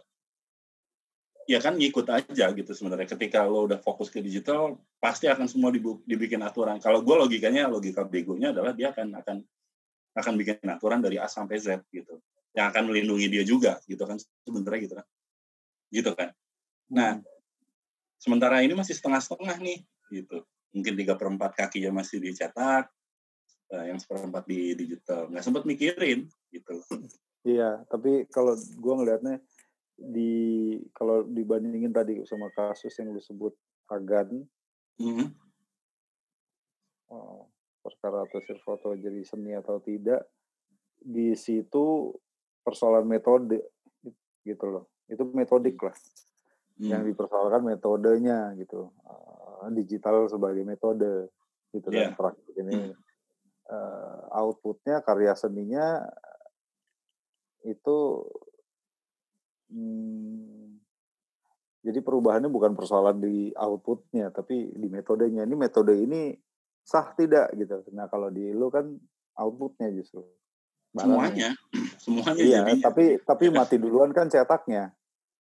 ya 1.51 1.59
kan 1.59 1.75
ngikut 1.75 2.07
aja 2.07 2.45
gitu 2.55 2.71
sebenarnya. 2.71 3.11
Ketika 3.11 3.43
lo 3.43 3.67
udah 3.67 3.83
fokus 3.83 4.07
ke 4.07 4.23
digital 4.23 4.79
pasti 5.03 5.27
akan 5.27 5.51
semua 5.51 5.67
dibu- 5.67 5.99
dibikin 6.07 6.39
aturan. 6.39 6.79
Kalau 6.79 7.03
gue 7.03 7.15
logikanya 7.27 7.67
logika 7.67 8.07
begonya 8.07 8.55
adalah 8.55 8.71
dia 8.71 8.95
akan 8.95 9.19
akan 9.19 9.37
akan 10.15 10.33
bikin 10.39 10.63
aturan 10.71 11.03
dari 11.03 11.19
A 11.19 11.27
sampai 11.27 11.59
Z 11.59 11.83
gitu. 11.91 12.23
Yang 12.55 12.65
akan 12.71 12.83
melindungi 12.87 13.27
dia 13.27 13.43
juga 13.43 13.83
gitu 13.83 13.99
kan 14.07 14.15
sebenarnya 14.47 14.79
gitu 14.87 14.95
kan. 14.95 15.07
Gitu 15.91 16.11
kan. 16.15 16.29
Nah 16.87 17.19
sementara 18.15 18.63
ini 18.63 18.71
masih 18.71 18.95
setengah-setengah 18.95 19.59
nih 19.59 19.79
gitu. 20.07 20.47
Mungkin 20.71 20.93
tiga 20.95 21.19
perempat 21.19 21.51
kakinya 21.51 21.99
masih 21.99 22.23
dicetak 22.23 22.87
eh, 23.75 23.85
yang 23.91 23.99
seperempat 23.99 24.47
di 24.47 24.71
digital. 24.79 25.27
Nggak 25.27 25.43
sempat 25.43 25.67
mikirin 25.67 26.31
gitu 26.47 26.79
Iya, 27.41 27.81
tapi 27.89 28.29
kalau 28.29 28.53
gua 28.77 29.01
ngelihatnya 29.01 29.41
di 30.01 30.33
kalau 30.91 31.21
dibandingin 31.23 31.93
tadi 31.93 32.25
sama 32.25 32.49
kasus 32.49 32.91
yang 32.97 33.13
lu 33.13 33.21
sebut 33.21 33.53
Agan, 33.91 34.41
Mhm. 34.97 35.27
oh, 37.11 37.45
perkara 37.83 38.23
hasil 38.25 38.57
foto 38.63 38.95
jadi 38.95 39.21
seni 39.25 39.51
atau 39.53 39.77
tidak, 39.83 40.25
di 41.01 41.33
situ 41.35 42.13
persoalan 42.61 43.05
metode 43.05 43.61
gitu 44.41 44.65
loh. 44.69 44.85
Itu 45.09 45.27
metodik 45.27 45.77
lah. 45.81 45.93
Yang 46.81 47.01
Hmm. 47.03 47.09
dipersoalkan 47.13 47.61
metodenya 47.67 48.53
gitu. 48.57 48.89
Eh, 49.05 49.67
digital 49.75 50.25
sebagai 50.31 50.65
metode 50.65 51.29
gitu 51.73 51.87
Iya. 51.91 52.09
kan 52.15 52.17
praktik 52.17 52.55
ini. 52.57 52.93
Eh, 53.71 54.19
outputnya 54.33 55.03
karya 55.05 55.35
seninya 55.37 56.05
itu 57.61 57.97
hmm, 59.71 60.77
jadi 61.81 61.99
perubahannya 61.99 62.47
bukan 62.47 62.77
persoalan 62.77 63.17
di 63.17 63.49
outputnya 63.57 64.29
tapi 64.29 64.69
di 64.69 64.87
metodenya 64.87 65.43
ini 65.43 65.55
metode 65.57 65.97
ini 65.97 66.35
sah 66.83 67.13
tidak 67.15 67.49
gitu 67.55 67.81
nah 67.93 68.05
kalau 68.05 68.29
di 68.29 68.51
lu 68.51 68.69
kan 68.69 68.85
outputnya 69.33 69.89
justru 69.91 70.21
barangnya. 70.91 71.07
semuanya 71.07 71.49
semuanya 72.03 72.41
iya 72.41 72.59
tapi 72.77 73.17
tapi 73.23 73.49
mati 73.49 73.79
duluan 73.79 74.11
kan 74.11 74.27
cetaknya 74.27 74.91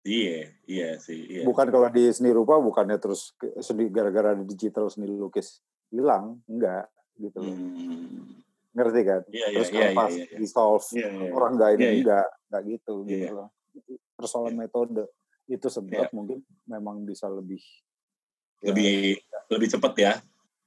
iya 0.06 0.48
iya 0.64 0.90
sih 0.96 1.28
iya 1.28 1.42
bukan 1.44 1.68
kalau 1.68 1.90
di 1.90 2.08
seni 2.14 2.30
rupa 2.32 2.56
bukannya 2.62 2.96
terus 3.02 3.36
seni 3.60 3.90
gara-gara 3.90 4.38
di 4.38 4.46
digital 4.48 4.88
seni 4.88 5.10
lukis 5.10 5.60
hilang 5.90 6.40
enggak 6.48 6.88
gitu 7.20 7.42
loh 7.44 7.52
Hmm. 7.52 8.32
ngerti 8.70 9.02
kan 9.02 9.22
iya 9.34 9.50
iya 9.50 9.58
terus 9.60 9.70
iya 9.74 9.76
iya 9.76 9.88
kanvas 9.92 10.14
iya 10.14 10.26
iya. 10.30 10.38
di 10.38 10.46
solve 10.48 10.86
Iya, 10.94 11.08
iya. 11.10 11.30
orang 11.34 11.52
enggak 11.58 11.70
ini 11.74 11.82
Iya, 11.82 11.90
iya. 11.90 11.98
enggak 12.00 12.28
enggak 12.48 12.62
gitu 12.70 12.94
gitu 13.04 13.18
Iya. 13.26 13.30
loh 13.34 13.50
persoalan 14.20 14.60
metode. 14.60 15.08
Itu 15.48 15.72
sebab 15.72 16.12
mungkin 16.12 16.44
memang 16.68 17.08
bisa 17.08 17.32
lebih 17.32 17.64
ya, 18.60 18.76
lebih 18.76 19.18
lebih 19.48 19.68
cepat 19.72 19.94
ya. 19.96 20.14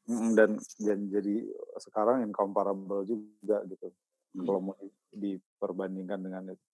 Dan 0.09 0.57
dan 0.80 0.98
jadi 1.12 1.46
sekarang 1.78 2.24
incomparable 2.24 3.05
juga 3.05 3.62
gitu. 3.68 3.92
Hmm. 4.32 4.48
kalau 4.48 4.61
mau 4.64 4.76
di- 4.80 5.36
diperbandingkan 5.36 6.20
dengan 6.24 6.57
itu 6.57 6.66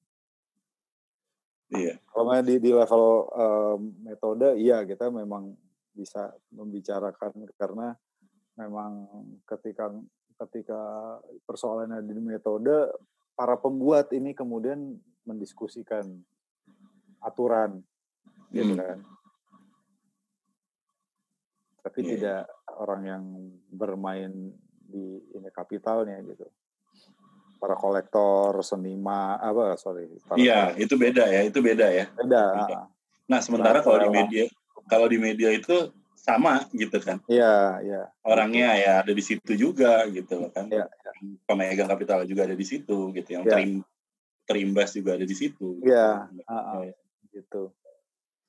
iya. 1.75 1.95
Kalau 2.07 2.31
di, 2.39 2.55
di 2.63 2.71
level 2.71 3.05
em, 3.35 3.81
metode 4.07 4.49
iya 4.63 4.87
kita 4.87 5.11
memang 5.11 5.59
bisa 5.91 6.31
membicarakan 6.55 7.51
karena 7.59 7.99
memang 8.55 9.11
ketika 9.43 9.91
ketika 10.39 10.81
persoalannya 11.43 11.99
di 12.07 12.15
metode 12.23 12.95
para 13.35 13.59
pembuat 13.59 14.15
ini 14.15 14.39
kemudian 14.39 14.95
mendiskusikan 15.27 16.07
aturan 17.21 17.83
gitu 18.51 18.73
Hmm. 18.73 18.81
kan 18.81 18.99
tapi 21.83 22.05
Iya, 22.05 22.09
tidak 22.17 22.43
orang 22.77 23.03
yang 23.05 23.25
bermain 23.71 24.33
di 24.89 25.05
ini 25.33 25.49
kapitalnya 25.53 26.21
gitu 26.25 26.49
para 27.59 27.75
kolektor 27.75 28.55
seniman 28.63 29.37
apa 29.37 29.75
sorry 29.77 30.07
para 30.25 30.39
iya 30.39 30.73
itu 30.79 30.95
beda 30.95 31.27
ya 31.27 31.43
itu 31.45 31.59
beda 31.59 31.87
ya 31.91 32.07
beda 32.15 32.45
Beda. 32.55 32.79
Nah, 33.29 33.45
sementara 33.45 33.85
kalau 33.85 34.01
di 34.01 34.09
media 34.09 34.45
kalau 34.89 35.05
di 35.05 35.21
media 35.21 35.53
itu 35.53 35.93
sama 36.17 36.65
gitu 36.73 36.97
kan. 36.97 37.21
Iya, 37.29 37.77
iya. 37.85 38.03
Orangnya 38.25 38.73
ya 38.73 38.93
ada 39.05 39.13
di 39.13 39.21
situ 39.21 39.53
juga 39.53 40.09
gitu 40.09 40.49
kan. 40.49 40.65
Iya, 40.73 40.89
iya. 40.89 41.11
Pemegang 41.45 41.93
kapital 41.93 42.25
juga 42.25 42.49
ada 42.49 42.57
di 42.57 42.65
situ 42.65 43.13
gitu. 43.13 43.29
Yang 43.37 43.45
Iya. 43.45 43.53
terim, 43.53 43.71
terimbas 44.49 44.97
juga 44.97 45.21
ada 45.21 45.29
di 45.29 45.37
situ. 45.37 45.77
gitu. 45.77 45.93
Iya, 45.93 46.25
ah, 46.49 46.53
ah. 46.73 46.81
Ya, 46.89 46.97
gitu. 47.39 47.63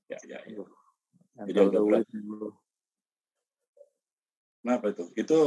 ya, 0.09 0.17
ya, 0.25 0.39
ya. 0.43 0.65
Jadi 1.45 1.55
agak 1.55 1.71
the 1.71 1.79
berat. 1.79 2.05
Kenapa 4.59 4.85
itu? 4.91 5.03
Itu 5.15 5.39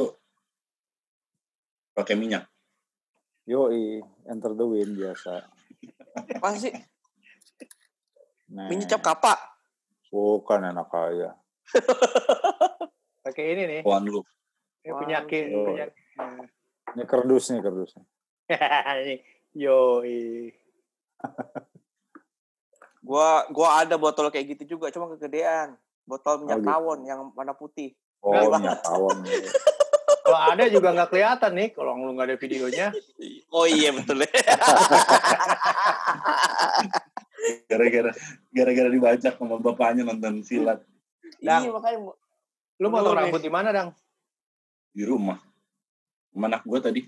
pakai 1.92 2.16
minyak. 2.16 2.48
Yoi, 3.44 4.00
enter 4.24 4.54
the 4.54 4.64
wind 4.64 4.94
biasa. 4.94 5.44
Apa 6.14 6.54
sih? 6.56 6.72
Nah, 8.52 8.68
Minyak 8.68 8.88
cap 8.92 9.02
kapak. 9.02 9.38
bukan 10.12 10.60
anak 10.62 10.88
kaya. 10.88 11.32
Pakai 13.24 13.54
ini 13.56 13.62
nih, 13.64 13.80
Pohon 13.80 14.04
lu. 14.04 14.20
ini 14.82 14.92
penyakit, 14.92 15.44
Waduh. 15.48 15.66
penyakit. 15.72 15.98
Ini 16.92 17.02
kerdus 17.08 17.44
nih 17.48 17.62
kerdusnya. 17.62 18.02
Ini, 19.00 19.14
Yoi. 19.56 20.52
Gua 23.02 23.44
gua 23.50 23.82
ada 23.82 23.98
botol 23.98 24.30
kayak 24.30 24.56
gitu 24.56 24.78
juga, 24.78 24.88
cuma 24.94 25.10
kegedean. 25.14 25.74
Botol 26.06 26.42
minyak 26.42 26.62
gitu. 26.62 26.70
tawon 26.70 26.98
yang 27.06 27.20
warna 27.34 27.54
putih. 27.54 27.94
Oh, 28.22 28.30
Nggak, 28.30 28.62
minyak 28.62 28.80
tawon. 28.86 29.18
Kalau 30.22 30.38
ada 30.38 30.64
juga 30.70 30.94
nggak 30.94 31.10
kelihatan 31.10 31.50
nih, 31.58 31.68
kalau 31.74 31.98
lu 31.98 32.14
nggak 32.14 32.30
ada 32.30 32.38
videonya. 32.38 32.94
Oh 33.50 33.66
iya 33.66 33.90
betul. 33.90 34.22
Gara-gara 37.66 38.14
gara-gara 38.54 38.86
dibajak 38.86 39.34
sama 39.34 39.58
bapaknya 39.58 40.06
nonton 40.06 40.46
silat 40.46 40.78
Dang. 41.42 41.66
iya 41.66 41.74
makanya 41.74 42.14
Lu 42.78 42.86
nih. 42.86 43.18
rambut 43.18 43.42
di 43.42 43.50
mana, 43.50 43.74
Dang? 43.74 43.90
di 44.94 45.02
rumah. 45.02 45.42
Sama 46.30 46.46
anak 46.48 46.62
gue 46.62 46.78
tadi. 46.78 47.00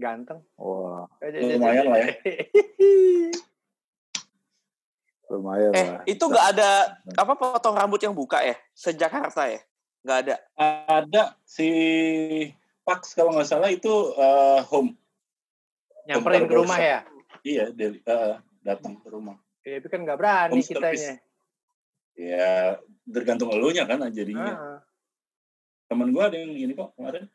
Ganteng. 0.00 0.42
Wah, 0.58 1.06
Lumayan 1.22 1.86
lah 1.86 1.98
ya. 2.02 2.10
lumayan 5.32 5.72
eh 5.72 5.86
lah. 5.96 6.02
itu 6.04 6.24
nggak 6.28 6.46
ada 6.52 7.00
apa 7.16 7.32
potong 7.34 7.72
rambut 7.72 8.00
yang 8.04 8.12
buka 8.12 8.44
ya? 8.44 8.52
Sejakarta 8.76 9.48
ya? 9.48 9.60
Nggak 10.04 10.18
ada. 10.28 10.34
Ada 10.90 11.22
si 11.46 11.68
Pax 12.84 13.14
kalau 13.16 13.32
nggak 13.32 13.48
salah 13.48 13.70
itu 13.72 13.90
eh, 14.18 14.60
home. 14.68 14.92
Nyamperin 16.04 16.50
ke 16.50 16.54
rumah 16.58 16.78
ya? 16.78 16.98
Iya, 17.46 17.70
dari 17.72 17.98
eh, 18.02 18.34
datang 18.60 18.98
ke 19.00 19.08
rumah. 19.08 19.38
Ya, 19.62 19.78
tapi 19.78 19.88
kan 19.88 20.00
nggak 20.02 20.18
berani 20.18 20.52
Home 20.58 20.66
service. 20.66 20.78
kitanya. 20.82 21.14
Ya 22.12 22.50
tergantung 23.08 23.50
elunya 23.54 23.86
kan 23.88 24.02
jadinya. 24.12 24.52
Ah, 24.52 24.80
Temen 25.88 26.12
gue 26.12 26.22
ada 26.22 26.36
yang 26.36 26.52
ini 26.52 26.72
kok 26.76 26.92
kemarin. 26.98 27.30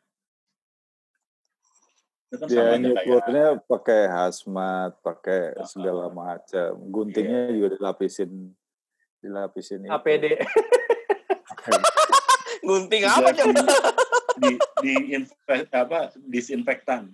Itu 2.28 2.36
kan 2.36 2.46
Dia 2.46 2.60
sama 2.60 2.68
aja 2.68 2.76
kayak 2.76 3.06
nyukurnya 3.08 3.44
pakai 3.64 4.00
hazmat, 4.06 4.92
pakai 5.00 5.40
segala 5.64 6.12
macam. 6.12 6.70
Guntingnya 6.92 7.48
juga 7.48 7.68
dilapisin 7.74 8.52
dilapisin. 9.18 9.88
APD. 9.88 10.24
Gunting 12.60 13.02
Juga 13.02 13.16
apa 13.16 13.30
coba? 13.32 13.60
di 14.38 14.50
di 14.84 14.92
infe- 15.16 15.66
apa 15.72 16.12
disinfektan. 16.20 17.10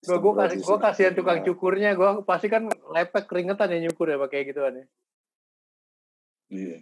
Gue 0.00 0.18
gue 0.18 0.32
kasih 0.32 0.58
gue 0.58 0.78
kasihan 0.80 1.12
Iya. 1.12 1.18
tukang 1.18 1.40
cukurnya, 1.44 1.90
gue 1.92 2.10
pasti 2.22 2.48
kan 2.48 2.66
lepek 2.66 3.26
keringetan 3.26 3.70
ya 3.70 3.78
nyukur 3.84 4.08
ya 4.08 4.16
pakai 4.16 4.46
gituan 4.46 4.80
ya. 4.80 4.86
Iya. 6.48 6.78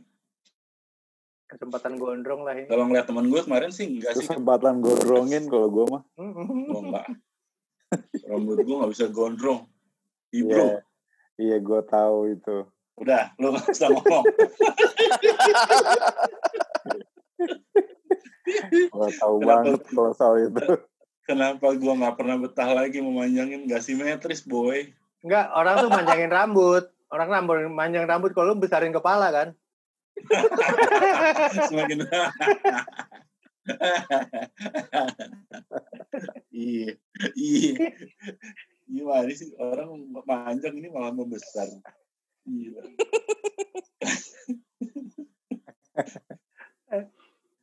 Kesempatan 1.45 1.97
gondrong 1.97 2.43
lah 2.43 2.55
ini. 2.55 2.67
Kalau 2.67 2.85
ngeliat 2.85 3.05
temen 3.05 3.27
gue 3.27 3.41
kemarin 3.41 3.69
sih 3.69 3.87
enggak 3.87 4.17
sih. 4.17 4.25
Kesempatan 4.25 4.81
gondrongin 4.81 5.45
kalau 5.47 5.69
gue 5.69 5.85
mah. 5.87 6.03
Gue 6.17 6.81
enggak. 6.83 7.07
Rambut 8.27 8.59
gue 8.59 8.75
nggak 8.75 8.91
bisa 8.91 9.07
gondrong. 9.09 9.69
Ih 10.31 10.43
Iya. 10.43 10.51
bro, 10.51 10.67
Iya, 11.37 11.57
gue 11.59 11.81
tahu 11.85 12.19
itu. 12.31 12.57
udah 12.95 13.35
lu 13.37 13.51
nggak 13.51 13.67
usah 13.69 13.89
ngomong. 13.91 14.25
Gue 18.65 19.09
tahu 19.15 19.35
Kenapa? 19.37 19.49
banget 19.63 19.81
kalau 19.89 20.13
soal 20.13 20.35
itu. 20.41 20.65
Kenapa 21.25 21.67
gue 21.73 21.93
nggak 21.95 22.15
pernah 22.15 22.37
betah 22.37 22.71
lagi 22.71 23.01
memanjangin 23.01 23.65
nggak 23.65 23.81
simetris 23.81 24.45
boy. 24.45 24.93
Enggak, 25.25 25.49
orang 25.51 25.75
tuh 25.81 25.91
manjangin 25.91 26.31
rambut. 26.31 26.85
Orang 27.09 27.29
rambut 27.31 27.57
manjang 27.67 28.05
rambut 28.05 28.31
kalau 28.31 28.53
lu 28.53 28.61
besarin 28.61 28.93
kepala 28.93 29.31
kan. 29.31 29.49
Semakin 31.71 31.99
iya 36.53 36.93
iya 37.33 37.97
gimana 38.85 39.33
sih 39.33 39.57
orang 39.57 40.13
panjang 40.29 40.77
ini 40.77 40.93
malah 40.93 41.17
membesar 41.17 41.73
Gila. 42.45 42.85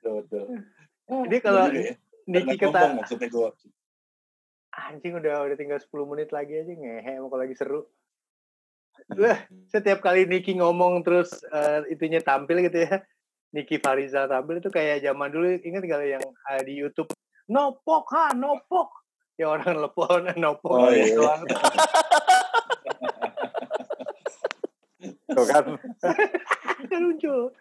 Tuh. 0.02 0.26
Ini 1.06 1.38
kalau 1.44 1.70
ya, 1.70 1.94
Niki 2.26 2.58
kata 2.58 2.98
maksudnya 2.98 3.30
gue 3.30 3.54
anjing 4.72 5.20
udah 5.20 5.44
udah 5.46 5.58
tinggal 5.60 5.78
10 5.78 5.92
menit 6.08 6.32
lagi 6.32 6.56
aja 6.56 6.72
ngehe 6.72 7.20
emang 7.20 7.30
kalau 7.30 7.44
lagi 7.44 7.56
seru. 7.60 7.84
Lah, 9.10 9.38
setiap 9.68 10.00
kali 10.00 10.26
Niki 10.26 10.54
ngomong 10.56 11.02
terus 11.02 11.32
eh, 11.48 11.84
itunya 11.90 12.22
tampil 12.22 12.62
gitu 12.66 12.86
ya. 12.86 13.02
Niki 13.52 13.82
Fariza 13.82 14.28
tampil 14.28 14.64
itu 14.64 14.72
kayak 14.72 15.04
zaman 15.04 15.28
dulu 15.28 15.60
ingat 15.60 15.84
kalau 15.84 16.06
yang 16.06 16.24
eh, 16.24 16.62
di 16.64 16.80
YouTube 16.80 17.12
nopok 17.52 18.06
ha 18.16 18.32
nopok 18.32 18.90
ya 19.36 19.52
orang 19.52 19.76
telepon 19.76 20.24
nopok 20.44 20.72
Oh, 20.72 20.88
gitu 20.88 21.04
iya. 21.04 21.16
doang. 21.20 21.42
Tuh 25.32 25.46
kan. 25.48 25.66
lucu 27.04 27.52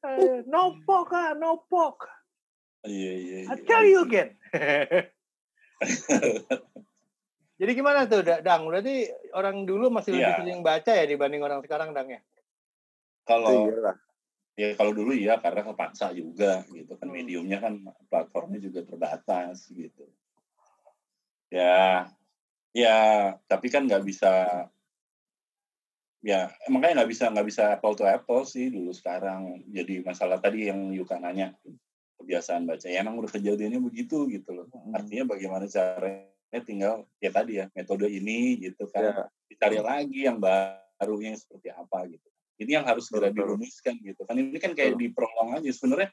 Eh, 0.00 0.40
nopok 0.48 1.12
ha 1.12 1.36
nopok 1.36 2.08
iya 2.88 3.12
iya 3.20 3.38
I 3.44 3.52
iya. 3.52 3.64
tell 3.68 3.84
you 3.84 4.00
again 4.08 4.32
jadi 7.60 7.72
gimana 7.76 8.08
tuh 8.08 8.24
Da- 8.24 8.40
Dang? 8.40 8.64
Berarti 8.64 9.04
orang 9.36 9.68
dulu 9.68 9.92
masih 9.92 10.16
lebih 10.16 10.32
Iya. 10.32 10.38
sering 10.40 10.60
baca 10.64 10.92
ya 10.96 11.04
dibanding 11.04 11.44
orang 11.44 11.60
sekarang 11.60 11.92
Dang 11.92 12.08
ya? 12.08 12.20
Kalau 13.28 13.68
Iya 13.68 13.92
ya 14.56 14.76
kalau 14.76 14.92
dulu 14.92 15.12
iya 15.12 15.36
karena 15.40 15.64
kepaksa 15.64 16.12
juga 16.12 16.64
gitu 16.68 16.96
kan. 16.96 17.08
Hmm. 17.08 17.16
mediumnya 17.16 17.60
kan 17.60 17.80
platformnya 18.08 18.60
juga 18.60 18.80
terbatas 18.84 19.68
gitu. 19.72 20.04
Ya 21.48 22.08
ya 22.72 22.96
tapi 23.44 23.68
kan 23.68 23.84
nggak 23.84 24.04
bisa 24.08 24.64
ya 26.20 26.52
makanya 26.68 27.00
nggak 27.00 27.10
bisa 27.10 27.24
nggak 27.32 27.46
bisa 27.48 27.62
apple 27.76 27.96
to 27.96 28.04
apple 28.04 28.44
sih 28.44 28.68
dulu 28.68 28.92
sekarang. 28.92 29.64
Jadi 29.68 30.04
masalah 30.04 30.36
tadi 30.40 30.68
yang 30.68 30.92
Yuka 30.92 31.16
nanya 31.16 31.56
kebiasaan 32.20 32.68
baca. 32.68 32.84
Ya 32.88 33.00
emang 33.00 33.16
udah 33.20 33.32
kejadiannya 33.32 33.80
begitu 33.80 34.28
gitu 34.28 34.52
loh. 34.52 34.66
Hmm. 34.72 34.92
artinya 34.92 35.24
bagaimana 35.36 35.64
caranya 35.68 36.28
tinggal 36.58 37.06
ya 37.22 37.30
tadi 37.30 37.62
ya 37.62 37.70
metode 37.70 38.10
ini 38.10 38.58
gitu 38.58 38.90
kan 38.90 39.02
Ya, 39.06 39.14
dicari 39.46 39.78
lagi 39.78 40.26
yang 40.26 40.42
baru 40.42 41.22
yang 41.22 41.38
seperti 41.38 41.70
apa 41.70 42.10
gitu. 42.10 42.26
Ini 42.60 42.82
yang 42.82 42.84
harus 42.84 43.06
segera 43.06 43.30
dirumuskan 43.30 43.96
gitu 44.02 44.26
kan. 44.26 44.36
Ini 44.36 44.58
kan 44.58 44.74
kayak 44.74 44.98
diprolong 44.98 45.56
aja. 45.56 45.70
Sebenarnya 45.70 46.10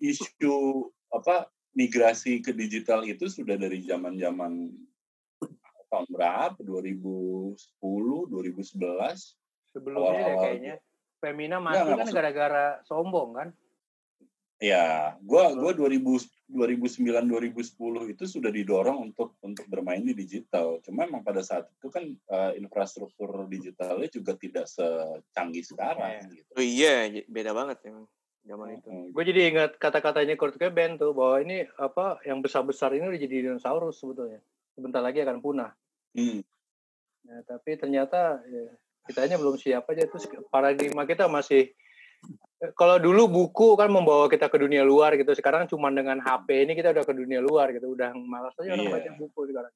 isu 0.00 0.88
apa 1.12 1.46
migrasi 1.76 2.40
ke 2.40 2.56
digital 2.56 3.04
itu 3.04 3.28
sudah 3.28 3.54
dari 3.60 3.84
zaman-zaman 3.84 4.72
tahun 5.92 6.06
berapa? 6.10 6.58
2010 6.58 7.54
2011 8.32 9.36
sebelumnya 9.70 10.10
deh 10.10 10.24
Awal-awal 10.24 10.42
kayaknya. 10.42 10.74
Femina 11.16 11.56
mati 11.60 11.80
nggak, 11.80 11.98
kan 12.00 12.08
gara-gara 12.12 12.66
sombong 12.84 13.30
kan 13.32 13.48
ya 14.56 15.14
gua 15.20 15.52
gua 15.52 15.72
2000 15.76 16.02
2009 16.46 17.26
2010 17.26 18.14
itu 18.14 18.24
sudah 18.24 18.54
didorong 18.54 19.10
untuk 19.10 19.34
untuk 19.42 19.66
bermain 19.66 19.98
di 19.98 20.14
digital. 20.14 20.78
Cuma 20.86 21.02
memang 21.02 21.26
pada 21.26 21.42
saat 21.42 21.66
itu 21.74 21.90
kan 21.90 22.06
eh, 22.06 22.52
infrastruktur 22.62 23.50
digitalnya 23.50 24.06
juga 24.06 24.38
tidak 24.38 24.70
secanggih 24.70 25.66
sekarang 25.66 26.30
gitu. 26.30 26.50
Oh 26.54 26.62
iya, 26.62 27.10
beda 27.26 27.50
banget 27.50 27.82
emang 27.90 28.06
zaman 28.46 28.78
itu. 28.78 28.88
Mm, 28.88 29.06
gue 29.10 29.24
jadi 29.26 29.40
ingat 29.50 29.70
kata-katanya 29.82 30.38
Kurt 30.38 30.54
Cobain 30.54 30.94
tuh 30.94 31.10
bahwa 31.12 31.42
ini 31.42 31.66
apa 31.82 32.22
yang 32.22 32.38
besar-besar 32.38 32.94
ini 32.94 33.10
udah 33.10 33.20
jadi 33.20 33.36
dinosaurus 33.50 33.98
sebetulnya. 33.98 34.38
Sebentar 34.78 35.02
lagi 35.02 35.26
akan 35.26 35.42
punah. 35.42 35.74
Hmm. 36.14 36.46
Nah, 37.26 37.42
tapi 37.42 37.74
ternyata 37.74 38.38
ya, 38.46 38.70
kitanya 39.10 39.36
belum 39.36 39.58
siap 39.58 39.90
aja. 39.90 40.06
Terus 40.06 40.30
paradigma 40.46 41.02
kita 41.04 41.26
masih 41.26 41.74
kalau 42.72 42.96
dulu 42.96 43.28
buku 43.28 43.76
kan 43.76 43.92
membawa 43.92 44.32
kita 44.32 44.48
ke 44.48 44.56
dunia 44.56 44.80
luar 44.80 45.12
gitu 45.20 45.36
sekarang 45.36 45.68
cuma 45.68 45.92
dengan 45.92 46.16
HP 46.24 46.64
ini 46.64 46.72
kita 46.72 46.88
udah 46.96 47.04
ke 47.04 47.12
dunia 47.12 47.44
luar 47.44 47.68
gitu 47.76 47.92
udah 47.92 48.16
malas 48.16 48.56
aja 48.56 48.72
orang 48.72 48.88
Iya. 48.88 48.94
baca 48.96 49.10
buku 49.20 49.40
sekarang 49.52 49.74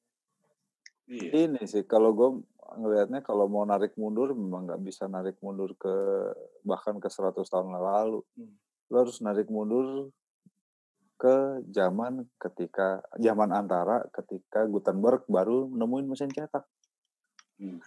Iya. 1.11 1.29
ini 1.45 1.61
sih 1.67 1.83
kalau 1.85 2.15
gue 2.17 2.29
ngelihatnya 2.71 3.19
kalau 3.21 3.45
mau 3.45 3.67
narik 3.67 3.93
mundur 3.99 4.31
memang 4.31 4.65
nggak 4.65 4.81
bisa 4.81 5.05
narik 5.05 5.35
mundur 5.43 5.75
ke 5.75 5.91
bahkan 6.63 6.97
ke 6.97 7.11
100 7.11 7.35
tahun 7.43 7.67
lalu. 7.75 8.23
Hmm. 8.39 8.55
lo 8.91 9.07
harus 9.07 9.23
narik 9.23 9.47
mundur 9.47 10.11
ke 11.15 11.63
zaman 11.71 12.27
ketika 12.35 12.99
zaman 13.15 13.53
antara 13.55 14.03
ketika 14.11 14.67
Gutenberg 14.67 15.23
baru 15.31 15.69
nemuin 15.69 16.07
mesin 16.09 16.27
cetak. 16.27 16.65
Hmm. 17.55 17.79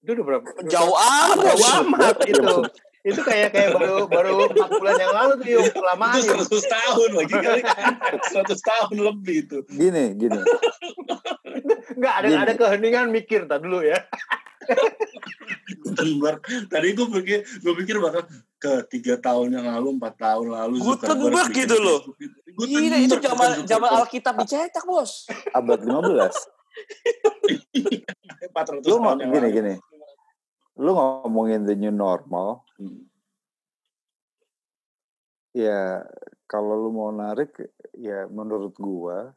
Itu 0.00 0.10
udah 0.16 0.24
berapa? 0.24 0.46
Jauh 0.64 0.96
amat. 0.96 1.44
Jauh 1.44 1.66
amat 1.84 2.16
itu. 2.24 2.54
Itu 3.00 3.20
kayak 3.24 3.56
kayak 3.56 3.80
baru 3.80 4.04
baru 4.04 4.44
empat 4.52 4.70
bulan 4.76 4.96
yang 4.96 5.14
lalu 5.16 5.32
tuh 5.40 5.48
yuk 5.50 5.64
kelamaan. 5.72 6.14
Itu 6.20 6.36
Yuk. 6.36 6.52
100 6.52 6.68
tahun 6.68 7.10
lagi 7.16 7.34
kali. 7.34 7.62
100 7.64 8.60
tahun 8.60 8.94
lebih 9.00 9.36
itu. 9.44 9.58
Gini, 9.72 10.04
gini. 10.16 10.40
Enggak 11.96 12.14
ada 12.20 12.26
Gini. 12.28 12.36
ada 12.38 12.52
keheningan 12.54 13.06
mikir 13.08 13.44
tak 13.44 13.64
dulu 13.64 13.80
ya. 13.80 14.04
Gutenberg. 15.80 16.40
Tadi 16.68 16.88
gue 16.92 17.06
pikir, 17.20 17.38
gue 17.42 17.74
pikir 17.80 17.96
bakal 17.98 18.22
ke 18.60 18.72
tiga 18.88 19.16
tahun 19.16 19.56
yang 19.56 19.66
lalu, 19.66 19.96
empat 19.96 20.14
tahun 20.20 20.46
lalu. 20.52 20.76
Gutenberg 20.80 21.50
gitu 21.52 21.76
loh. 21.80 22.00
Gila 22.60 22.96
itu 23.00 23.16
zaman 23.16 23.64
zaman. 23.64 23.88
Alkitab 23.96 24.36
dicetak, 24.44 24.84
Bos. 24.84 25.24
Abad 25.56 25.80
15. 25.80 26.36
400 28.52 28.84
Lu 28.84 29.00
tahun 29.00 29.00
mau 29.00 29.16
yang 29.16 29.32
gini 29.32 29.40
lalu. 29.40 29.56
gini. 29.56 29.74
Lu 30.80 30.96
ngomongin 30.96 31.68
the 31.68 31.76
new 31.76 31.92
normal, 31.92 32.64
Hmm. 32.80 33.04
ya 35.52 36.00
kalau 36.46 36.78
lu 36.78 36.90
mau 36.94 37.10
narik 37.12 37.52
ya 37.98 38.24
menurut 38.30 38.72
gua 38.78 39.34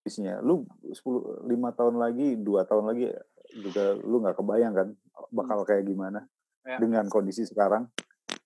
bisnya 0.00 0.40
lu 0.42 0.66
10 0.84 1.44
5 1.46 1.70
tahun 1.76 1.96
lagi, 1.96 2.34
dua 2.40 2.64
tahun 2.68 2.92
lagi 2.92 3.08
juga 3.56 3.94
lu 4.00 4.20
nggak 4.20 4.36
kebayang 4.36 4.74
kan 4.74 4.88
bakal 5.30 5.64
kayak 5.64 5.86
gimana 5.86 6.26
Ya. 6.60 6.76
dengan 6.76 7.08
kondisi 7.08 7.48
sekarang. 7.48 7.88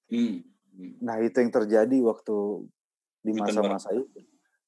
Hmm. 0.06 0.38
Hmm. 0.74 0.94
Nah, 1.02 1.18
itu 1.18 1.34
yang 1.34 1.50
terjadi 1.50 1.98
waktu 2.02 2.36
di 3.26 3.30
masa-masa 3.34 3.90
itu. 3.90 4.06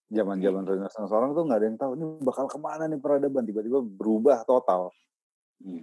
Zaman-zaman 0.07 0.67
Renaissance 0.67 1.11
orang 1.15 1.31
tuh 1.35 1.47
nggak 1.47 1.59
ada 1.63 1.67
yang 1.67 1.79
tahu 1.79 1.93
ini 1.95 2.05
bakal 2.27 2.47
ke 2.51 2.59
mana 2.59 2.91
nih 2.91 2.99
peradaban 2.99 3.47
tiba-tiba 3.47 3.83
berubah 3.83 4.43
total. 4.47 4.91
Hmm. 5.63 5.83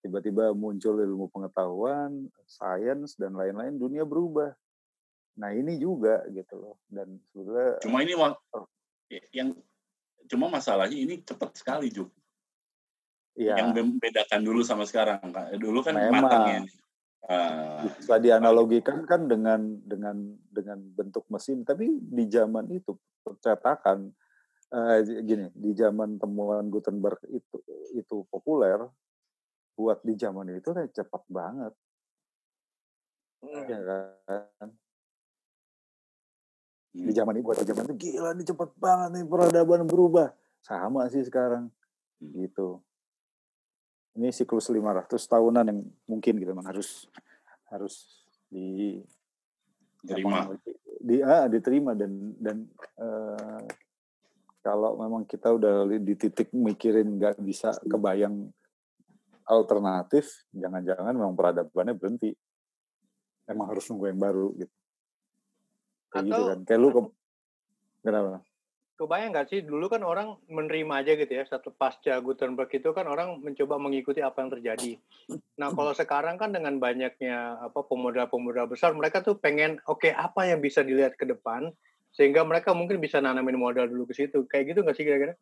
Tiba-tiba 0.00 0.56
muncul 0.56 0.96
ilmu 0.96 1.28
pengetahuan, 1.28 2.24
sains 2.48 3.20
dan 3.20 3.36
lain-lain, 3.36 3.76
dunia 3.76 4.08
berubah. 4.08 4.56
Nah 5.36 5.52
ini 5.52 5.76
juga 5.76 6.24
gitu 6.32 6.56
loh. 6.56 6.76
Dan 6.88 7.20
sebetulnya 7.30 7.76
Cuma 7.84 8.00
ini 8.00 8.16
wak- 8.16 8.40
yang 9.36 9.52
cuma 10.30 10.46
masalahnya 10.48 10.96
ini 10.96 11.20
cepat 11.20 11.52
sekali 11.58 11.92
Juk. 11.92 12.08
ya 13.36 13.56
Yang 13.60 13.82
membedakan 13.84 14.40
dulu 14.40 14.60
sama 14.64 14.88
sekarang. 14.88 15.20
Dulu 15.56 15.84
kan 15.84 15.94
Memang. 15.96 16.22
matangnya. 16.24 16.60
Ah, 17.28 17.84
bisa 17.84 18.16
dianalogikan 18.16 19.04
kan 19.04 19.28
dengan 19.28 19.60
dengan 19.84 20.16
dengan 20.48 20.80
bentuk 20.80 21.28
mesin. 21.28 21.62
Tapi 21.68 22.00
di 22.00 22.24
zaman 22.32 22.72
itu 22.72 22.96
percetakan 23.20 24.08
eh, 24.72 24.98
gini 25.20 25.52
di 25.52 25.76
zaman 25.76 26.16
temuan 26.16 26.72
Gutenberg 26.72 27.20
itu 27.28 27.60
itu 27.92 28.24
populer 28.32 28.80
buat 29.74 29.98
di 30.02 30.14
zaman 30.14 30.54
itu 30.54 30.70
kayak 30.70 30.92
cepat 30.92 31.22
banget 31.28 31.74
Hmm. 33.40 33.64
ya 33.64 33.80
kan 33.80 34.68
di 36.92 37.12
zaman 37.16 37.40
ini 37.40 37.44
buat 37.46 37.56
di 37.56 37.64
zaman 37.64 37.88
itu 37.88 37.96
gila 37.96 38.36
nih 38.36 38.44
cepet 38.52 38.70
banget 38.76 39.08
nih 39.16 39.24
peradaban 39.24 39.88
berubah 39.88 40.28
sama 40.60 41.08
sih 41.08 41.24
sekarang 41.24 41.72
Hmm. 42.20 42.36
gitu 42.36 42.84
ini 44.20 44.28
siklus 44.28 44.68
500 44.68 45.16
tahunan 45.24 45.64
yang 45.72 45.80
mungkin 46.04 46.36
gitu 46.36 46.52
memang 46.52 46.68
harus 46.68 47.08
harus 47.72 48.26
di 48.52 49.00
Terima. 50.04 50.52
di 51.00 51.24
ah, 51.24 51.48
diterima 51.48 51.96
dan 51.96 52.36
dan 52.36 52.68
eh, 53.00 53.64
kalau 54.60 55.00
memang 55.00 55.24
kita 55.24 55.48
udah 55.56 55.88
di 55.88 56.12
titik 56.12 56.52
mikirin 56.52 57.16
nggak 57.16 57.40
bisa 57.40 57.72
kebayang 57.88 58.52
alternatif 59.50 60.46
jangan-jangan 60.54 61.10
memang 61.10 61.34
peradabannya 61.34 61.98
berhenti 61.98 62.30
emang 63.50 63.66
harus 63.74 63.90
nunggu 63.90 64.06
yang 64.14 64.20
baru 64.22 64.54
gitu 64.54 64.74
kayak 66.14 66.24
gitu 66.30 66.38
Atau- 66.38 66.48
kan 66.54 66.60
kayak 66.62 66.80
lu 66.80 66.88
ke- 66.94 67.14
kenapa 68.06 68.40
Kebayang 69.00 69.32
nggak 69.32 69.48
sih 69.48 69.64
dulu 69.64 69.88
kan 69.88 70.04
orang 70.04 70.36
menerima 70.44 70.92
aja 71.00 71.16
gitu 71.16 71.32
ya 71.32 71.48
satu 71.48 71.72
pasca 71.72 72.20
Gutenberg 72.20 72.68
itu 72.68 72.92
kan 72.92 73.08
orang 73.08 73.40
mencoba 73.40 73.80
mengikuti 73.80 74.20
apa 74.20 74.44
yang 74.44 74.52
terjadi. 74.52 75.00
Nah 75.56 75.72
kalau 75.72 75.96
sekarang 75.96 76.36
kan 76.36 76.52
dengan 76.52 76.76
banyaknya 76.76 77.64
apa 77.64 77.80
pemuda-pemuda 77.80 78.68
besar 78.68 78.92
mereka 78.92 79.24
tuh 79.24 79.40
pengen 79.40 79.80
oke 79.88 80.12
apa 80.12 80.52
yang 80.52 80.60
bisa 80.60 80.84
dilihat 80.84 81.16
ke 81.16 81.24
depan 81.24 81.72
sehingga 82.12 82.44
mereka 82.44 82.76
mungkin 82.76 83.00
bisa 83.00 83.24
nanamin 83.24 83.56
modal 83.56 83.88
dulu 83.88 84.04
ke 84.04 84.20
situ. 84.20 84.44
Kayak 84.44 84.76
gitu 84.76 84.84
nggak 84.84 84.96
sih 85.00 85.08
kira-kira? 85.08 85.32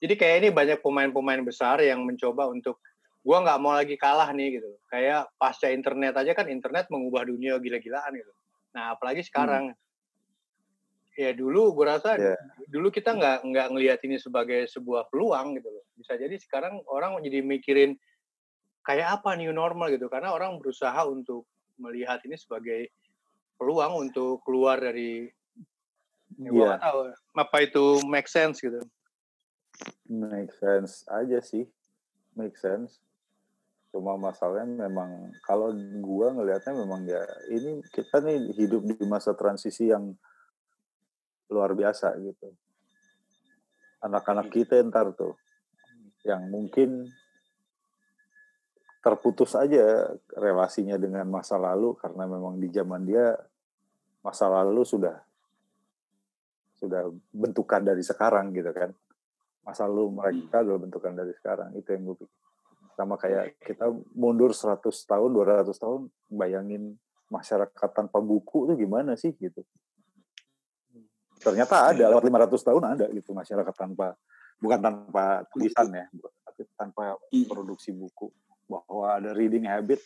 Jadi 0.00 0.14
kayak 0.16 0.36
ini 0.40 0.48
banyak 0.48 0.78
pemain-pemain 0.80 1.44
besar 1.44 1.76
yang 1.84 2.00
mencoba 2.08 2.48
untuk 2.48 2.80
gua 3.22 3.38
nggak 3.42 3.58
mau 3.62 3.72
lagi 3.74 3.94
kalah 3.98 4.30
nih 4.34 4.58
gitu. 4.58 4.70
Kayak 4.90 5.30
pasca 5.38 5.70
internet 5.70 6.14
aja 6.18 6.34
kan 6.34 6.50
internet 6.50 6.90
mengubah 6.90 7.26
dunia 7.26 7.56
gila-gilaan 7.62 8.12
gitu. 8.18 8.32
Nah 8.74 8.94
apalagi 8.98 9.22
sekarang 9.22 9.74
ya 11.12 11.36
dulu 11.36 11.76
gue 11.76 11.86
rasa 11.86 12.16
Iya. 12.16 12.36
dulu 12.72 12.88
kita 12.88 13.12
nggak 13.12 13.44
nggak 13.44 13.66
ngelihat 13.76 14.00
ini 14.08 14.16
sebagai 14.16 14.64
sebuah 14.64 15.12
peluang 15.12 15.60
gitu 15.60 15.68
loh 15.68 15.84
bisa 15.92 16.16
jadi 16.16 16.32
sekarang 16.40 16.80
orang 16.88 17.20
jadi 17.20 17.44
mikirin 17.44 18.00
kayak 18.80 19.20
apa 19.20 19.36
new 19.36 19.52
normal 19.52 19.92
gitu 19.92 20.08
karena 20.08 20.32
orang 20.32 20.56
berusaha 20.56 21.04
untuk 21.04 21.44
melihat 21.76 22.16
ini 22.24 22.40
sebagai 22.40 22.88
peluang 23.60 24.08
untuk 24.08 24.40
keluar 24.48 24.80
dari 24.80 25.28
ya 26.40 26.48
gua 26.48 26.64
Iya, 26.64 26.76
tahu 26.80 26.98
apa 27.36 27.56
itu 27.60 27.84
make 28.08 28.28
sense 28.32 28.64
gitu 28.64 28.80
make 30.08 30.52
sense 30.56 31.04
aja 31.12 31.44
sih, 31.44 31.68
make 32.36 32.56
sense. 32.56 33.00
Cuma 33.92 34.16
masalahnya 34.16 34.88
memang 34.88 35.36
kalau 35.44 35.68
gua 36.00 36.32
ngelihatnya 36.32 36.72
memang 36.80 37.04
ya 37.04 37.20
ini 37.52 37.84
kita 37.92 38.24
nih 38.24 38.56
hidup 38.56 38.88
di 38.88 38.96
masa 39.04 39.36
transisi 39.36 39.92
yang 39.92 40.16
luar 41.52 41.76
biasa 41.76 42.16
gitu. 42.24 42.56
Anak-anak 44.00 44.48
kita 44.48 44.80
ntar 44.88 45.12
tuh 45.12 45.36
yang 46.24 46.48
mungkin 46.48 47.12
terputus 49.04 49.52
aja 49.52 50.08
relasinya 50.40 50.96
dengan 50.96 51.28
masa 51.28 51.60
lalu 51.60 51.92
karena 52.00 52.24
memang 52.24 52.56
di 52.56 52.72
zaman 52.72 53.04
dia 53.04 53.36
masa 54.24 54.48
lalu 54.48 54.88
sudah 54.88 55.20
sudah 56.80 57.12
bentukan 57.28 57.84
dari 57.84 58.00
sekarang 58.00 58.56
gitu 58.56 58.72
kan. 58.72 58.88
Masa 59.68 59.84
lalu 59.84 60.16
mereka 60.16 60.64
adalah 60.64 60.80
bentukan 60.80 61.12
dari 61.12 61.36
sekarang 61.36 61.76
itu 61.76 61.92
yang 61.92 62.02
gue 62.08 62.16
pikir 62.24 62.41
sama 62.96 63.16
kayak 63.16 63.56
kita 63.62 63.88
mundur 64.12 64.52
100 64.52 64.84
tahun 64.84 65.30
200 65.32 65.72
tahun 65.72 66.00
bayangin 66.28 66.96
masyarakat 67.32 67.90
tanpa 67.96 68.20
buku 68.20 68.68
tuh 68.68 68.76
gimana 68.76 69.16
sih 69.16 69.32
gitu. 69.36 69.64
Ternyata 71.42 71.90
ada 71.90 72.12
lewat 72.12 72.24
500 72.28 72.68
tahun 72.68 72.82
ada 72.96 73.06
gitu 73.10 73.34
masyarakat 73.34 73.74
tanpa 73.74 74.14
bukan 74.62 74.78
tanpa 74.78 75.42
tulisan 75.50 75.90
ya 75.90 76.06
tapi 76.44 76.68
tanpa 76.76 77.16
produksi 77.48 77.90
buku. 77.96 78.28
Bahwa 78.68 79.18
ada 79.18 79.36
reading 79.36 79.68
habit 79.68 80.00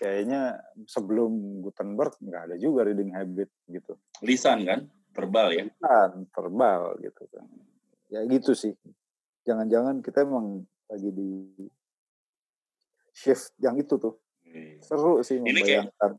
kayaknya 0.00 0.56
sebelum 0.88 1.60
Gutenberg 1.60 2.16
nggak 2.20 2.42
ada 2.48 2.56
juga 2.56 2.88
reading 2.88 3.12
habit 3.12 3.52
gitu. 3.68 3.96
Lisan 4.24 4.64
kan, 4.64 4.88
verbal 5.12 5.52
ya. 5.52 5.64
kan 5.76 6.24
verbal 6.32 6.96
gitu 7.04 7.24
kan. 7.28 7.44
Ya 8.08 8.24
gitu 8.24 8.56
sih. 8.56 8.72
Jangan-jangan 9.44 10.00
kita 10.00 10.24
emang 10.24 10.64
lagi 10.88 11.10
di 11.12 11.30
shift 13.20 13.52
yang 13.60 13.76
itu 13.76 14.00
tuh 14.00 14.16
seru 14.80 15.20
sih 15.20 15.36
Ini 15.38 15.60
kayak- 15.60 15.92
membayangkan 15.92 16.12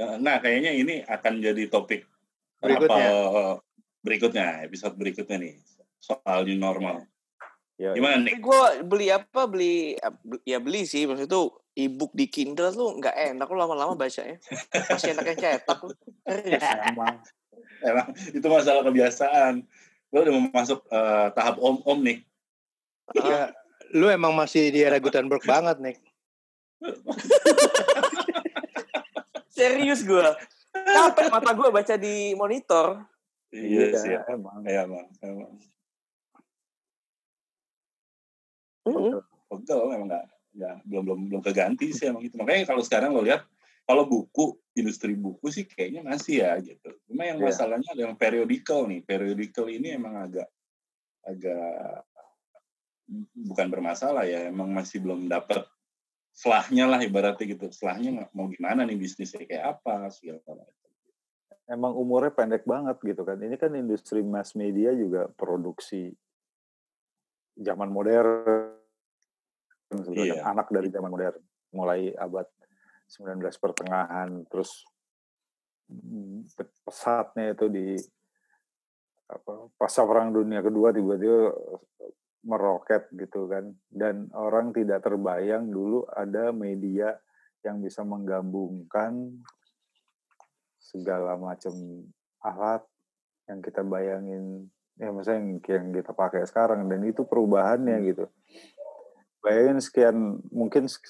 Nah, 0.00 0.40
kayaknya 0.40 0.72
ini 0.72 1.04
akan 1.04 1.44
jadi 1.44 1.68
topik 1.68 2.08
Berikutnya. 2.56 3.04
apa, 3.04 3.60
berikutnya, 4.00 4.46
episode 4.64 4.96
berikutnya 4.96 5.36
nih 5.36 5.54
soal 5.96 6.48
new 6.48 6.56
normal. 6.56 7.04
ya, 7.76 7.92
Gimana 7.92 8.24
nih? 8.24 8.32
Tapi 8.32 8.40
gue 8.40 8.62
beli 8.84 9.06
apa 9.08 9.44
beli 9.44 9.96
ya 10.42 10.56
beli 10.56 10.88
sih 10.88 11.04
maksud 11.04 11.28
itu 11.28 11.42
e-book 11.74 12.12
di 12.12 12.28
Kindle 12.28 12.72
tuh 12.72 12.96
nggak 12.96 13.12
enak 13.12 13.44
lu 13.44 13.56
lama-lama 13.56 13.92
bacanya 13.92 14.40
masih 14.88 15.12
enak 15.12 15.24
yang 15.26 15.38
cetak. 15.38 15.78
Serius. 16.24 16.64
emang 16.88 17.14
Emang 17.80 18.08
itu 18.12 18.46
masalah 18.46 18.80
kebiasaan. 18.82 19.64
Lo 20.08 20.20
udah 20.20 20.32
mau 20.32 20.48
masuk 20.50 20.80
eh, 20.86 21.28
tahap 21.32 21.56
om-om 21.56 21.98
nih. 22.00 22.24
ya, 23.16 23.52
lu 23.92 24.08
emang 24.08 24.32
masih 24.32 24.68
di 24.68 24.80
era 24.80 24.96
Gutenberg 24.96 25.44
banget 25.44 25.76
nih 25.76 25.96
Serius 29.56 30.00
gue. 30.02 30.26
Capek 30.72 31.26
mata 31.28 31.50
gue 31.52 31.68
baca 31.68 31.94
di 31.96 32.32
monitor. 32.34 33.04
Iya 33.50 33.98
sih. 33.98 34.14
iya, 34.14 34.20
emang 34.30 34.62
Iya, 34.62 34.86
emang. 34.86 35.06
emang. 35.20 35.52
Hmm. 38.86 39.20
Pegel 39.50 39.80
memang 39.90 40.06
nggak 40.08 40.24
nggak 40.50 40.74
belum 40.86 41.02
belum 41.06 41.20
belum 41.30 41.42
keganti 41.46 41.94
sih 41.94 42.10
emang 42.10 42.26
itu 42.26 42.34
makanya 42.34 42.66
kalau 42.66 42.82
sekarang 42.82 43.14
lo 43.14 43.22
lihat 43.22 43.46
kalau 43.86 44.02
buku 44.02 44.58
industri 44.74 45.14
buku 45.14 45.46
sih 45.46 45.62
kayaknya 45.62 46.02
masih 46.02 46.42
ya 46.42 46.58
gitu 46.58 46.90
cuma 47.06 47.22
yang 47.22 47.38
Iya. 47.38 47.54
masalahnya 47.54 47.86
adalah 47.94 48.18
periodical 48.18 48.90
nih 48.90 48.98
periodical 49.06 49.70
ini 49.70 49.94
emang 49.94 50.18
agak 50.18 50.50
agak 51.22 52.02
bukan 53.46 53.66
bermasalah 53.70 54.26
ya 54.26 54.50
emang 54.50 54.74
masih 54.74 54.98
belum 55.02 55.30
dapat 55.30 55.62
selahnya 56.30 56.84
lah 56.88 57.00
ibaratnya 57.02 57.44
gitu 57.44 57.68
selahnya 57.74 58.08
nggak- 58.16 58.32
mau 58.32 58.46
gimana 58.48 58.86
nih 58.86 58.96
bisnisnya 58.96 59.44
kayak 59.44 59.64
apa 59.78 60.08
segala 60.14 60.40
macam 60.46 60.80
emang 61.70 61.94
umurnya 61.94 62.34
pendek 62.34 62.66
banget 62.66 62.98
gitu 62.98 63.22
kan. 63.22 63.38
Ini 63.38 63.54
kan 63.54 63.70
industri 63.78 64.26
mass 64.26 64.58
media 64.58 64.90
juga 64.92 65.30
produksi 65.30 66.10
zaman 67.54 67.88
modern. 67.94 68.74
Iya. 69.90 70.46
anak 70.46 70.70
dari 70.70 70.90
zaman 70.90 71.10
modern. 71.10 71.42
Mulai 71.74 72.14
abad 72.14 72.46
19 73.10 73.58
pertengahan 73.58 74.46
terus 74.46 74.86
pesatnya 76.86 77.58
itu 77.58 77.66
di 77.66 77.98
apa 79.26 79.66
pasca 79.74 80.06
perang 80.06 80.30
dunia 80.30 80.62
kedua 80.62 80.94
tiba-tiba 80.94 81.50
meroket 82.44 83.08
gitu 83.12 83.48
kan. 83.48 83.72
Dan 83.88 84.28
orang 84.32 84.72
tidak 84.72 85.04
terbayang 85.04 85.68
dulu 85.68 86.06
ada 86.08 86.52
media 86.52 87.16
yang 87.60 87.80
bisa 87.84 88.00
menggabungkan 88.04 89.40
segala 90.80 91.36
macam 91.36 91.72
alat 92.40 92.82
yang 93.46 93.60
kita 93.60 93.84
bayangin 93.84 94.72
ya 94.96 95.12
misalnya 95.12 95.40
yang, 95.44 95.50
yang 95.60 95.86
kita 95.92 96.12
pakai 96.16 96.44
sekarang. 96.48 96.88
Dan 96.88 97.04
itu 97.04 97.28
perubahannya 97.28 97.96
gitu. 98.08 98.24
Bayangin 99.40 99.80
sekian 99.80 100.16
mungkin 100.52 100.84
100 100.88 101.08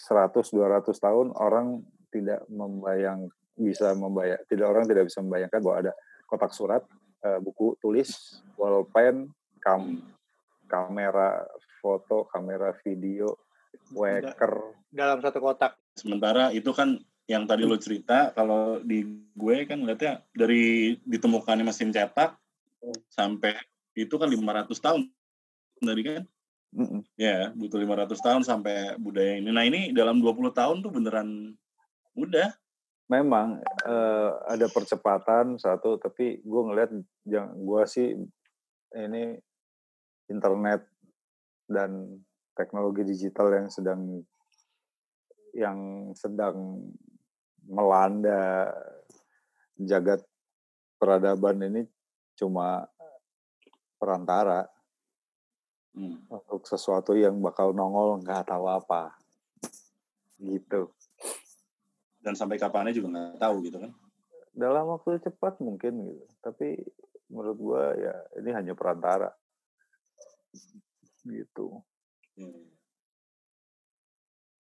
200 0.50 0.94
tahun 0.94 1.34
orang 1.34 1.82
tidak 2.10 2.46
membayang 2.50 3.30
bisa 3.54 3.94
membayang 3.94 4.40
tidak 4.46 4.66
orang 4.66 4.84
tidak 4.86 5.04
bisa 5.10 5.18
membayangkan 5.22 5.60
bahwa 5.62 5.76
ada 5.86 5.92
kotak 6.26 6.54
surat 6.54 6.82
eh, 7.26 7.38
buku 7.42 7.76
tulis 7.82 8.40
bolpen 8.54 9.30
kam 9.60 10.00
kamera 10.70 11.42
foto 11.82 12.30
kamera 12.30 12.70
video 12.86 13.34
waker 13.90 14.78
dalam 14.94 15.18
satu 15.18 15.42
kotak. 15.42 15.74
sementara 15.98 16.54
itu 16.54 16.70
kan 16.70 16.94
yang 17.30 17.46
tadi 17.46 17.62
lo 17.62 17.78
cerita 17.78 18.34
kalau 18.34 18.82
di 18.82 19.06
gue 19.34 19.56
kan 19.66 19.78
ngeliatnya 19.82 20.26
dari 20.34 20.98
ditemukannya 21.06 21.62
mesin 21.66 21.94
cetak 21.94 22.34
sampai 23.06 23.54
itu 23.94 24.14
kan 24.18 24.26
500 24.26 24.66
tahun 24.74 25.02
dari 25.78 26.02
kan 26.02 26.22
Mm-mm. 26.70 27.02
ya 27.18 27.50
butuh 27.50 27.82
500 27.82 28.14
tahun 28.18 28.42
sampai 28.46 28.94
budaya 28.98 29.38
ini 29.42 29.50
nah 29.50 29.66
ini 29.66 29.90
dalam 29.90 30.22
20 30.22 30.54
tahun 30.54 30.76
tuh 30.82 30.90
beneran 30.90 31.54
mudah 32.14 32.50
memang 33.10 33.58
eh, 33.86 34.30
ada 34.46 34.66
percepatan 34.70 35.58
satu 35.58 35.98
tapi 35.98 36.38
gue 36.42 36.62
ngelihat 36.66 36.90
yang 37.26 37.54
gue 37.58 37.82
sih 37.90 38.14
ini 38.94 39.38
internet 40.30 40.86
dan 41.66 42.22
teknologi 42.54 43.02
digital 43.02 43.50
yang 43.50 43.68
sedang 43.68 44.00
yang 45.50 45.78
sedang 46.14 46.86
melanda 47.66 48.70
jagat 49.78 50.22
peradaban 50.98 51.58
ini 51.66 51.82
cuma 52.38 52.86
perantara. 53.98 54.66
Hmm. 55.90 56.22
untuk 56.30 56.70
sesuatu 56.70 57.18
yang 57.18 57.42
bakal 57.42 57.74
nongol 57.74 58.22
nggak 58.22 58.46
tahu 58.46 58.70
apa. 58.70 59.10
Gitu. 60.38 60.86
Dan 62.22 62.38
sampai 62.38 62.62
kapannya 62.62 62.94
juga 62.94 63.10
nggak 63.10 63.42
tahu 63.42 63.56
gitu 63.66 63.82
kan? 63.82 63.90
Dalam 64.54 64.86
waktu 64.86 65.18
cepat 65.18 65.58
mungkin 65.58 66.14
gitu. 66.14 66.24
Tapi 66.38 66.78
menurut 67.26 67.58
gua 67.58 67.84
ya 67.98 68.14
ini 68.38 68.54
hanya 68.54 68.78
perantara 68.78 69.34
gitu 71.22 71.82
Hmm. 72.34 72.72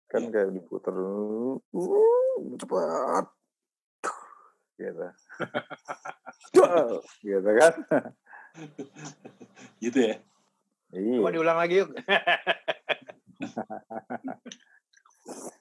kan 0.10 0.22
Iya. 0.22 0.32
kayak 0.32 0.50
diputer 0.52 0.94
uh, 0.94 1.56
cepat 2.60 3.26
gitu 4.76 5.06
gitu 7.24 7.50
kan 7.56 7.74
gitu 9.80 10.00
ya 10.02 10.16
Coba 10.94 11.00
iya 11.00 11.34
diulang 11.34 11.58
lagi 11.58 11.76
yuk. 11.82 11.90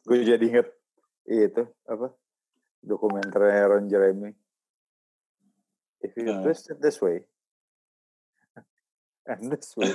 gue 0.05 0.19
jadi 0.27 0.43
inget 0.43 0.69
itu 1.25 1.63
apa 1.87 2.11
dokumenter 2.83 3.41
Aaron 3.47 3.87
Jeremy 3.87 4.35
if 6.03 6.13
you 6.19 6.27
Nah. 6.27 6.43
twist 6.43 6.69
it 6.69 6.83
this 6.83 6.99
way 6.99 7.23
and 9.27 9.53
this 9.53 9.75
way 9.79 9.93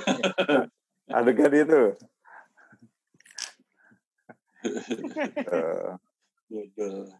adegan 1.12 1.52
itu 1.54 1.82
Eh, 4.58 5.90
Betul. 6.50 7.14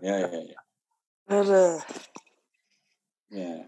ya 0.00 0.14
ya 0.24 0.40
ya 0.40 0.58
Aduh. 1.28 1.80
Ya, 3.32 3.64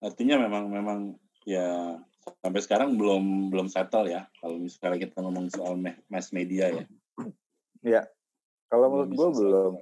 artinya 0.00 0.40
memang 0.40 0.72
memang 0.72 0.98
ya 1.44 1.96
sampai 2.44 2.60
sekarang 2.64 2.96
belum 3.00 3.48
belum 3.52 3.68
settle 3.72 4.08
ya 4.08 4.28
kalau 4.40 4.60
misalnya 4.60 5.08
kita 5.08 5.20
ngomong 5.20 5.48
soal 5.52 5.80
mass 6.12 6.32
media 6.32 6.68
ya. 6.72 6.84
ya 7.84 8.02
kalau 8.68 8.92
Belum 8.92 9.08
menurut 9.08 9.10
gue 9.16 9.30
belum 9.44 9.72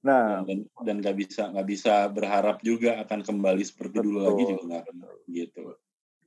nah 0.00 0.40
dan 0.48 0.64
dan 0.80 0.96
nggak 1.04 1.16
bisa 1.16 1.52
nggak 1.52 1.68
bisa 1.68 2.08
berharap 2.08 2.64
juga 2.64 3.04
akan 3.04 3.20
kembali 3.20 3.60
seperti 3.68 4.00
dulu 4.00 4.24
lagi 4.24 4.48
Betul. 4.48 4.52
juga 4.56 4.62
nggak 4.64 4.82
akan 4.88 4.96
gitu. 5.28 5.64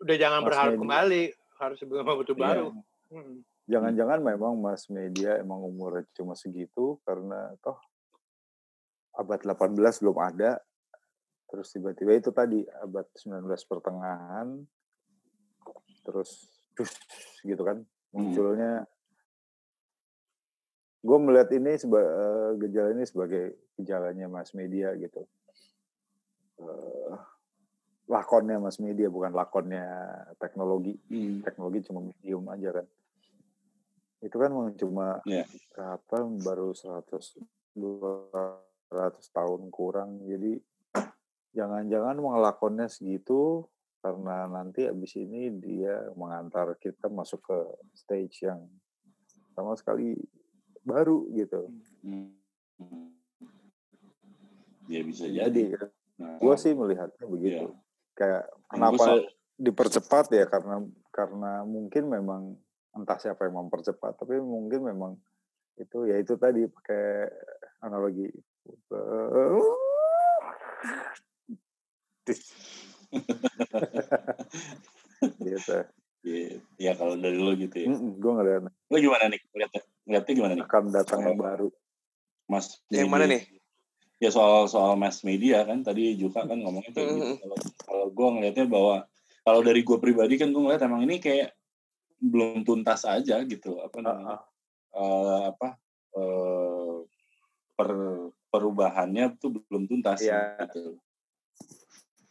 Udah 0.02 0.16
jangan 0.18 0.42
Mas 0.42 0.48
berharap 0.50 0.74
Medi. 0.74 0.82
kembali, 0.82 1.24
harus 1.62 1.78
sebelum 1.80 2.06
betul 2.18 2.36
Iya. 2.36 2.44
baru. 2.44 2.68
Hmm. 3.14 3.46
jangan-jangan 3.64 4.20
memang 4.20 4.60
mass 4.60 4.92
media 4.92 5.40
emang 5.40 5.62
umurnya 5.64 6.04
cuma 6.18 6.36
segitu 6.36 7.00
karena 7.08 7.54
toh 7.64 7.78
abad 9.16 9.40
18 9.40 10.02
belum 10.04 10.18
ada 10.20 10.58
terus 11.48 11.72
tiba-tiba 11.72 12.12
itu 12.18 12.34
tadi 12.36 12.66
abad 12.82 13.06
19 13.16 13.48
pertengahan 13.70 14.60
terus 16.04 16.50
dus, 16.76 16.92
gitu 17.46 17.62
kan 17.62 17.86
munculnya 18.12 18.84
gue 21.00 21.18
melihat 21.22 21.54
ini 21.54 21.78
seba, 21.78 22.02
eh, 22.02 22.52
gejala 22.68 22.98
ini 22.98 23.06
sebagai 23.06 23.56
gejalanya 23.80 24.28
mass 24.28 24.52
media 24.52 24.92
gitu 24.98 25.24
Eh, 26.54 27.16
lakonnya 28.04 28.60
mass 28.60 28.84
media 28.84 29.08
bukan 29.08 29.32
lakonnya 29.32 29.86
teknologi 30.38 30.96
Hmm. 31.08 31.40
teknologi 31.42 31.80
cuma 31.88 32.04
medium 32.04 32.44
aja 32.52 32.70
kan 32.76 32.88
itu 34.24 34.36
kan 34.36 34.52
cuma 34.76 35.20
Iya. 35.24 35.44
berapa 35.72 36.18
baru 36.44 36.72
100 36.72 37.40
200 37.76 39.28
tahun 39.32 39.68
kurang 39.68 40.24
jadi 40.24 40.60
jangan-jangan 41.54 42.18
mengelakonnya 42.18 42.88
segitu 42.88 43.68
karena 44.00 44.48
nanti 44.48 44.84
abis 44.84 45.16
ini 45.16 45.48
dia 45.54 46.12
mengantar 46.14 46.76
kita 46.76 47.08
masuk 47.08 47.40
ke 47.40 47.58
stage 47.96 48.44
yang 48.44 48.68
sama 49.56 49.76
sekali 49.76 50.16
baru 50.84 51.28
gitu 51.32 51.72
Hmm. 52.04 52.36
Ya 54.86 55.00
bisa 55.02 55.24
jadi 55.24 55.48
jadi. 55.48 55.88
Nah, 56.20 56.36
gue 56.38 56.56
sih 56.60 56.76
melihatnya 56.76 57.26
begitu 57.26 57.72
Iya. 57.72 57.83
Kayak 58.14 58.44
Yang 58.50 58.70
kenapa 58.70 59.06
dipercepat 59.58 60.26
ya 60.34 60.46
karena 60.50 60.82
karena 61.14 61.62
mungkin 61.66 62.10
memang 62.10 62.58
entah 62.94 63.18
siapa 63.18 63.46
yang 63.46 63.66
mempercepat 63.66 64.18
tapi 64.18 64.38
mungkin 64.42 64.86
memang 64.86 65.18
itu 65.78 66.06
ya 66.06 66.22
itu 66.22 66.38
tadi 66.38 66.70
pakai 66.70 67.30
analogi 67.82 68.30
gitu 75.44 75.78
ya, 76.24 76.56
ya 76.80 76.92
kalau 76.96 77.20
dari 77.20 77.38
lo 77.38 77.52
gitu 77.58 77.76
ya. 77.76 77.88
gue 77.94 78.32
ngeliat 78.32 78.64
Lo 78.64 78.98
gimana 78.98 79.28
nih? 79.28 79.42
Ngeliatnya, 79.52 79.82
ngeliatnya 80.08 80.34
gimana 80.34 80.54
nih? 80.56 80.64
akan 80.64 80.84
datang 80.94 81.20
yang 81.26 81.38
baru 81.40 81.68
Mas 82.48 82.80
Yang 82.88 83.10
mana 83.12 83.26
nih? 83.28 83.42
Ya 84.24 84.32
soal 84.32 84.72
soal 84.72 84.96
mass 84.96 85.28
media 85.28 85.68
kan 85.68 85.84
tadi 85.84 86.16
Juka 86.16 86.48
kan 86.48 86.56
ngomongnya 86.56 86.96
kayak 86.96 87.12
gitu. 87.12 87.24
Mm. 87.28 87.38
Kalau 87.44 87.58
kalau 87.84 88.06
gue 88.08 88.28
ngelihatnya 88.40 88.68
bahwa 88.72 88.96
kalau 89.44 89.60
dari 89.60 89.84
gue 89.84 89.98
pribadi 90.00 90.40
kan 90.40 90.56
gue 90.56 90.62
ngeliat 90.64 90.80
emang 90.88 91.04
ini 91.04 91.20
kayak 91.20 91.52
belum 92.24 92.64
tuntas 92.64 93.04
aja 93.04 93.44
gitu 93.44 93.84
apa 93.84 94.00
namanya 94.00 94.40
eh, 94.96 95.42
apa 95.52 95.76
eh, 96.16 96.96
per 97.76 97.90
perubahannya 98.48 99.36
tuh 99.36 99.60
belum 99.68 99.92
tuntas 99.92 100.24
Iya. 100.24 100.56
gitu. 100.72 100.96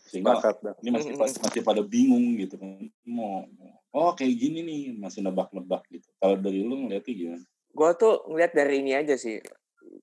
Sehingga 0.08 0.40
dah. 0.40 0.76
ini 0.80 0.96
masih 0.96 1.12
masih 1.18 1.60
pada 1.60 1.84
bingung 1.84 2.40
gitu 2.40 2.56
kan 2.56 2.88
mau 3.04 3.44
oh 3.92 4.12
kayak 4.16 4.38
gini 4.38 4.60
nih 4.64 4.80
masih 4.96 5.20
nebak-nebak 5.24 5.84
gitu 5.92 6.08
Kalau 6.16 6.36
dari 6.40 6.64
lu 6.64 6.88
ngeliatnya 6.88 7.12
gimana? 7.12 7.44
Gue 7.72 7.90
tuh 8.00 8.14
ngeliat 8.28 8.52
dari 8.56 8.80
ini 8.80 8.92
aja 8.96 9.16
sih. 9.16 9.40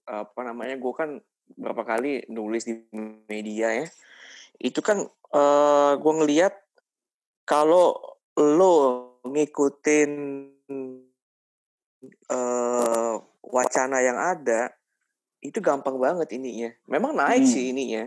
Apa 0.10 0.42
namanya, 0.42 0.76
gue 0.78 0.94
kan 0.94 1.22
berapa 1.56 1.82
kali 1.86 2.30
nulis 2.30 2.68
di 2.68 2.76
media 3.26 3.84
ya. 3.84 3.88
Itu 4.60 4.84
kan 4.84 5.06
uh, 5.34 5.94
gue 5.98 6.14
ngeliat 6.20 6.54
kalau 7.48 7.98
lo 8.38 8.76
ngikutin 9.26 10.12
uh, 12.30 13.14
wacana 13.50 13.98
yang 14.06 14.18
ada, 14.20 14.72
itu 15.42 15.60
gampang 15.60 15.98
banget 15.98 16.36
ininya. 16.36 16.70
Memang 16.88 17.16
naik 17.18 17.44
hmm. 17.48 17.52
sih 17.52 17.72
ininya. 17.74 18.06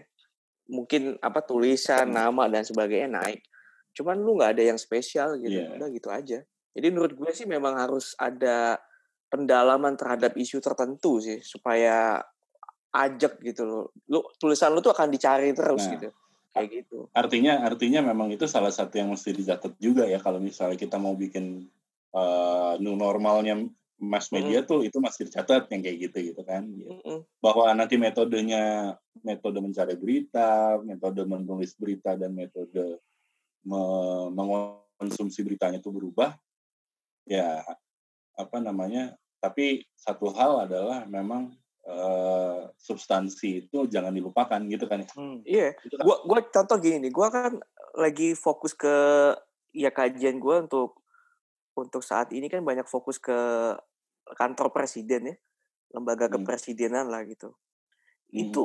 Mungkin 0.73 1.19
apa 1.21 1.43
tulisan, 1.43 2.09
nama 2.09 2.49
dan 2.49 2.65
sebagainya 2.65 3.19
naik. 3.21 3.41
Cuman 3.93 4.21
lu 4.23 4.41
nggak 4.41 4.57
ada 4.57 4.65
yang 4.73 4.79
spesial 4.81 5.37
gitu. 5.43 5.61
Yeah. 5.67 5.77
Udah 5.77 5.89
gitu 5.93 6.09
aja. 6.09 6.39
Jadi 6.73 6.87
menurut 6.89 7.13
gue 7.13 7.31
sih 7.37 7.45
memang 7.45 7.77
harus 7.77 8.17
ada 8.17 8.81
pendalaman 9.29 9.97
terhadap 9.97 10.37
isu 10.37 10.61
tertentu 10.61 11.21
sih 11.21 11.41
supaya 11.45 12.21
ajak 12.93 13.41
gitu 13.41 13.63
loh. 13.65 13.85
Lu 14.09 14.21
tulisan 14.37 14.77
lu 14.77 14.85
tuh 14.85 14.93
akan 14.93 15.09
dicari 15.09 15.57
terus 15.57 15.89
nah, 15.89 15.93
gitu. 15.97 16.09
Kayak 16.53 16.69
gitu. 16.69 16.99
Artinya 17.17 17.65
artinya 17.65 18.01
memang 18.05 18.29
itu 18.29 18.45
salah 18.45 18.71
satu 18.71 19.01
yang 19.01 19.11
mesti 19.11 19.33
dicatat 19.33 19.81
juga 19.81 20.05
ya 20.05 20.21
kalau 20.21 20.39
misalnya 20.39 20.77
kita 20.77 21.01
mau 21.01 21.17
bikin 21.17 21.65
uh, 22.13 22.77
new 22.77 22.93
normalnya 22.95 23.65
mass 24.03 24.35
media 24.35 24.61
mm. 24.61 24.67
tuh 24.67 24.81
itu 24.83 24.99
masih 24.99 25.31
dicatat 25.31 25.71
yang 25.71 25.81
kayak 25.81 25.99
gitu 26.11 26.35
gitu 26.35 26.43
kan 26.43 26.67
gitu. 26.69 26.93
Mm 27.03 27.21
bahwa 27.43 27.75
nanti 27.75 27.99
metodenya 27.99 28.95
metode 29.27 29.59
mencari 29.59 29.99
berita 29.99 30.79
metode 30.83 31.27
menulis 31.27 31.75
berita 31.75 32.15
dan 32.15 32.31
metode 32.31 33.03
me 33.67 33.83
mengonsumsi 34.31 35.43
beritanya 35.43 35.83
itu 35.83 35.91
berubah 35.91 36.35
ya 37.27 37.63
apa 38.39 38.59
namanya 38.63 39.15
tapi 39.43 39.83
satu 39.99 40.31
hal 40.35 40.71
adalah 40.71 41.03
memang 41.07 41.51
uh, 41.89 42.71
substansi 42.79 43.67
itu 43.67 43.87
jangan 43.91 44.15
dilupakan 44.15 44.61
gitu 44.69 44.85
kan 44.87 45.03
ya 45.03 45.09
hmm, 45.15 45.37
iya 45.47 45.69
kan. 45.75 46.03
gua 46.03 46.17
gua 46.27 46.39
contoh 46.47 46.77
gini 46.79 47.09
nih 47.09 47.13
gua 47.13 47.29
kan 47.31 47.53
lagi 47.99 48.35
fokus 48.37 48.73
ke 48.77 48.95
ya 49.73 49.91
kajian 49.93 50.37
gua 50.43 50.65
untuk 50.65 51.03
untuk 51.77 52.05
saat 52.05 52.33
ini 52.37 52.53
kan 52.53 52.61
banyak 52.61 52.85
fokus 52.85 53.17
ke 53.17 53.33
kantor 54.37 54.73
presiden 54.73 55.33
ya, 55.33 55.37
lembaga 55.97 56.29
hmm. 56.29 56.35
kepresidenan 56.41 57.09
lah 57.09 57.25
gitu. 57.25 57.57
Hmm. 58.33 58.49
Itu 58.49 58.65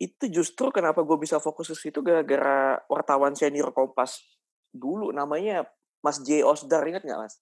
itu 0.00 0.32
justru 0.32 0.72
kenapa 0.72 1.04
gue 1.04 1.18
bisa 1.20 1.36
fokus 1.36 1.68
ke 1.68 1.76
situ 1.76 2.00
gara-gara 2.00 2.80
wartawan 2.88 3.36
senior 3.36 3.68
Kompas 3.68 4.24
dulu 4.72 5.12
namanya 5.12 5.68
Mas 6.00 6.24
J 6.24 6.40
Osdar 6.40 6.80
ingat 6.88 7.04
nggak 7.04 7.20
Mas? 7.20 7.36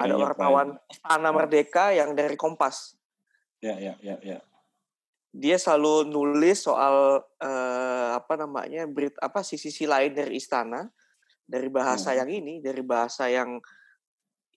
Ada 0.00 0.16
wartawan. 0.16 0.80
Istana 0.88 1.30
Merdeka 1.30 1.92
yang 1.92 2.16
dari 2.16 2.34
Kompas. 2.34 2.96
Ya 3.64 3.74
ya 3.80 3.94
ya 4.04 4.16
ya. 4.20 4.38
Dia 5.32 5.56
selalu 5.56 6.12
nulis 6.12 6.68
soal 6.68 7.24
uh, 7.24 8.08
apa 8.12 8.36
namanya 8.36 8.84
berit 8.84 9.16
apa 9.24 9.40
sisi-sisi 9.40 9.88
lain 9.88 10.12
dari 10.12 10.36
istana 10.36 10.92
dari 11.48 11.72
bahasa 11.72 12.12
hmm. 12.12 12.18
yang 12.20 12.30
ini 12.30 12.54
dari 12.60 12.84
bahasa 12.84 13.32
yang 13.32 13.56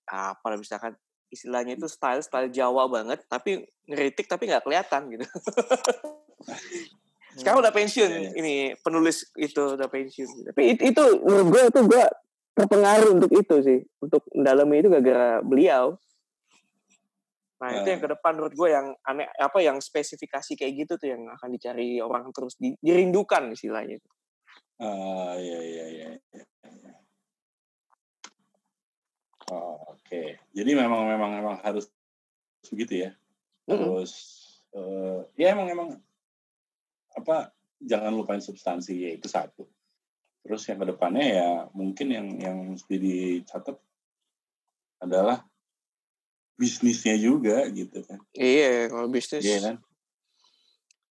apa 0.08 0.56
misalkan 0.60 0.96
istilahnya 1.28 1.76
itu 1.76 1.88
style 1.92 2.24
style 2.24 2.48
Jawa 2.48 2.88
banget 2.88 3.24
tapi 3.28 3.68
ngeritik 3.88 4.28
tapi 4.32 4.48
nggak 4.48 4.64
kelihatan 4.64 5.12
gitu 5.12 5.26
sekarang 7.38 7.60
udah 7.60 7.74
pensiun 7.76 8.08
yeah, 8.08 8.24
yeah. 8.32 8.40
ini 8.40 8.56
penulis 8.80 9.28
itu 9.36 9.76
udah 9.76 9.92
pensiun 9.92 10.48
tapi 10.48 10.80
itu, 10.80 10.96
itu 10.96 11.04
menurut 11.28 11.48
gue 11.52 11.64
itu 11.68 11.80
gue 11.84 12.04
terpengaruh 12.56 13.10
untuk 13.20 13.32
itu 13.36 13.56
sih 13.60 13.80
untuk 14.00 14.24
mendalami 14.32 14.80
itu 14.80 14.88
gara-gara 14.90 15.44
beliau 15.44 16.00
nah 17.58 17.74
itu 17.74 17.90
yang 17.90 18.02
ke 18.02 18.10
depan 18.14 18.38
menurut 18.38 18.54
gue 18.54 18.70
yang 18.70 18.88
aneh 19.02 19.26
apa 19.34 19.58
yang 19.66 19.82
spesifikasi 19.82 20.54
kayak 20.54 20.74
gitu 20.86 20.94
tuh 21.02 21.10
yang 21.10 21.26
akan 21.26 21.50
dicari 21.50 21.98
orang 21.98 22.30
terus 22.30 22.54
di, 22.62 22.78
dirindukan 22.78 23.50
istilahnya 23.50 23.98
ah 24.78 24.86
uh, 24.86 25.34
iya 25.42 25.60
iya 25.66 25.86
iya 25.90 26.10
Oh, 29.48 29.80
Oke, 29.96 30.04
okay. 30.04 30.28
jadi 30.52 30.76
memang 30.76 31.08
memang 31.08 31.32
memang 31.40 31.56
harus 31.64 31.88
begitu 32.68 33.08
ya. 33.08 33.12
Terus 33.64 34.12
mm 34.76 34.76
-hmm. 34.76 34.80
uh, 34.84 35.20
ya 35.40 35.56
emang 35.56 35.68
emang 35.72 35.90
apa 37.16 37.56
jangan 37.80 38.12
lupain 38.12 38.44
substansi 38.44 39.08
ya 39.08 39.16
itu 39.16 39.32
satu. 39.32 39.64
Terus 40.44 40.68
yang 40.68 40.84
ke 40.84 40.88
depannya 40.92 41.26
ya 41.32 41.50
mungkin 41.72 42.08
yang 42.12 42.28
yang 42.44 42.58
mesti 42.76 42.96
dicatat 43.00 43.80
adalah 45.00 45.40
bisnisnya 46.58 47.16
juga 47.22 47.70
gitu 47.70 48.02
kan. 48.04 48.20
Iya, 48.34 48.90
kalau 48.90 49.08
bisnis. 49.08 49.46
Iya 49.46 49.60
kan. 49.62 49.76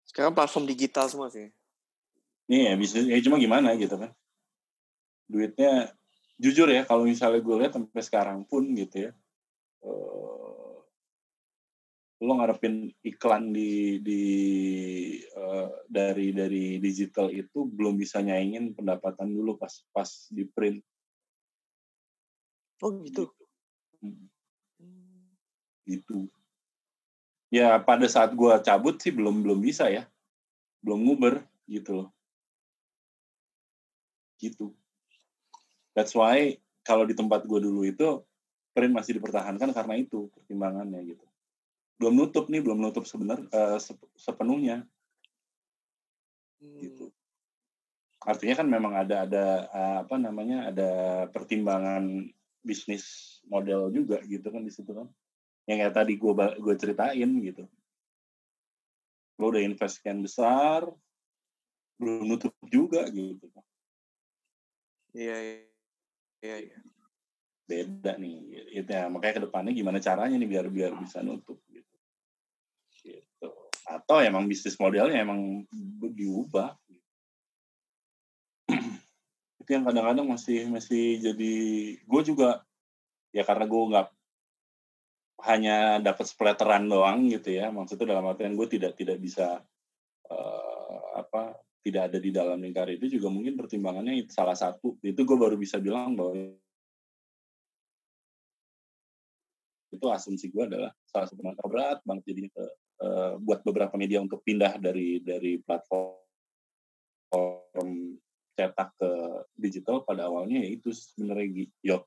Sekarang 0.05 0.33
platform 0.37 0.69
digital 0.69 1.09
semua 1.09 1.33
sih. 1.33 1.49
Iya, 2.47 2.77
bisnis 2.77 3.09
ya 3.09 3.19
cuma 3.25 3.41
gimana 3.41 3.73
gitu 3.75 3.97
kan. 3.97 4.13
Duitnya 5.27 5.97
jujur 6.41 6.73
ya 6.73 6.89
kalau 6.89 7.05
misalnya 7.05 7.45
gue 7.45 7.57
lihat 7.61 7.77
sampai 7.77 8.01
sekarang 8.01 8.49
pun 8.49 8.73
gitu 8.73 9.09
ya 9.09 9.11
uh, 9.85 10.81
lo 12.25 12.33
ngarepin 12.41 12.89
iklan 13.05 13.53
di 13.53 14.01
di 14.01 14.23
uh, 15.37 15.69
dari 15.85 16.33
dari 16.33 16.81
digital 16.81 17.29
itu 17.29 17.69
belum 17.69 18.01
bisa 18.01 18.25
nyaingin 18.25 18.73
pendapatan 18.73 19.29
dulu 19.29 19.61
pas 19.61 19.85
pas 19.93 20.09
di 20.33 20.49
print 20.49 20.81
oh 22.81 23.05
gitu 23.05 23.29
gitu, 23.29 23.45
hmm. 24.01 24.30
Gitu. 25.89 26.29
ya 27.51 27.79
pada 27.83 28.07
saat 28.07 28.33
gue 28.33 28.53
cabut 28.63 28.97
sih 29.01 29.11
belum 29.11 29.43
belum 29.43 29.59
bisa 29.59 29.91
ya 29.91 30.07
belum 30.81 31.03
nguber 31.03 31.43
gitu 31.67 32.05
loh 32.05 32.09
gitu 34.41 34.73
That's 35.95 36.15
why 36.15 36.57
kalau 36.87 37.05
di 37.05 37.13
tempat 37.13 37.45
gue 37.47 37.61
dulu 37.61 37.83
itu 37.85 38.23
print 38.71 38.95
masih 38.95 39.19
dipertahankan 39.19 39.75
karena 39.75 39.95
itu 39.99 40.31
pertimbangannya 40.33 41.03
gitu. 41.13 41.27
Belum 42.01 42.25
nutup 42.25 42.49
nih, 42.49 42.63
belum 42.63 42.81
nutup 42.81 43.05
sebenar 43.05 43.43
uh, 43.51 43.77
sepenuhnya. 44.17 44.87
Hmm. 46.63 46.79
Gitu. 46.79 47.13
Artinya 48.21 48.55
kan 48.65 48.69
memang 48.69 48.93
ada 48.97 49.27
ada 49.27 49.45
uh, 49.73 49.97
apa 50.07 50.17
namanya 50.21 50.71
ada 50.71 50.91
pertimbangan 51.33 52.29
bisnis 52.61 53.37
model 53.49 53.89
juga 53.93 54.21
gitu 54.25 54.47
kan 54.49 54.63
di 54.63 54.73
situ 54.73 54.93
kan. 54.95 55.09
Yang 55.71 55.87
kayak 55.87 55.95
tadi 55.95 56.13
gue 56.19 56.33
gue 56.35 56.75
ceritain 56.75 57.31
gitu. 57.47 57.63
Lo 59.39 59.55
udah 59.55 59.63
invest 59.63 60.03
sekian 60.03 60.19
besar, 60.19 60.83
belum 61.95 62.27
nutup 62.27 62.51
juga 62.67 63.07
gitu. 63.07 63.47
Iya, 65.15 65.37
iya. 65.39 65.63
Iya. 66.43 66.79
Beda 67.71 68.19
nih. 68.19 68.67
Itu 68.83 68.91
ya, 68.91 69.07
makanya 69.07 69.39
ke 69.39 69.43
depannya 69.47 69.71
gimana 69.71 70.03
caranya 70.03 70.35
nih 70.35 70.51
biar 70.51 70.67
biar 70.67 70.93
bisa 70.99 71.23
nutup 71.23 71.63
gitu. 71.71 71.97
Gitu. 73.07 73.51
Atau 73.87 74.19
emang 74.19 74.51
bisnis 74.51 74.75
modelnya 74.75 75.23
emang 75.23 75.63
diubah. 76.03 76.75
itu 79.63 79.71
yang 79.71 79.87
kadang-kadang 79.87 80.27
masih 80.27 80.67
masih 80.67 81.23
jadi 81.23 81.55
gue 82.03 82.23
juga 82.27 82.67
ya 83.31 83.47
karena 83.47 83.71
gue 83.71 83.83
nggak 83.95 84.09
hanya 85.47 85.99
dapat 86.03 86.27
splatteran 86.29 86.89
doang 86.89 87.29
gitu 87.29 87.55
ya. 87.55 87.69
Maksudnya 87.73 88.17
dalam 88.17 88.29
artian 88.31 88.57
gue 88.57 88.69
tidak 88.69 88.97
tidak 88.97 89.19
bisa 89.21 89.61
uh, 90.29 91.03
apa 91.17 91.57
tidak 91.81 92.13
ada 92.13 92.19
di 92.21 92.31
dalam 92.31 92.61
lingkar 92.61 92.93
itu 92.93 93.09
juga 93.09 93.33
mungkin 93.33 93.57
pertimbangannya 93.57 94.25
itu 94.27 94.31
salah 94.33 94.57
satu. 94.57 95.01
Itu 95.01 95.25
gue 95.25 95.37
baru 95.37 95.57
bisa 95.57 95.81
bilang 95.81 96.17
bahwa 96.17 96.37
itu 99.91 100.07
asumsi 100.07 100.49
gue 100.55 100.65
adalah 100.65 100.95
salah 101.11 101.27
satu 101.27 101.43
masalah 101.43 101.69
berat 101.69 101.99
banget 102.07 102.49
ke, 102.49 102.65
uh, 103.03 103.35
buat 103.43 103.61
beberapa 103.67 103.99
media 103.99 104.23
untuk 104.23 104.41
pindah 104.47 104.79
dari 104.79 105.19
dari 105.21 105.59
platform 105.59 106.21
cetak 108.61 108.91
ke 109.01 109.11
digital 109.57 110.05
pada 110.05 110.29
awalnya 110.29 110.61
ya 110.61 110.69
itu 110.77 110.93
sebenarnya 110.93 111.65
yok 111.81 112.05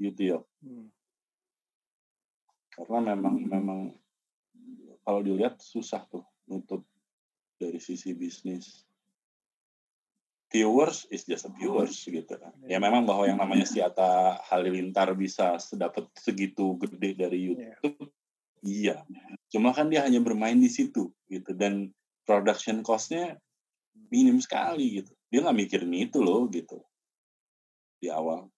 gitu 0.00 0.20
yok 0.36 0.42
hmm. 0.64 0.88
Karena 2.80 3.12
memang 3.12 3.36
memang 3.44 3.80
kalau 5.04 5.20
dilihat 5.20 5.60
susah 5.60 6.04
tuh 6.08 6.24
nutup 6.48 6.84
dari 7.60 7.76
sisi 7.76 8.16
bisnis 8.16 8.88
viewers 10.50 11.06
is 11.14 11.22
just 11.22 11.46
a 11.46 11.52
viewers 11.54 11.94
gitu 12.02 12.26
kan. 12.26 12.50
Ya 12.66 12.82
memang 12.82 13.06
bahwa 13.06 13.24
yang 13.24 13.38
namanya 13.38 13.64
si 13.64 13.78
Atta 13.78 14.42
Halilintar 14.50 15.14
bisa 15.14 15.56
sedapat 15.62 16.10
segitu 16.18 16.74
gede 16.82 17.14
dari 17.14 17.38
iya. 17.38 17.48
YouTube, 17.54 18.10
iya. 18.66 18.96
Cuma 19.46 19.70
kan 19.70 19.86
dia 19.86 20.02
hanya 20.02 20.18
bermain 20.18 20.58
di 20.58 20.66
situ 20.66 21.14
gitu 21.30 21.54
dan 21.54 21.94
production 22.26 22.82
cost-nya 22.82 23.38
minim 24.10 24.42
sekali 24.42 25.00
gitu. 25.00 25.14
Dia 25.30 25.46
nggak 25.46 25.56
mikirin 25.56 25.94
itu 25.94 26.18
loh 26.18 26.50
gitu 26.50 26.82
di 28.02 28.10
awal. 28.10 28.50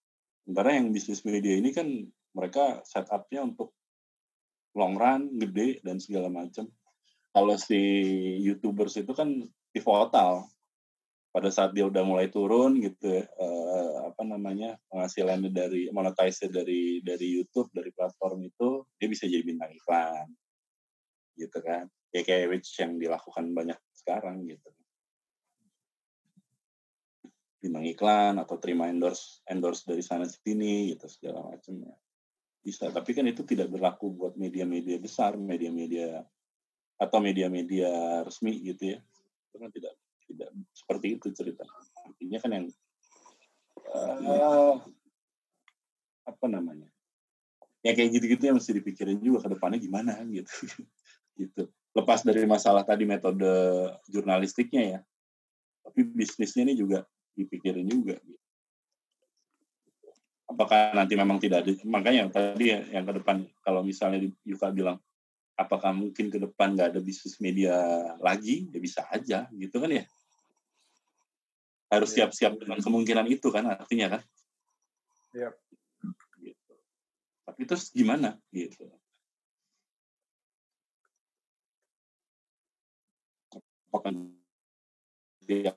Sementara 0.43 0.75
yang 0.75 0.89
bisnis 0.89 1.21
media 1.23 1.55
ini 1.55 1.69
kan 1.69 1.87
mereka 2.33 2.81
setupnya 2.89 3.45
untuk 3.45 3.71
long 4.73 4.97
run 4.97 5.37
gede 5.37 5.81
dan 5.85 6.01
segala 6.01 6.29
macam 6.33 6.65
kalau 7.33 7.57
si 7.57 7.81
youtubers 8.45 8.93
itu 8.93 9.09
kan 9.11 9.41
pivotal. 9.73 10.45
Pada 11.33 11.49
saat 11.49 11.73
dia 11.73 11.89
udah 11.89 12.05
mulai 12.05 12.29
turun 12.29 12.77
gitu 12.77 13.09
eh, 13.25 13.93
apa 14.05 14.21
namanya 14.21 14.77
penghasilannya 14.93 15.49
dari 15.49 15.89
monetize 15.89 16.45
dari 16.45 17.01
dari 17.01 17.27
YouTube 17.33 17.73
dari 17.73 17.89
platform 17.89 18.45
itu 18.45 18.85
dia 19.01 19.09
bisa 19.09 19.25
jadi 19.25 19.41
bintang 19.41 19.73
iklan. 19.73 20.29
Gitu 21.33 21.57
kan. 21.57 21.89
Ya 22.13 22.21
kayak 22.21 22.53
which 22.53 22.77
yang 22.77 23.01
dilakukan 23.01 23.49
banyak 23.49 23.81
sekarang 23.97 24.45
gitu. 24.45 24.69
Bintang 27.65 27.89
iklan 27.89 28.37
atau 28.37 28.61
terima 28.61 28.85
endorse 28.93 29.41
endorse 29.49 29.89
dari 29.89 30.05
sana 30.05 30.29
sini 30.29 30.93
gitu 30.93 31.09
segala 31.09 31.49
macamnya 31.49 31.97
bisa 32.63 32.87
tapi 32.89 33.11
kan 33.11 33.27
itu 33.27 33.43
tidak 33.43 33.67
berlaku 33.67 34.07
buat 34.15 34.39
media-media 34.39 34.95
besar 34.95 35.35
media-media 35.35 36.23
atau 36.95 37.19
media-media 37.19 38.23
resmi 38.23 38.63
gitu 38.63 38.95
ya. 38.95 38.99
Itu 39.51 39.55
kan 39.59 39.69
tidak 39.75 39.93
tidak 40.31 40.49
seperti 40.71 41.07
itu 41.19 41.27
cerita. 41.35 41.67
Artinya 42.07 42.39
kan 42.39 42.51
yang 42.55 42.65
uh, 43.91 44.79
apa 46.23 46.45
namanya? 46.47 46.87
Ya 47.83 47.91
kayak 47.91 48.15
gitu-gitu 48.15 48.47
yang 48.47 48.55
mesti 48.55 48.71
dipikirin 48.79 49.19
juga 49.19 49.43
ke 49.43 49.49
depannya 49.59 49.79
gimana 49.83 50.19
gitu. 50.27 50.51
Gitu. 51.33 51.65
Lepas 51.97 52.21
dari 52.21 52.45
masalah 52.45 52.85
tadi 52.85 53.09
metode 53.09 53.49
jurnalistiknya 54.05 54.83
ya. 54.85 54.99
Tapi 55.81 56.05
bisnisnya 56.05 56.69
ini 56.69 56.77
juga 56.77 57.09
dipikirin 57.33 57.89
juga 57.89 58.21
gitu. 58.21 58.42
Apakah 60.53 60.93
nanti 60.93 61.17
memang 61.17 61.41
tidak 61.41 61.65
ada 61.65 61.71
makanya 61.89 62.29
tadi 62.29 62.69
ya, 62.69 62.79
yang 62.93 63.03
ke 63.09 63.13
depan 63.17 63.41
kalau 63.65 63.81
misalnya 63.81 64.21
Yuka 64.45 64.69
bilang 64.69 65.01
apakah 65.57 65.93
mungkin 65.93 66.29
ke 66.29 66.37
depan 66.37 66.77
nggak 66.77 66.93
ada 66.93 67.01
bisnis 67.01 67.41
media 67.41 67.73
lagi 68.21 68.69
ya 68.69 68.79
bisa 68.81 69.01
aja 69.09 69.49
gitu 69.53 69.81
kan 69.81 69.89
ya 69.89 70.05
harus 71.93 72.09
iya. 72.13 72.25
siap-siap 72.25 72.57
dengan 72.57 72.81
kemungkinan 72.81 73.25
itu 73.29 73.49
kan 73.49 73.65
artinya 73.69 74.17
kan 74.17 74.21
Yep. 75.33 75.53
gitu. 76.45 76.73
tapi 77.41 77.61
terus 77.65 77.89
gimana 77.89 78.37
gitu 78.53 78.85
apakah 83.89 84.13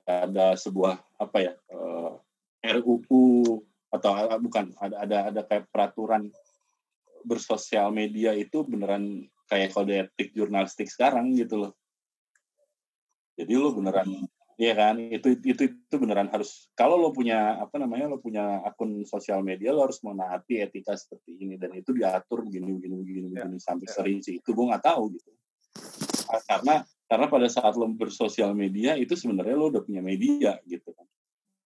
ada 0.05 0.53
sebuah 0.57 1.01
apa 1.17 1.37
ya 1.41 1.53
uh, 1.73 2.21
eh, 2.65 2.77
RUU 2.77 3.61
atau 3.87 4.11
bukan 4.41 4.75
ada 4.77 4.95
ada 5.03 5.17
ada 5.31 5.41
kayak 5.47 5.71
peraturan 5.71 6.27
bersosial 7.23 7.91
media 7.91 8.35
itu 8.35 8.63
beneran 8.67 9.27
kayak 9.47 9.71
kode 9.71 9.95
etik 10.07 10.35
jurnalistik 10.35 10.91
sekarang 10.91 11.35
gitu 11.35 11.67
loh. 11.67 11.73
Jadi 13.37 13.53
lo 13.53 13.71
beneran 13.71 14.27
Iya 14.57 14.73
kan, 14.73 14.97
itu 14.97 15.37
itu 15.45 15.69
itu 15.69 15.95
beneran 16.01 16.33
harus 16.33 16.65
kalau 16.73 16.97
lo 16.97 17.13
punya 17.13 17.61
apa 17.61 17.77
namanya 17.77 18.09
lo 18.09 18.17
punya 18.17 18.57
akun 18.65 19.05
sosial 19.05 19.45
media 19.45 19.69
lo 19.69 19.85
harus 19.85 20.01
menaati 20.01 20.65
etika 20.65 20.97
seperti 20.97 21.45
ini 21.45 21.61
dan 21.61 21.77
itu 21.77 21.93
diatur 21.93 22.41
begini 22.41 22.73
begini 22.73 22.95
begini 22.97 23.27
ya, 23.37 23.45
begini 23.45 23.61
sampai 23.61 23.85
ya. 23.85 23.93
serinci 23.93 24.41
itu 24.41 24.49
gue 24.57 24.65
nggak 24.65 24.81
tahu 24.81 25.13
gitu 25.13 25.29
karena 26.49 26.81
karena 27.05 27.25
pada 27.29 27.47
saat 27.53 27.77
lo 27.77 27.85
bersosial 27.93 28.57
media 28.57 28.97
itu 28.97 29.13
sebenarnya 29.13 29.53
lo 29.53 29.69
udah 29.69 29.85
punya 29.85 30.01
media 30.01 30.57
gitu 30.65 30.89
kan 30.89 31.05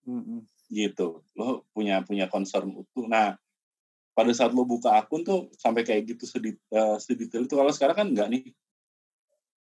mm-hmm. 0.08 0.40
Gitu. 0.68 1.24
Lo 1.34 1.64
punya 1.72 2.04
punya 2.04 2.28
concern 2.28 2.70
utuh. 2.76 3.08
Nah 3.08 3.34
pada 4.12 4.32
saat 4.34 4.52
lo 4.52 4.66
buka 4.68 4.98
akun 4.98 5.24
tuh 5.24 5.48
sampai 5.56 5.86
kayak 5.86 6.14
gitu 6.14 6.24
sedit, 6.28 6.56
uh, 6.74 7.00
sedetail 7.00 7.48
itu. 7.48 7.54
Kalau 7.56 7.72
sekarang 7.72 7.96
kan 7.96 8.06
enggak 8.12 8.28
nih. 8.30 8.44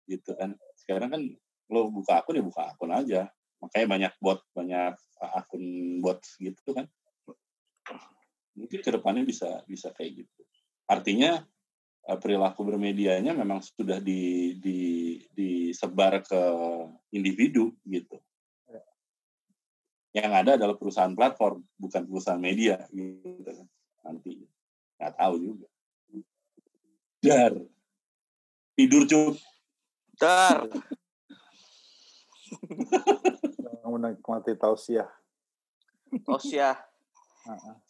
Gitu 0.08 0.32
kan. 0.34 0.56
Sekarang 0.80 1.10
kan 1.12 1.22
lo 1.70 1.92
buka 1.92 2.24
akun 2.24 2.40
ya 2.40 2.44
buka 2.44 2.64
akun 2.74 2.92
aja. 2.94 3.22
Makanya 3.60 3.88
banyak 3.88 4.14
bot 4.22 4.40
banyak 4.54 4.94
eh, 4.96 5.32
akun 5.36 5.64
bot 6.00 6.22
gitu 6.40 6.70
kan. 6.72 6.88
Mungkin 8.56 8.80
ke 8.80 8.90
depannya 8.94 9.28
bisa 9.28 9.66
bisa 9.68 9.92
kayak 9.92 10.24
gitu. 10.24 10.42
Artinya 10.86 11.42
uh, 12.08 12.18
perilaku 12.22 12.62
bermedianya 12.64 13.34
memang 13.34 13.66
sudah 13.66 13.98
di, 13.98 14.56
di 14.62 14.80
disebar 15.34 16.22
ke 16.22 16.42
individu 17.12 17.74
gitu 17.82 18.22
yang 20.16 20.32
ada 20.32 20.56
adalah 20.56 20.80
perusahaan 20.80 21.12
platform 21.12 21.60
bukan 21.76 22.08
perusahaan 22.08 22.40
media 22.40 22.80
gitu 22.96 23.44
kan 23.44 23.68
nanti. 24.08 24.48
Nggak 24.96 25.14
tahu 25.20 25.36
juga. 25.44 25.68
Dar. 27.20 27.54
Tidur 28.80 29.04
cuk. 29.04 29.36
Dar. 30.16 30.72
Menikmati 33.84 34.56
tausiah. 34.56 35.12
Tausiah. 36.24 36.80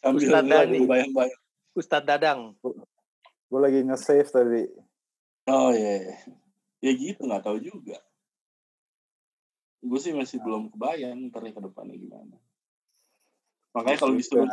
Sambil 0.02 0.26
Ustadz 0.26 0.50
Dani. 0.50 0.78
bayang-bayang. 0.82 1.42
Ustadz 1.78 2.06
Dadang. 2.10 2.40
Gue 3.46 3.60
lagi 3.62 3.86
nge-save 3.86 4.28
tadi. 4.28 4.66
Oh 5.46 5.70
iya 5.70 6.10
yeah. 6.10 6.18
ya 6.82 6.92
gitu 6.98 7.22
nggak 7.22 7.46
tahu 7.46 7.62
juga 7.62 8.02
gue 9.86 10.00
sih 10.02 10.12
masih 10.12 10.42
belum 10.42 10.74
kebayang 10.74 11.30
ntar 11.30 11.46
ke 11.46 11.60
depannya 11.62 11.96
gimana. 11.96 12.36
Makanya 13.76 13.98
kalau 14.02 14.14
disuruh 14.16 14.48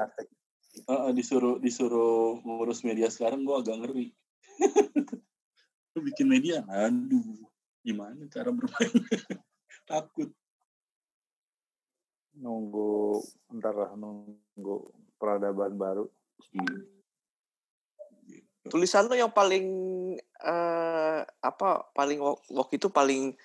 uh, 0.89 1.11
disuruh 1.13 1.55
disuruh 1.57 2.39
ngurus 2.43 2.85
media 2.85 3.09
sekarang 3.09 3.43
gue 3.43 3.55
agak 3.55 3.77
ngeri. 3.81 4.07
Lu 5.93 5.99
bikin 6.01 6.27
media? 6.29 6.61
Aduh 6.69 7.49
gimana 7.83 8.23
cara 8.31 8.49
bermain? 8.49 8.93
Takut. 9.89 10.31
Nunggu 12.39 13.21
ntar 13.59 13.75
lah 13.75 13.91
nunggu 13.93 14.75
peradaban 15.19 15.75
baru. 15.75 16.05
Hmm. 16.53 16.89
tulisan 18.63 19.11
lo 19.11 19.15
yang 19.15 19.31
paling 19.31 19.67
uh, 20.39 21.19
apa 21.43 21.91
paling 21.91 22.15
waktu 22.47 22.79
itu 22.79 22.87
paling 22.87 23.35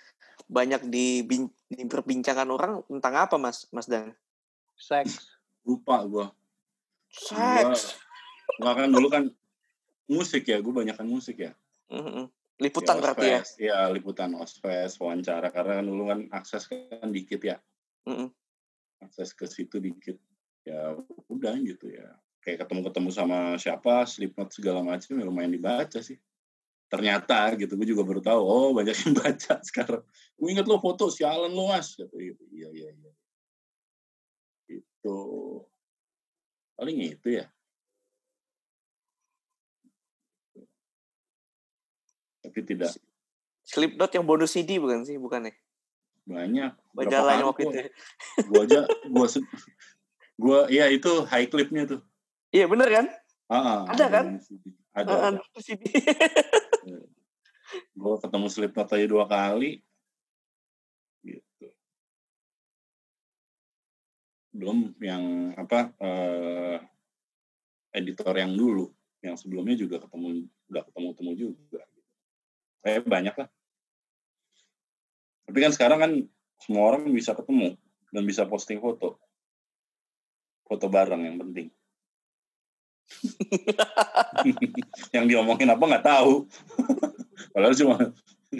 banyak 0.49 0.89
di, 0.89 1.23
di 1.69 1.85
perbincangan 1.85 2.49
orang 2.49 2.81
tentang 2.89 3.15
apa 3.15 3.37
mas 3.37 3.69
mas 3.69 3.85
dan 3.85 4.17
seks 4.75 5.29
lupa 5.69 6.01
gue 6.09 6.27
Seks. 7.09 7.97
Gua, 8.61 8.73
kan 8.77 8.89
dulu 8.93 9.09
kan 9.09 9.25
musik 10.09 10.49
ya, 10.49 10.61
gue 10.61 10.73
banyak 10.73 10.97
kan 10.97 11.09
musik 11.09 11.41
ya. 11.41 11.53
Mm-hmm. 11.89 12.25
Liputan 12.59 12.97
ya, 12.99 13.03
berarti 13.03 13.27
ya? 13.27 13.41
Iya, 13.61 13.79
liputan 13.93 14.35
ospes, 14.37 14.99
wawancara. 15.01 15.49
Karena 15.53 15.81
kan 15.81 15.87
dulu 15.87 16.03
kan 16.09 16.21
akses 16.33 16.69
kan 16.69 17.09
dikit 17.13 17.41
ya. 17.45 17.57
Mm-hmm. 18.09 18.29
Akses 19.09 19.33
ke 19.33 19.49
situ 19.49 19.81
dikit. 19.81 20.17
Ya 20.65 20.97
udah 21.33 21.55
gitu 21.61 21.89
ya. 21.89 22.17
Kayak 22.45 22.67
ketemu-ketemu 22.67 23.11
sama 23.13 23.39
siapa, 23.57 24.05
Slipknot 24.05 24.53
segala 24.53 24.85
macam 24.85 25.17
ya 25.17 25.25
lumayan 25.25 25.53
dibaca 25.53 26.01
sih. 26.01 26.17
Ternyata 26.89 27.53
gitu, 27.61 27.77
gue 27.77 27.89
juga 27.89 28.03
baru 28.05 28.25
tahu, 28.25 28.41
oh 28.41 28.69
banyak 28.73 28.97
yang 28.97 29.13
baca 29.21 29.55
sekarang. 29.61 30.03
Gue 30.41 30.49
inget 30.53 30.65
lo 30.65 30.81
foto, 30.81 31.13
sialan 31.13 31.53
lo 31.53 31.69
mas. 31.69 31.93
Gitu, 31.95 32.17
gitu. 32.17 32.43
Iya, 32.53 32.69
iya, 32.73 32.89
iya. 32.97 33.13
Itu 34.69 35.17
Paling 36.79 36.99
itu 37.11 37.43
ya. 37.43 37.51
Tapi 42.39 42.61
tidak. 42.63 42.95
Slipknot 43.67 44.15
yang 44.15 44.23
bonus 44.23 44.55
CD 44.55 44.79
bukan 44.79 45.03
sih? 45.03 45.19
Bukan 45.19 45.51
ya? 45.51 45.55
Banyak. 46.23 46.73
Majalahnya 46.95 47.45
waktu 47.51 47.67
itu. 47.67 47.79
Gua 48.47 48.63
aja, 48.63 48.81
gua, 49.11 49.27
gua, 50.39 50.61
ya 50.71 50.87
itu 50.87 51.27
high 51.27 51.51
clipnya 51.51 51.99
tuh. 51.99 52.01
Iya 52.55 52.71
bener 52.71 52.89
kan? 52.89 53.07
Ah, 53.51 53.83
ada 53.91 54.07
kan? 54.07 54.25
Ada. 54.95 55.11
Uh, 55.11 55.23
ada. 55.35 55.39
CD. 55.59 55.83
gue 57.97 58.15
ketemu 58.23 58.47
Slipknot 58.49 58.91
aja 58.93 59.07
dua 59.07 59.27
kali. 59.29 59.83
belum 64.59 64.99
yang 64.99 65.55
apa 65.55 65.95
uh, 66.03 66.77
editor 67.95 68.35
yang 68.35 68.59
dulu. 68.59 68.91
Yang 69.23 69.47
sebelumnya 69.47 69.79
juga 69.79 70.03
ketemu 70.03 70.51
nggak 70.67 70.85
ketemu 70.91 71.09
temu 71.15 71.33
juga. 71.39 71.83
Kayak 72.83 73.07
banyak 73.07 73.35
lah. 73.39 73.49
Tapi 75.47 75.59
kan 75.63 75.73
sekarang 75.73 75.99
kan 76.03 76.13
semua 76.59 76.83
orang 76.91 77.07
bisa 77.15 77.39
ketemu 77.39 77.79
dan 78.11 78.23
bisa 78.27 78.51
posting 78.51 78.83
foto. 78.83 79.23
Foto 80.67 80.87
bareng 80.91 81.23
yang 81.23 81.39
penting. 81.39 81.71
Yang 85.17 85.25
diomongin 85.33 85.73
apa 85.73 85.81
nggak 85.81 86.05
tahu 86.05 86.45
padahal 87.55 87.75
cuma 87.77 87.97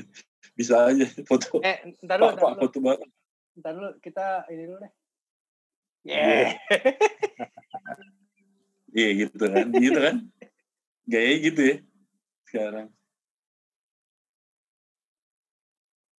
bisa 0.59 0.91
aja 0.91 1.07
foto 1.27 1.63
eh, 1.63 1.83
ntar 2.03 2.19
dulu, 2.19 2.35
ntar 2.35 2.57
foto 2.59 2.79
bareng 2.83 3.11
ntar 3.59 3.73
dulu 3.75 3.91
kita 4.03 4.47
ini 4.51 4.65
dulu 4.67 4.79
deh 4.83 4.93
Yeah. 6.07 6.57
Iya 8.89 9.09
gitu 9.29 9.45
kan, 9.45 9.69
gitu 9.77 10.01
kan. 10.01 10.17
Gaya 11.05 11.33
gitu 11.45 11.61
ya 11.61 11.77
sekarang. 12.49 12.89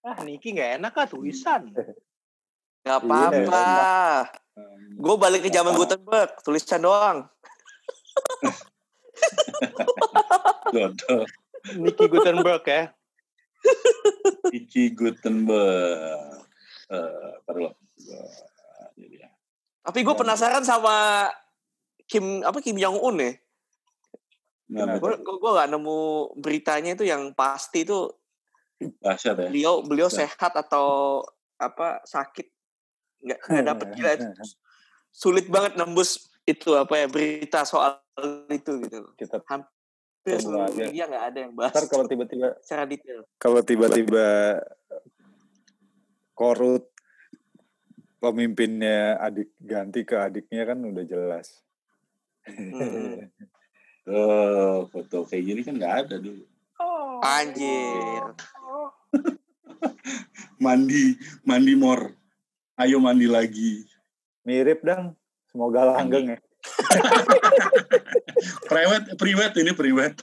Ah, 0.05 0.21
Niki 0.21 0.53
nggak 0.53 0.77
enak 0.77 0.93
ah 0.93 1.07
tulisan. 1.09 1.73
Gak 2.85 3.01
Iya, 3.01 3.01
apa-apa. 3.01 3.65
Gue 4.95 5.15
balik 5.17 5.43
ke 5.43 5.49
zaman 5.49 5.73
Gutenberg, 5.73 6.37
tulisan 6.45 6.85
doang. 6.85 7.25
Dodol. 10.75 11.25
Niki 11.77 12.05
Gutenberg 12.07 12.63
ya. 12.65 12.83
Iki 14.59 14.83
Gutenberg. 14.95 16.45
Eh. 16.89 17.31
Gua- 17.45 17.75
ini 18.97 19.05
dia. 19.19 19.29
Tapi 19.83 19.99
gue 20.01 20.15
penasaran 20.15 20.63
sama 20.63 21.27
Kim 22.09 22.41
apa 22.41 22.57
Kim 22.59 22.77
Jong 22.79 22.97
Un 22.99 23.15
ya. 23.21 23.31
Nah? 24.69 24.97
Gue 24.97 25.17
gue 25.21 25.51
gak 25.57 25.69
nemu 25.69 25.99
beritanya 26.37 26.93
itu 26.93 27.05
yang 27.05 27.33
pasti 27.33 27.85
itu 27.85 28.09
ya. 28.79 29.49
beliau 29.49 29.83
beliau 29.83 30.07
Nah. 30.07 30.17
sehat 30.23 30.53
atau 30.55 31.19
apa 31.59 31.99
sakit 32.07 32.47
nggak 33.19 33.39
nggak 33.51 33.65
dapet 33.67 33.87
gila 33.99 34.11
itu 34.15 34.25
sulit 35.11 35.45
banget 35.51 35.75
nembus 35.75 36.31
itu 36.47 36.71
apa 36.77 36.95
ya 36.95 37.05
berita 37.11 37.65
soal 37.67 37.99
itu 38.49 38.79
gitu. 38.87 39.09
Kita 39.19 39.41
Hampir 39.45 39.69
media 40.25 41.03
nggak 41.07 41.25
ada 41.31 41.39
yang 41.47 41.53
bahas 41.55 41.73
ntar 41.73 41.85
kalau 41.87 42.05
tiba-tiba 42.05 42.47
secara 42.63 42.83
detail. 42.85 43.23
kalau 43.39 43.61
tiba-tiba 43.63 44.59
korut 46.35 46.87
pemimpinnya 48.19 49.15
adik 49.19 49.55
ganti 49.59 50.03
ke 50.03 50.15
adiknya 50.19 50.67
kan 50.67 50.77
udah 50.83 51.05
jelas. 51.07 51.63
Mm-mm. 52.47 53.27
Oh, 54.09 54.89
foto 54.89 55.21
kayak 55.29 55.43
gini 55.45 55.61
kan 55.61 55.77
nggak 55.77 55.95
ada 56.01 56.15
dulu. 56.17 56.41
Anjir. 57.21 58.25
Mandi, 60.63 61.13
mandi 61.45 61.73
mor. 61.77 62.17
Ayo 62.73 62.97
mandi 62.97 63.29
lagi. 63.29 63.85
Mirip 64.49 64.81
dong. 64.81 65.13
Semoga 65.53 65.93
langgeng 65.93 66.33
ya. 66.33 66.39
Private, 68.69 69.05
private 69.15 69.55
ini 69.61 69.71
private. 69.73 70.17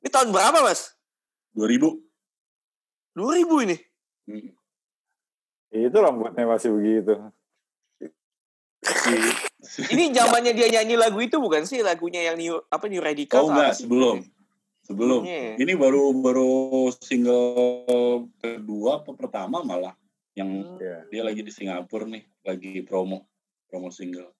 Ini 0.00 0.08
tahun 0.08 0.32
berapa 0.32 0.64
mas? 0.64 0.96
2000. 1.52 2.00
2000 3.16 3.64
ini. 3.68 3.76
Hmm. 4.30 4.50
Itu 5.70 5.98
rambutnya 6.02 6.46
masih 6.48 6.74
begitu. 6.74 7.14
Ini 9.92 10.10
zamannya 10.16 10.52
dia 10.56 10.68
nyanyi 10.72 10.96
lagu 10.96 11.20
itu 11.20 11.36
bukan 11.36 11.68
sih 11.68 11.84
lagunya 11.84 12.32
yang 12.32 12.36
new 12.40 12.56
apa 12.72 12.88
new 12.88 12.98
radical? 12.98 13.44
Oh 13.44 13.46
atau 13.46 13.52
apa 13.52 13.54
enggak, 13.54 13.72
sih? 13.76 13.82
sebelum. 13.84 14.16
Sebelum. 14.88 15.20
Ya? 15.22 15.54
Ini 15.60 15.72
baru 15.78 16.10
baru 16.16 16.50
single 16.98 18.26
kedua 18.40 19.04
apa 19.04 19.14
pertama 19.14 19.62
malah 19.62 19.94
yang. 20.34 20.80
Ya. 20.80 21.06
dia 21.12 21.22
lagi 21.22 21.44
di 21.44 21.52
Singapura 21.52 22.08
nih, 22.08 22.24
lagi 22.42 22.82
promo 22.82 23.28
promo 23.70 23.92
single. 23.92 24.32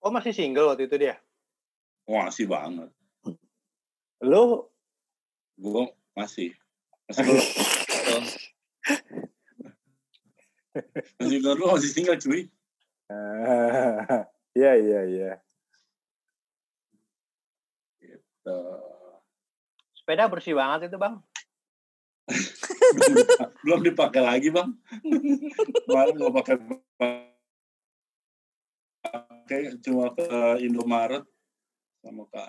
Oh 0.00 0.08
masih 0.08 0.32
single 0.32 0.72
waktu 0.72 0.88
itu 0.88 0.96
dia. 0.96 1.20
Masih 2.08 2.48
banget. 2.48 2.88
Lo 4.24 4.72
Gue 5.60 5.92
masih 6.16 6.56
masih 7.04 7.22
belum. 7.28 7.44
masih 11.20 11.36
belum 11.44 11.56
lu 11.60 11.66
masih 11.76 11.90
single 11.92 12.16
cuy. 12.16 12.48
Iya 14.50 14.74
iya 14.82 15.00
iya. 15.06 15.32
Tuh. 18.42 18.82
Sepeda 19.94 20.26
bersih 20.26 20.58
banget 20.58 20.90
itu 20.90 20.98
bang. 20.98 21.22
belum, 22.26 23.14
dipa- 23.22 23.50
belum 23.62 23.80
dipakai 23.86 24.22
lagi 24.26 24.50
bang. 24.50 24.74
Kemarin 25.86 26.14
gue 26.18 26.30
pakai 26.34 26.54
pakai 29.10 29.76
cuma 29.82 30.14
ke 30.14 30.30
Indomaret 30.62 31.24
sama 32.00 32.24
ke 32.26 32.44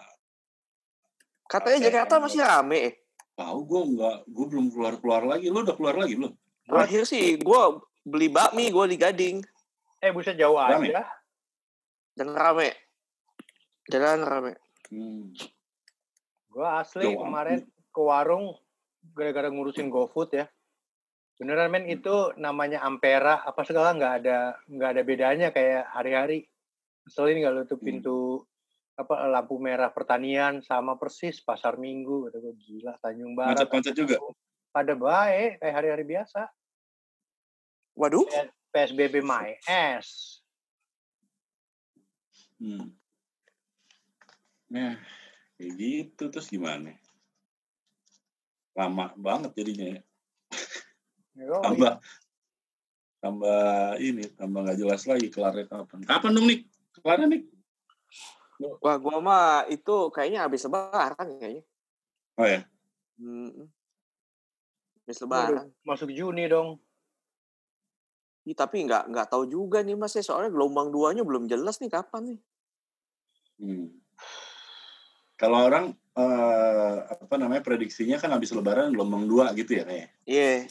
Katanya 1.46 1.80
Jakarta 1.84 2.16
masih 2.18 2.40
rame. 2.42 2.78
eh. 2.80 2.94
tahu 3.34 3.60
gue 3.66 3.82
nggak 3.98 4.18
gue 4.28 4.46
belum 4.48 4.68
keluar 4.70 4.94
keluar 4.98 5.24
lagi 5.26 5.50
lu 5.50 5.66
udah 5.66 5.74
keluar 5.74 5.96
lagi 5.98 6.14
belum 6.16 6.32
Terakhir 6.62 7.04
sih 7.04 7.36
gue 7.36 7.62
beli 8.02 8.30
bakmi 8.30 8.70
gue 8.70 8.86
di 8.88 8.98
Gading 8.98 9.38
Eh 9.98 10.10
buset 10.10 10.34
jauh 10.34 10.58
Rame. 10.58 10.90
aja. 10.90 11.06
dan 12.12 12.34
rame. 12.34 12.74
Jalan 13.88 14.20
rame. 14.22 14.52
hmm. 14.90 15.32
Gue 16.50 16.68
asli 16.68 17.06
Jauh 17.06 17.22
kemarin 17.22 17.64
ke 17.88 18.02
warung 18.02 18.52
gara-gara 19.16 19.48
ngurusin 19.48 19.88
GoFood 19.88 20.36
ya. 20.36 20.46
Beneran 21.38 21.72
men 21.72 21.86
itu 21.86 22.34
namanya 22.36 22.84
Ampera 22.84 23.42
apa 23.42 23.62
segala 23.64 23.96
nggak 23.96 24.14
ada 24.22 24.38
nggak 24.68 24.90
ada 24.92 25.02
bedanya 25.02 25.48
kayak 25.50 25.88
hari-hari. 25.90 26.51
Keselin 27.06 27.42
nggak 27.42 27.54
lu 27.54 27.64
tuh 27.66 27.78
Hmm. 27.80 27.88
pintu 27.88 28.18
apa 29.00 29.26
lampu 29.26 29.58
merah 29.58 29.90
pertanian 29.90 30.62
sama 30.62 30.94
persis 31.00 31.42
pasar 31.42 31.80
minggu 31.80 32.30
kata 32.30 32.38
gue 32.38 32.54
gila 32.60 32.94
Tanjung 33.02 33.34
Barat 33.34 33.66
macet-macet 33.66 33.96
juga 33.98 34.16
pada 34.70 34.94
baik 34.94 35.58
kayak 35.58 35.74
hari-hari 35.74 36.04
biasa 36.06 36.46
Waduh. 37.98 38.28
PSBB 38.70 39.26
my 39.26 39.58
ass 39.66 40.40
hmm. 42.62 42.94
nah 44.70 45.02
kayak 45.58 45.72
gitu 45.82 46.24
terus 46.30 46.52
gimana 46.52 46.94
lama 48.72 49.12
banget 49.20 49.52
jadinya 49.58 50.00
ya. 50.00 50.02
Tambah 51.42 51.94
tambah 53.22 53.62
ini 54.00 54.24
tambah 54.38 54.60
nggak 54.64 54.80
jelas 54.80 55.04
lagi 55.10 55.28
kelarnya 55.34 55.66
kapan 55.68 56.00
kapan 56.06 56.32
dong 56.38 56.48
nih 56.48 56.60
kelarnya 57.02 57.28
nih 57.30 57.44
Wah 58.78 58.94
gue 58.96 59.18
mah 59.20 59.66
itu 59.74 60.14
kayaknya 60.14 60.46
habis 60.46 60.62
lebaran 60.64 61.28
kayaknya. 61.38 61.64
oh 62.38 62.48
ya 62.48 62.62
Hmm. 63.18 63.70
Habis 65.02 65.18
lebaran. 65.22 65.66
masuk 65.82 66.10
Juni 66.10 66.46
dong 66.46 66.78
Ih, 68.42 68.58
tapi 68.58 68.82
nggak 68.82 69.14
nggak 69.14 69.28
tahu 69.30 69.46
juga 69.46 69.86
nih 69.86 69.94
mas 69.94 70.18
ya 70.18 70.26
soalnya 70.26 70.50
gelombang 70.50 70.90
duanya 70.90 71.22
belum 71.22 71.46
jelas 71.46 71.78
nih 71.78 71.94
kapan 71.94 72.34
nih. 72.34 72.40
hmm. 73.60 73.86
kalau 75.38 75.62
orang 75.62 75.94
eh, 76.18 76.96
apa 77.14 77.36
namanya 77.38 77.62
prediksinya 77.62 78.18
kan 78.18 78.34
habis 78.34 78.50
lebaran 78.50 78.90
gelombang 78.90 79.30
dua 79.30 79.54
gitu 79.54 79.78
ya 79.78 79.86
kayak 79.86 80.10
Iya. 80.26 80.66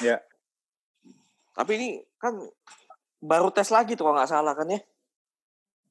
Iya. 0.00 0.16
Tapi 1.54 1.70
ini 1.76 1.88
kan 2.16 2.36
baru 3.20 3.48
tes 3.48 3.72
lagi 3.72 3.96
tuh 3.96 4.04
kalau 4.04 4.16
nggak 4.16 4.28
salah 4.28 4.52
kan 4.52 4.68
ya. 4.68 4.80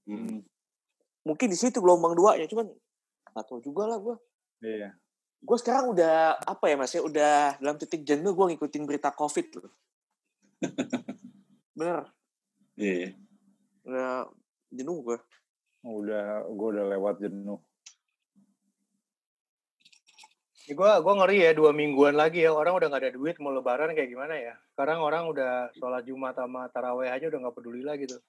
Hmm. 0.10 0.40
Mungkin 1.24 1.48
di 1.48 1.58
situ 1.58 1.80
gelombang 1.80 2.16
duanya 2.18 2.48
cuman 2.50 2.68
nggak 3.34 3.46
tahu 3.48 3.60
juga 3.64 3.88
lah 3.90 3.98
gue. 4.00 4.16
Iya. 4.64 4.90
Gue 5.44 5.58
sekarang 5.60 5.92
udah 5.92 6.40
apa 6.40 6.66
ya 6.72 6.76
mas 6.80 6.94
ya 6.96 7.04
udah 7.04 7.60
dalam 7.60 7.76
titik 7.76 8.08
jenuh 8.08 8.32
gue 8.32 8.56
ngikutin 8.56 8.84
berita 8.88 9.12
covid 9.12 9.48
loh. 9.60 9.74
Bener. 11.78 12.08
iya 12.78 13.18
Udah 13.84 14.30
jenuh 14.72 14.98
gue. 15.04 15.18
Udah 15.84 16.48
gue 16.48 16.68
udah 16.76 16.86
lewat 16.96 17.16
jenuh. 17.20 17.60
Ya, 20.64 20.80
gua 20.80 21.04
gua 21.04 21.20
ngeri 21.20 21.44
ya 21.44 21.52
dua 21.52 21.76
mingguan 21.76 22.16
lagi 22.16 22.40
ya 22.40 22.56
orang 22.56 22.80
udah 22.80 22.88
nggak 22.88 23.04
ada 23.04 23.12
duit 23.12 23.36
mau 23.44 23.52
lebaran 23.52 23.92
kayak 23.92 24.08
gimana 24.08 24.40
ya. 24.40 24.56
Sekarang 24.72 25.04
orang 25.04 25.28
udah 25.28 25.76
sholat 25.76 26.08
jumat 26.08 26.40
sama 26.40 26.72
taraweh 26.72 27.12
aja 27.12 27.28
udah 27.28 27.40
nggak 27.44 27.56
peduli 27.60 27.84
lagi 27.84 28.08
tuh. 28.08 28.24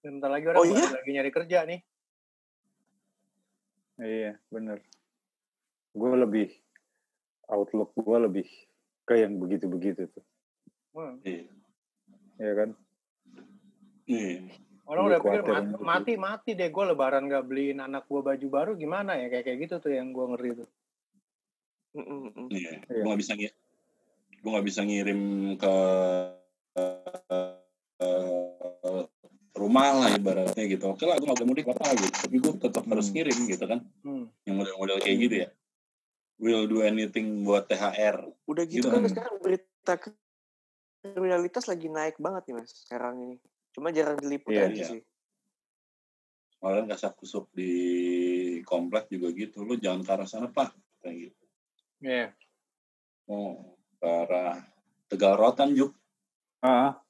Bentar 0.00 0.30
lagi 0.32 0.46
orang 0.48 0.60
Oh, 0.60 0.66
iya? 0.66 0.88
lagi 0.88 1.10
nyari 1.12 1.30
kerja 1.30 1.58
nih. 1.68 1.80
Iya 4.00 4.32
bener. 4.48 4.80
Gue 5.92 6.08
lebih 6.16 6.48
outlook 7.46 7.92
gue 7.92 8.18
lebih 8.18 8.46
ke 9.04 9.20
yang 9.20 9.36
begitu-begitu 9.36 10.08
tuh. 10.08 10.24
Hmm. 10.90 11.20
iya 11.22 11.46
Iya 12.40 12.52
kan? 12.56 12.70
iya 14.08 14.40
Orang 14.90 15.06
udah 15.06 15.20
pikir 15.22 15.42
mati, 15.44 15.70
gitu. 15.70 15.84
mati 15.86 16.12
mati 16.16 16.50
deh 16.56 16.66
gue 16.66 16.84
lebaran 16.88 17.30
nggak 17.30 17.46
beliin 17.46 17.78
anak 17.78 18.10
gua 18.10 18.26
baju 18.26 18.46
baru 18.50 18.72
gimana 18.74 19.14
ya 19.14 19.30
kayak 19.30 19.44
kayak 19.46 19.58
gitu 19.62 19.74
tuh 19.78 19.92
yang 19.94 20.10
gua 20.10 20.34
ngeri 20.34 20.64
tuh. 20.64 20.68
Iya, 21.94 22.10
Iya. 22.50 22.72
gue 22.88 23.06
nggak 23.06 23.20
bisa 23.22 23.32
ngirim, 23.38 23.56
gue 24.40 24.50
nggak 24.50 24.66
bisa 24.66 24.80
ngirim 24.82 25.20
ke 25.54 25.74
rumah 29.70 29.94
lah 29.96 30.10
ibaratnya 30.10 30.64
gitu. 30.66 30.84
Oke 30.88 31.06
lah, 31.06 31.14
gue 31.14 31.24
nggak 31.24 31.38
boleh 31.38 31.48
mudik 31.48 31.66
apa 31.68 31.94
gitu, 31.94 32.10
tapi 32.18 32.36
gue 32.36 32.52
tetap 32.58 32.82
harus 32.84 33.06
Hmm. 33.06 33.14
ngirim 33.14 33.38
gitu 33.46 33.64
kan. 33.64 33.80
Hmm. 34.02 34.24
Yang 34.42 34.54
model-model 34.56 34.98
kayak 34.98 35.16
gitu 35.20 35.34
ya. 35.38 35.48
Will 36.36 36.66
do 36.66 36.80
anything 36.80 37.26
buat 37.40 37.64
THR. 37.64 38.16
Udah 38.44 38.64
gitu 38.64 38.82
Gitu 38.82 38.88
kan 38.88 38.98
kan. 38.98 39.08
sekarang 39.08 39.34
berita 39.38 39.92
kriminalitas 41.00 41.64
lagi 41.64 41.86
naik 41.86 42.16
banget 42.16 42.42
nih 42.44 42.54
mas 42.56 42.70
sekarang 42.80 43.14
ini. 43.20 43.36
Cuma 43.70 43.88
jarang 43.88 44.18
diliput 44.18 44.50
Iya, 44.50 44.66
aja 44.66 44.74
iya. 44.74 44.88
sih. 44.90 45.02
kemarin 46.52 46.84
kasak 46.86 47.16
kusuk 47.16 47.48
di 47.50 47.72
komplek 48.62 49.08
juga 49.08 49.32
gitu 49.32 49.64
lu 49.64 49.74
jangan 49.74 50.04
ke 50.04 50.12
arah 50.12 50.28
sana 50.28 50.44
pak 50.46 50.68
kayak 51.00 51.32
gitu 51.32 51.42
Iya. 52.02 52.36
oh 53.24 53.64
ke 53.96 54.04
arah 54.04 54.60
tegal 55.06 55.40
rotan 55.40 55.72
juk 55.72 55.96
Ah, 56.60 57.00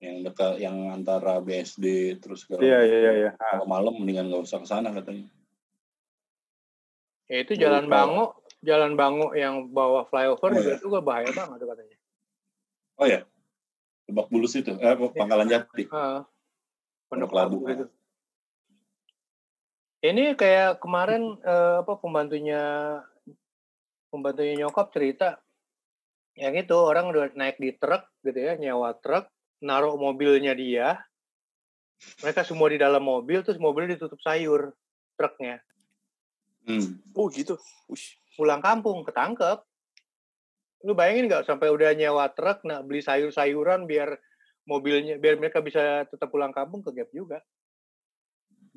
yang 0.00 0.24
dekat 0.24 0.56
yang 0.56 0.76
antara 0.88 1.44
BSD 1.44 2.16
terus 2.24 2.48
ke 2.48 2.56
iya 2.64 2.80
iya 2.80 2.98
iya. 2.98 3.12
iya. 3.12 3.30
Kalau 3.36 3.68
malam 3.68 4.00
mendingan 4.00 4.32
nggak 4.32 4.48
usah 4.48 4.58
ke 4.60 4.68
sana 4.68 4.90
katanya 4.90 5.28
Ya 7.30 7.46
itu 7.46 7.54
jalan 7.54 7.86
lupa. 7.86 7.94
Bango, 7.94 8.26
jalan 8.58 8.92
Bango 8.98 9.30
yang 9.38 9.70
bawah 9.70 10.02
flyover 10.10 10.50
Oh, 10.50 10.56
juga 10.58 10.72
iya. 10.74 10.78
itu 10.82 10.86
gak 10.90 11.06
bahaya 11.06 11.30
banget 11.30 11.56
tuh 11.62 11.68
katanya. 11.70 11.96
oh 12.98 13.06
ya 13.06 13.20
Lebak 14.10 14.26
Bulus 14.34 14.52
itu 14.58 14.72
eh 14.74 14.96
Pangkalan 15.14 15.46
Jati 15.46 15.84
Ah, 15.94 16.26
Pondok 17.06 17.30
Labu, 17.30 17.62
Labu 17.62 17.70
gitu. 17.70 17.84
Ini 20.00 20.32
kayak 20.34 20.80
kemarin 20.80 21.36
eh, 21.44 21.84
apa 21.84 21.92
pembantunya 22.00 22.62
pembantunya 24.08 24.64
nyokap 24.64 24.90
cerita 24.90 25.38
yang 26.34 26.56
itu 26.56 26.72
orang 26.72 27.12
udah 27.12 27.30
naik 27.36 27.60
di 27.60 27.76
truk 27.76 28.08
gitu 28.24 28.38
ya 28.40 28.56
nyewa 28.56 28.96
truk 28.96 29.28
naruh 29.60 29.96
mobilnya 29.96 30.56
dia 30.56 30.98
mereka 32.24 32.42
semua 32.44 32.72
di 32.72 32.80
dalam 32.80 33.04
mobil 33.04 33.44
terus 33.44 33.60
mobilnya 33.60 33.96
ditutup 33.96 34.20
sayur 34.24 34.72
truknya 35.20 35.60
hmm. 36.64 37.12
Oh 37.12 37.28
gitu. 37.28 37.60
Ush. 37.88 38.16
pulang 38.40 38.64
kampung 38.64 39.04
ketangkep 39.04 39.60
lu 40.80 40.96
bayangin 40.96 41.28
nggak 41.28 41.44
sampai 41.44 41.68
udah 41.68 41.92
nyewa 41.92 42.32
truk 42.32 42.64
nak 42.64 42.88
beli 42.88 43.04
sayur-sayuran 43.04 43.84
biar 43.84 44.16
mobilnya 44.64 45.20
biar 45.20 45.36
mereka 45.36 45.60
bisa 45.60 46.08
tetap 46.08 46.32
pulang 46.32 46.56
kampung 46.56 46.80
ke 46.80 46.88
gap 46.96 47.12
juga 47.12 47.44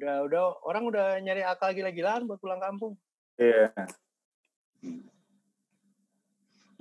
udah 0.04 0.16
udah 0.28 0.44
orang 0.68 0.84
udah 0.84 1.08
nyari 1.24 1.48
akal 1.48 1.72
gila-gilaan 1.72 2.28
buat 2.28 2.44
pulang 2.44 2.60
kampung 2.60 3.00
Iya. 3.40 3.72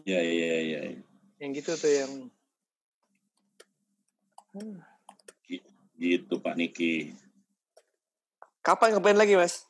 ya 0.05 0.21
ya 0.21 0.59
ya 0.59 0.59
ya 0.67 0.81
yang 1.39 1.51
gitu 1.55 1.73
tuh 1.79 1.93
yang 1.93 2.13
gitu 5.97 6.35
Pak 6.39 6.55
Niki 6.57 7.15
Kapan 8.63 8.95
ngeband 8.95 9.19
lagi 9.19 9.35
mas? 9.35 9.67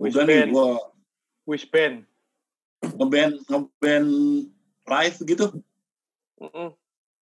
Wish 0.00 0.16
udah 0.16 0.24
nih 0.24 0.48
band. 0.48 0.50
gua 0.50 0.70
wish 1.44 1.66
band 1.68 2.02
ngeband 2.82 3.38
ngeband 3.46 4.08
live 4.82 5.18
gitu 5.22 5.46
Mm-mm. 6.42 6.74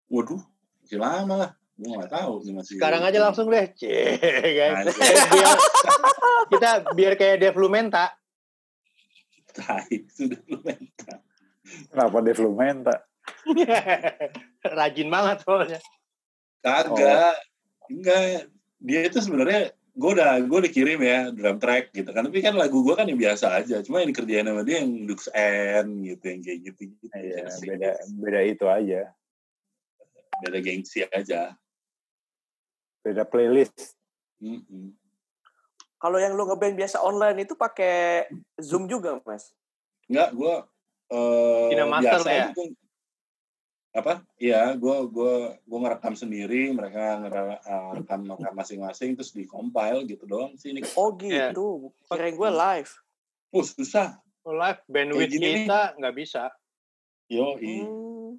waduh 0.08 0.40
masih 0.80 0.96
lama 0.96 1.34
lah 1.36 1.50
gua 1.76 2.00
nggak 2.00 2.12
tahu 2.14 2.32
nih 2.40 2.54
masih 2.56 2.74
sekarang 2.80 3.02
aja 3.04 3.18
langsung 3.20 3.52
deh 3.52 3.68
cie 3.76 4.16
kan 4.56 4.86
Anjir. 4.86 4.96
biar 5.28 5.56
kita 6.48 6.70
biar 6.96 7.12
kayak 7.20 7.36
Dev 7.42 7.56
Lumenta 7.60 8.16
Tai, 9.58 9.82
sudah 10.14 10.38
lu 10.46 10.62
minta. 10.62 11.18
Kenapa 11.90 12.22
Devlumenta? 12.22 13.02
rajin 14.78 15.08
banget 15.08 15.36
soalnya 15.44 15.80
kagak 16.60 17.36
enggak 17.88 18.50
dia 18.80 19.00
itu 19.04 19.18
sebenarnya 19.20 19.72
gue 19.90 20.10
udah 20.16 20.40
gue 20.46 20.60
dikirim 20.70 21.00
ya 21.02 21.28
drum 21.34 21.58
track 21.58 21.92
gitu 21.92 22.08
kan 22.14 22.24
tapi 22.24 22.40
kan 22.40 22.54
lagu 22.54 22.80
gue 22.80 22.94
kan 22.94 23.04
yang 23.10 23.18
biasa 23.18 23.60
aja 23.60 23.82
cuma 23.82 24.00
yang 24.00 24.14
dikerjain 24.14 24.46
sama 24.46 24.62
dia 24.62 24.80
yang 24.80 24.90
Dux 25.04 25.26
N 25.34 26.06
gitu 26.06 26.24
yang 26.24 26.40
kayak 26.40 26.60
gitu 26.70 26.80
gitu 26.94 27.04
Iya, 27.12 27.44
beda 27.60 27.90
beda 28.22 28.40
itu 28.46 28.64
aja. 28.70 29.02
beda 30.40 30.58
gengsi 30.64 31.04
aja 31.10 31.52
Beda 33.00 33.24
playlist. 33.24 33.96
Mm-mm. 34.44 34.92
Kalau 36.00 36.16
yang 36.16 36.32
lu 36.36 36.48
ngeband 36.48 36.76
biasa 36.76 37.00
online 37.00 37.44
itu 37.44 37.56
pakai 37.56 38.28
Zoom 38.60 38.88
juga 38.88 39.20
mas? 39.24 39.52
enggak 40.10 40.34
gue 40.34 40.54
eh 41.14 41.68
Kinemaster 41.70 42.18
biasa 42.18 42.30
ya? 42.34 42.46
Apa? 43.90 44.22
Iya 44.38 44.78
gue 44.78 44.96
gue 45.10 45.34
gue 45.66 45.78
ngerekam 45.82 46.14
sendiri 46.14 46.70
mereka 46.70 47.18
ngerekam 47.26 48.22
ngerekam 48.22 48.54
masing-masing 48.54 49.18
terus 49.18 49.34
di 49.34 49.50
compile 49.50 50.06
gitu 50.06 50.30
doang 50.30 50.54
sih 50.54 50.70
ini 50.70 50.86
Oh 50.94 51.10
gitu. 51.18 51.90
Kirain 52.06 52.38
gue 52.38 52.50
live. 52.50 52.90
oh 53.50 53.66
susah. 53.66 54.22
Oh, 54.46 54.54
live 54.54 54.78
bandwidth 54.86 55.34
kita 55.34 55.98
nggak 55.98 56.14
bisa. 56.14 56.54
Yo 57.26 57.58
Hmm. 57.58 58.38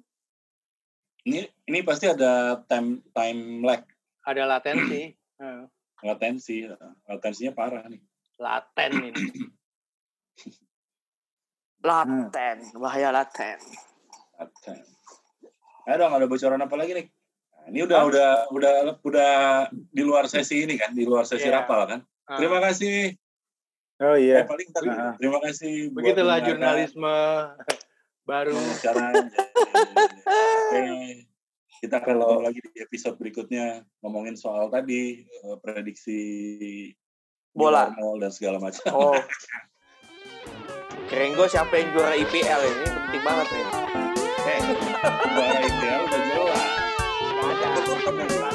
ini 1.28 1.44
ini 1.68 1.78
pasti 1.84 2.08
ada 2.08 2.64
time 2.64 3.04
time 3.12 3.60
lag. 3.60 3.84
Ada 4.24 4.48
latensi. 4.48 5.02
Eh, 5.42 5.66
latensi 6.06 6.62
latensinya 7.10 7.50
parah 7.50 7.82
nih. 7.90 7.98
Laten 8.38 9.10
ini. 9.10 9.24
Laten, 11.82 12.56
bahaya 12.78 13.10
laten. 13.10 13.58
laten 14.38 14.78
ayo 15.82 15.94
dong 15.96 16.12
ada 16.12 16.26
bocoran 16.26 16.58
apa 16.58 16.74
lagi 16.74 16.92
nih 16.94 17.06
nah, 17.50 17.64
ini 17.68 17.78
udah 17.82 18.00
udah 18.06 18.30
udah 18.50 18.74
udah 19.02 19.32
di 19.70 20.02
luar 20.02 20.26
sesi 20.26 20.62
ini 20.62 20.74
kan 20.76 20.92
di 20.92 21.02
luar 21.02 21.24
sesi 21.24 21.46
Iya. 21.46 21.60
rapal 21.60 21.86
kan 21.86 22.00
Ah, 22.22 22.38
terima 22.38 22.62
kasih 22.62 23.18
Oh 23.98 24.14
eh, 24.14 24.30
iya. 24.30 24.42
paling 24.42 24.66
ntar 24.70 24.82
Nah. 24.84 25.14
terima 25.16 25.38
kasih 25.38 25.90
begitulah 25.90 26.38
jurnalisme 26.40 27.16
baru 28.30 28.54
caranya 28.78 29.26
Oke. 30.72 31.26
kita 31.82 31.98
akan 31.98 32.14
Kalau- 32.14 32.42
lagi 32.42 32.62
di 32.62 32.78
episode 32.78 33.18
berikutnya 33.18 33.82
ngomongin 34.00 34.34
soal 34.34 34.70
tadi 34.70 35.22
eh, 35.22 35.56
prediksi 35.58 36.20
Bola. 37.52 37.92
Dan 37.92 38.32
segala 38.32 38.56
macam 38.56 38.80
Oh. 38.96 39.12
Gue 41.12 41.44
siapa 41.44 41.76
yang 41.76 41.92
juara 41.92 42.16
IPL 42.16 42.60
ini 42.64 42.86
penting 42.88 43.20
banget 43.20 43.46
nih. 43.52 44.01
Agora 45.32 45.64
então, 45.64 46.06
vamos 46.08 46.44
lá. 46.50 46.60
Vamos 47.86 48.04
começar. 48.04 48.52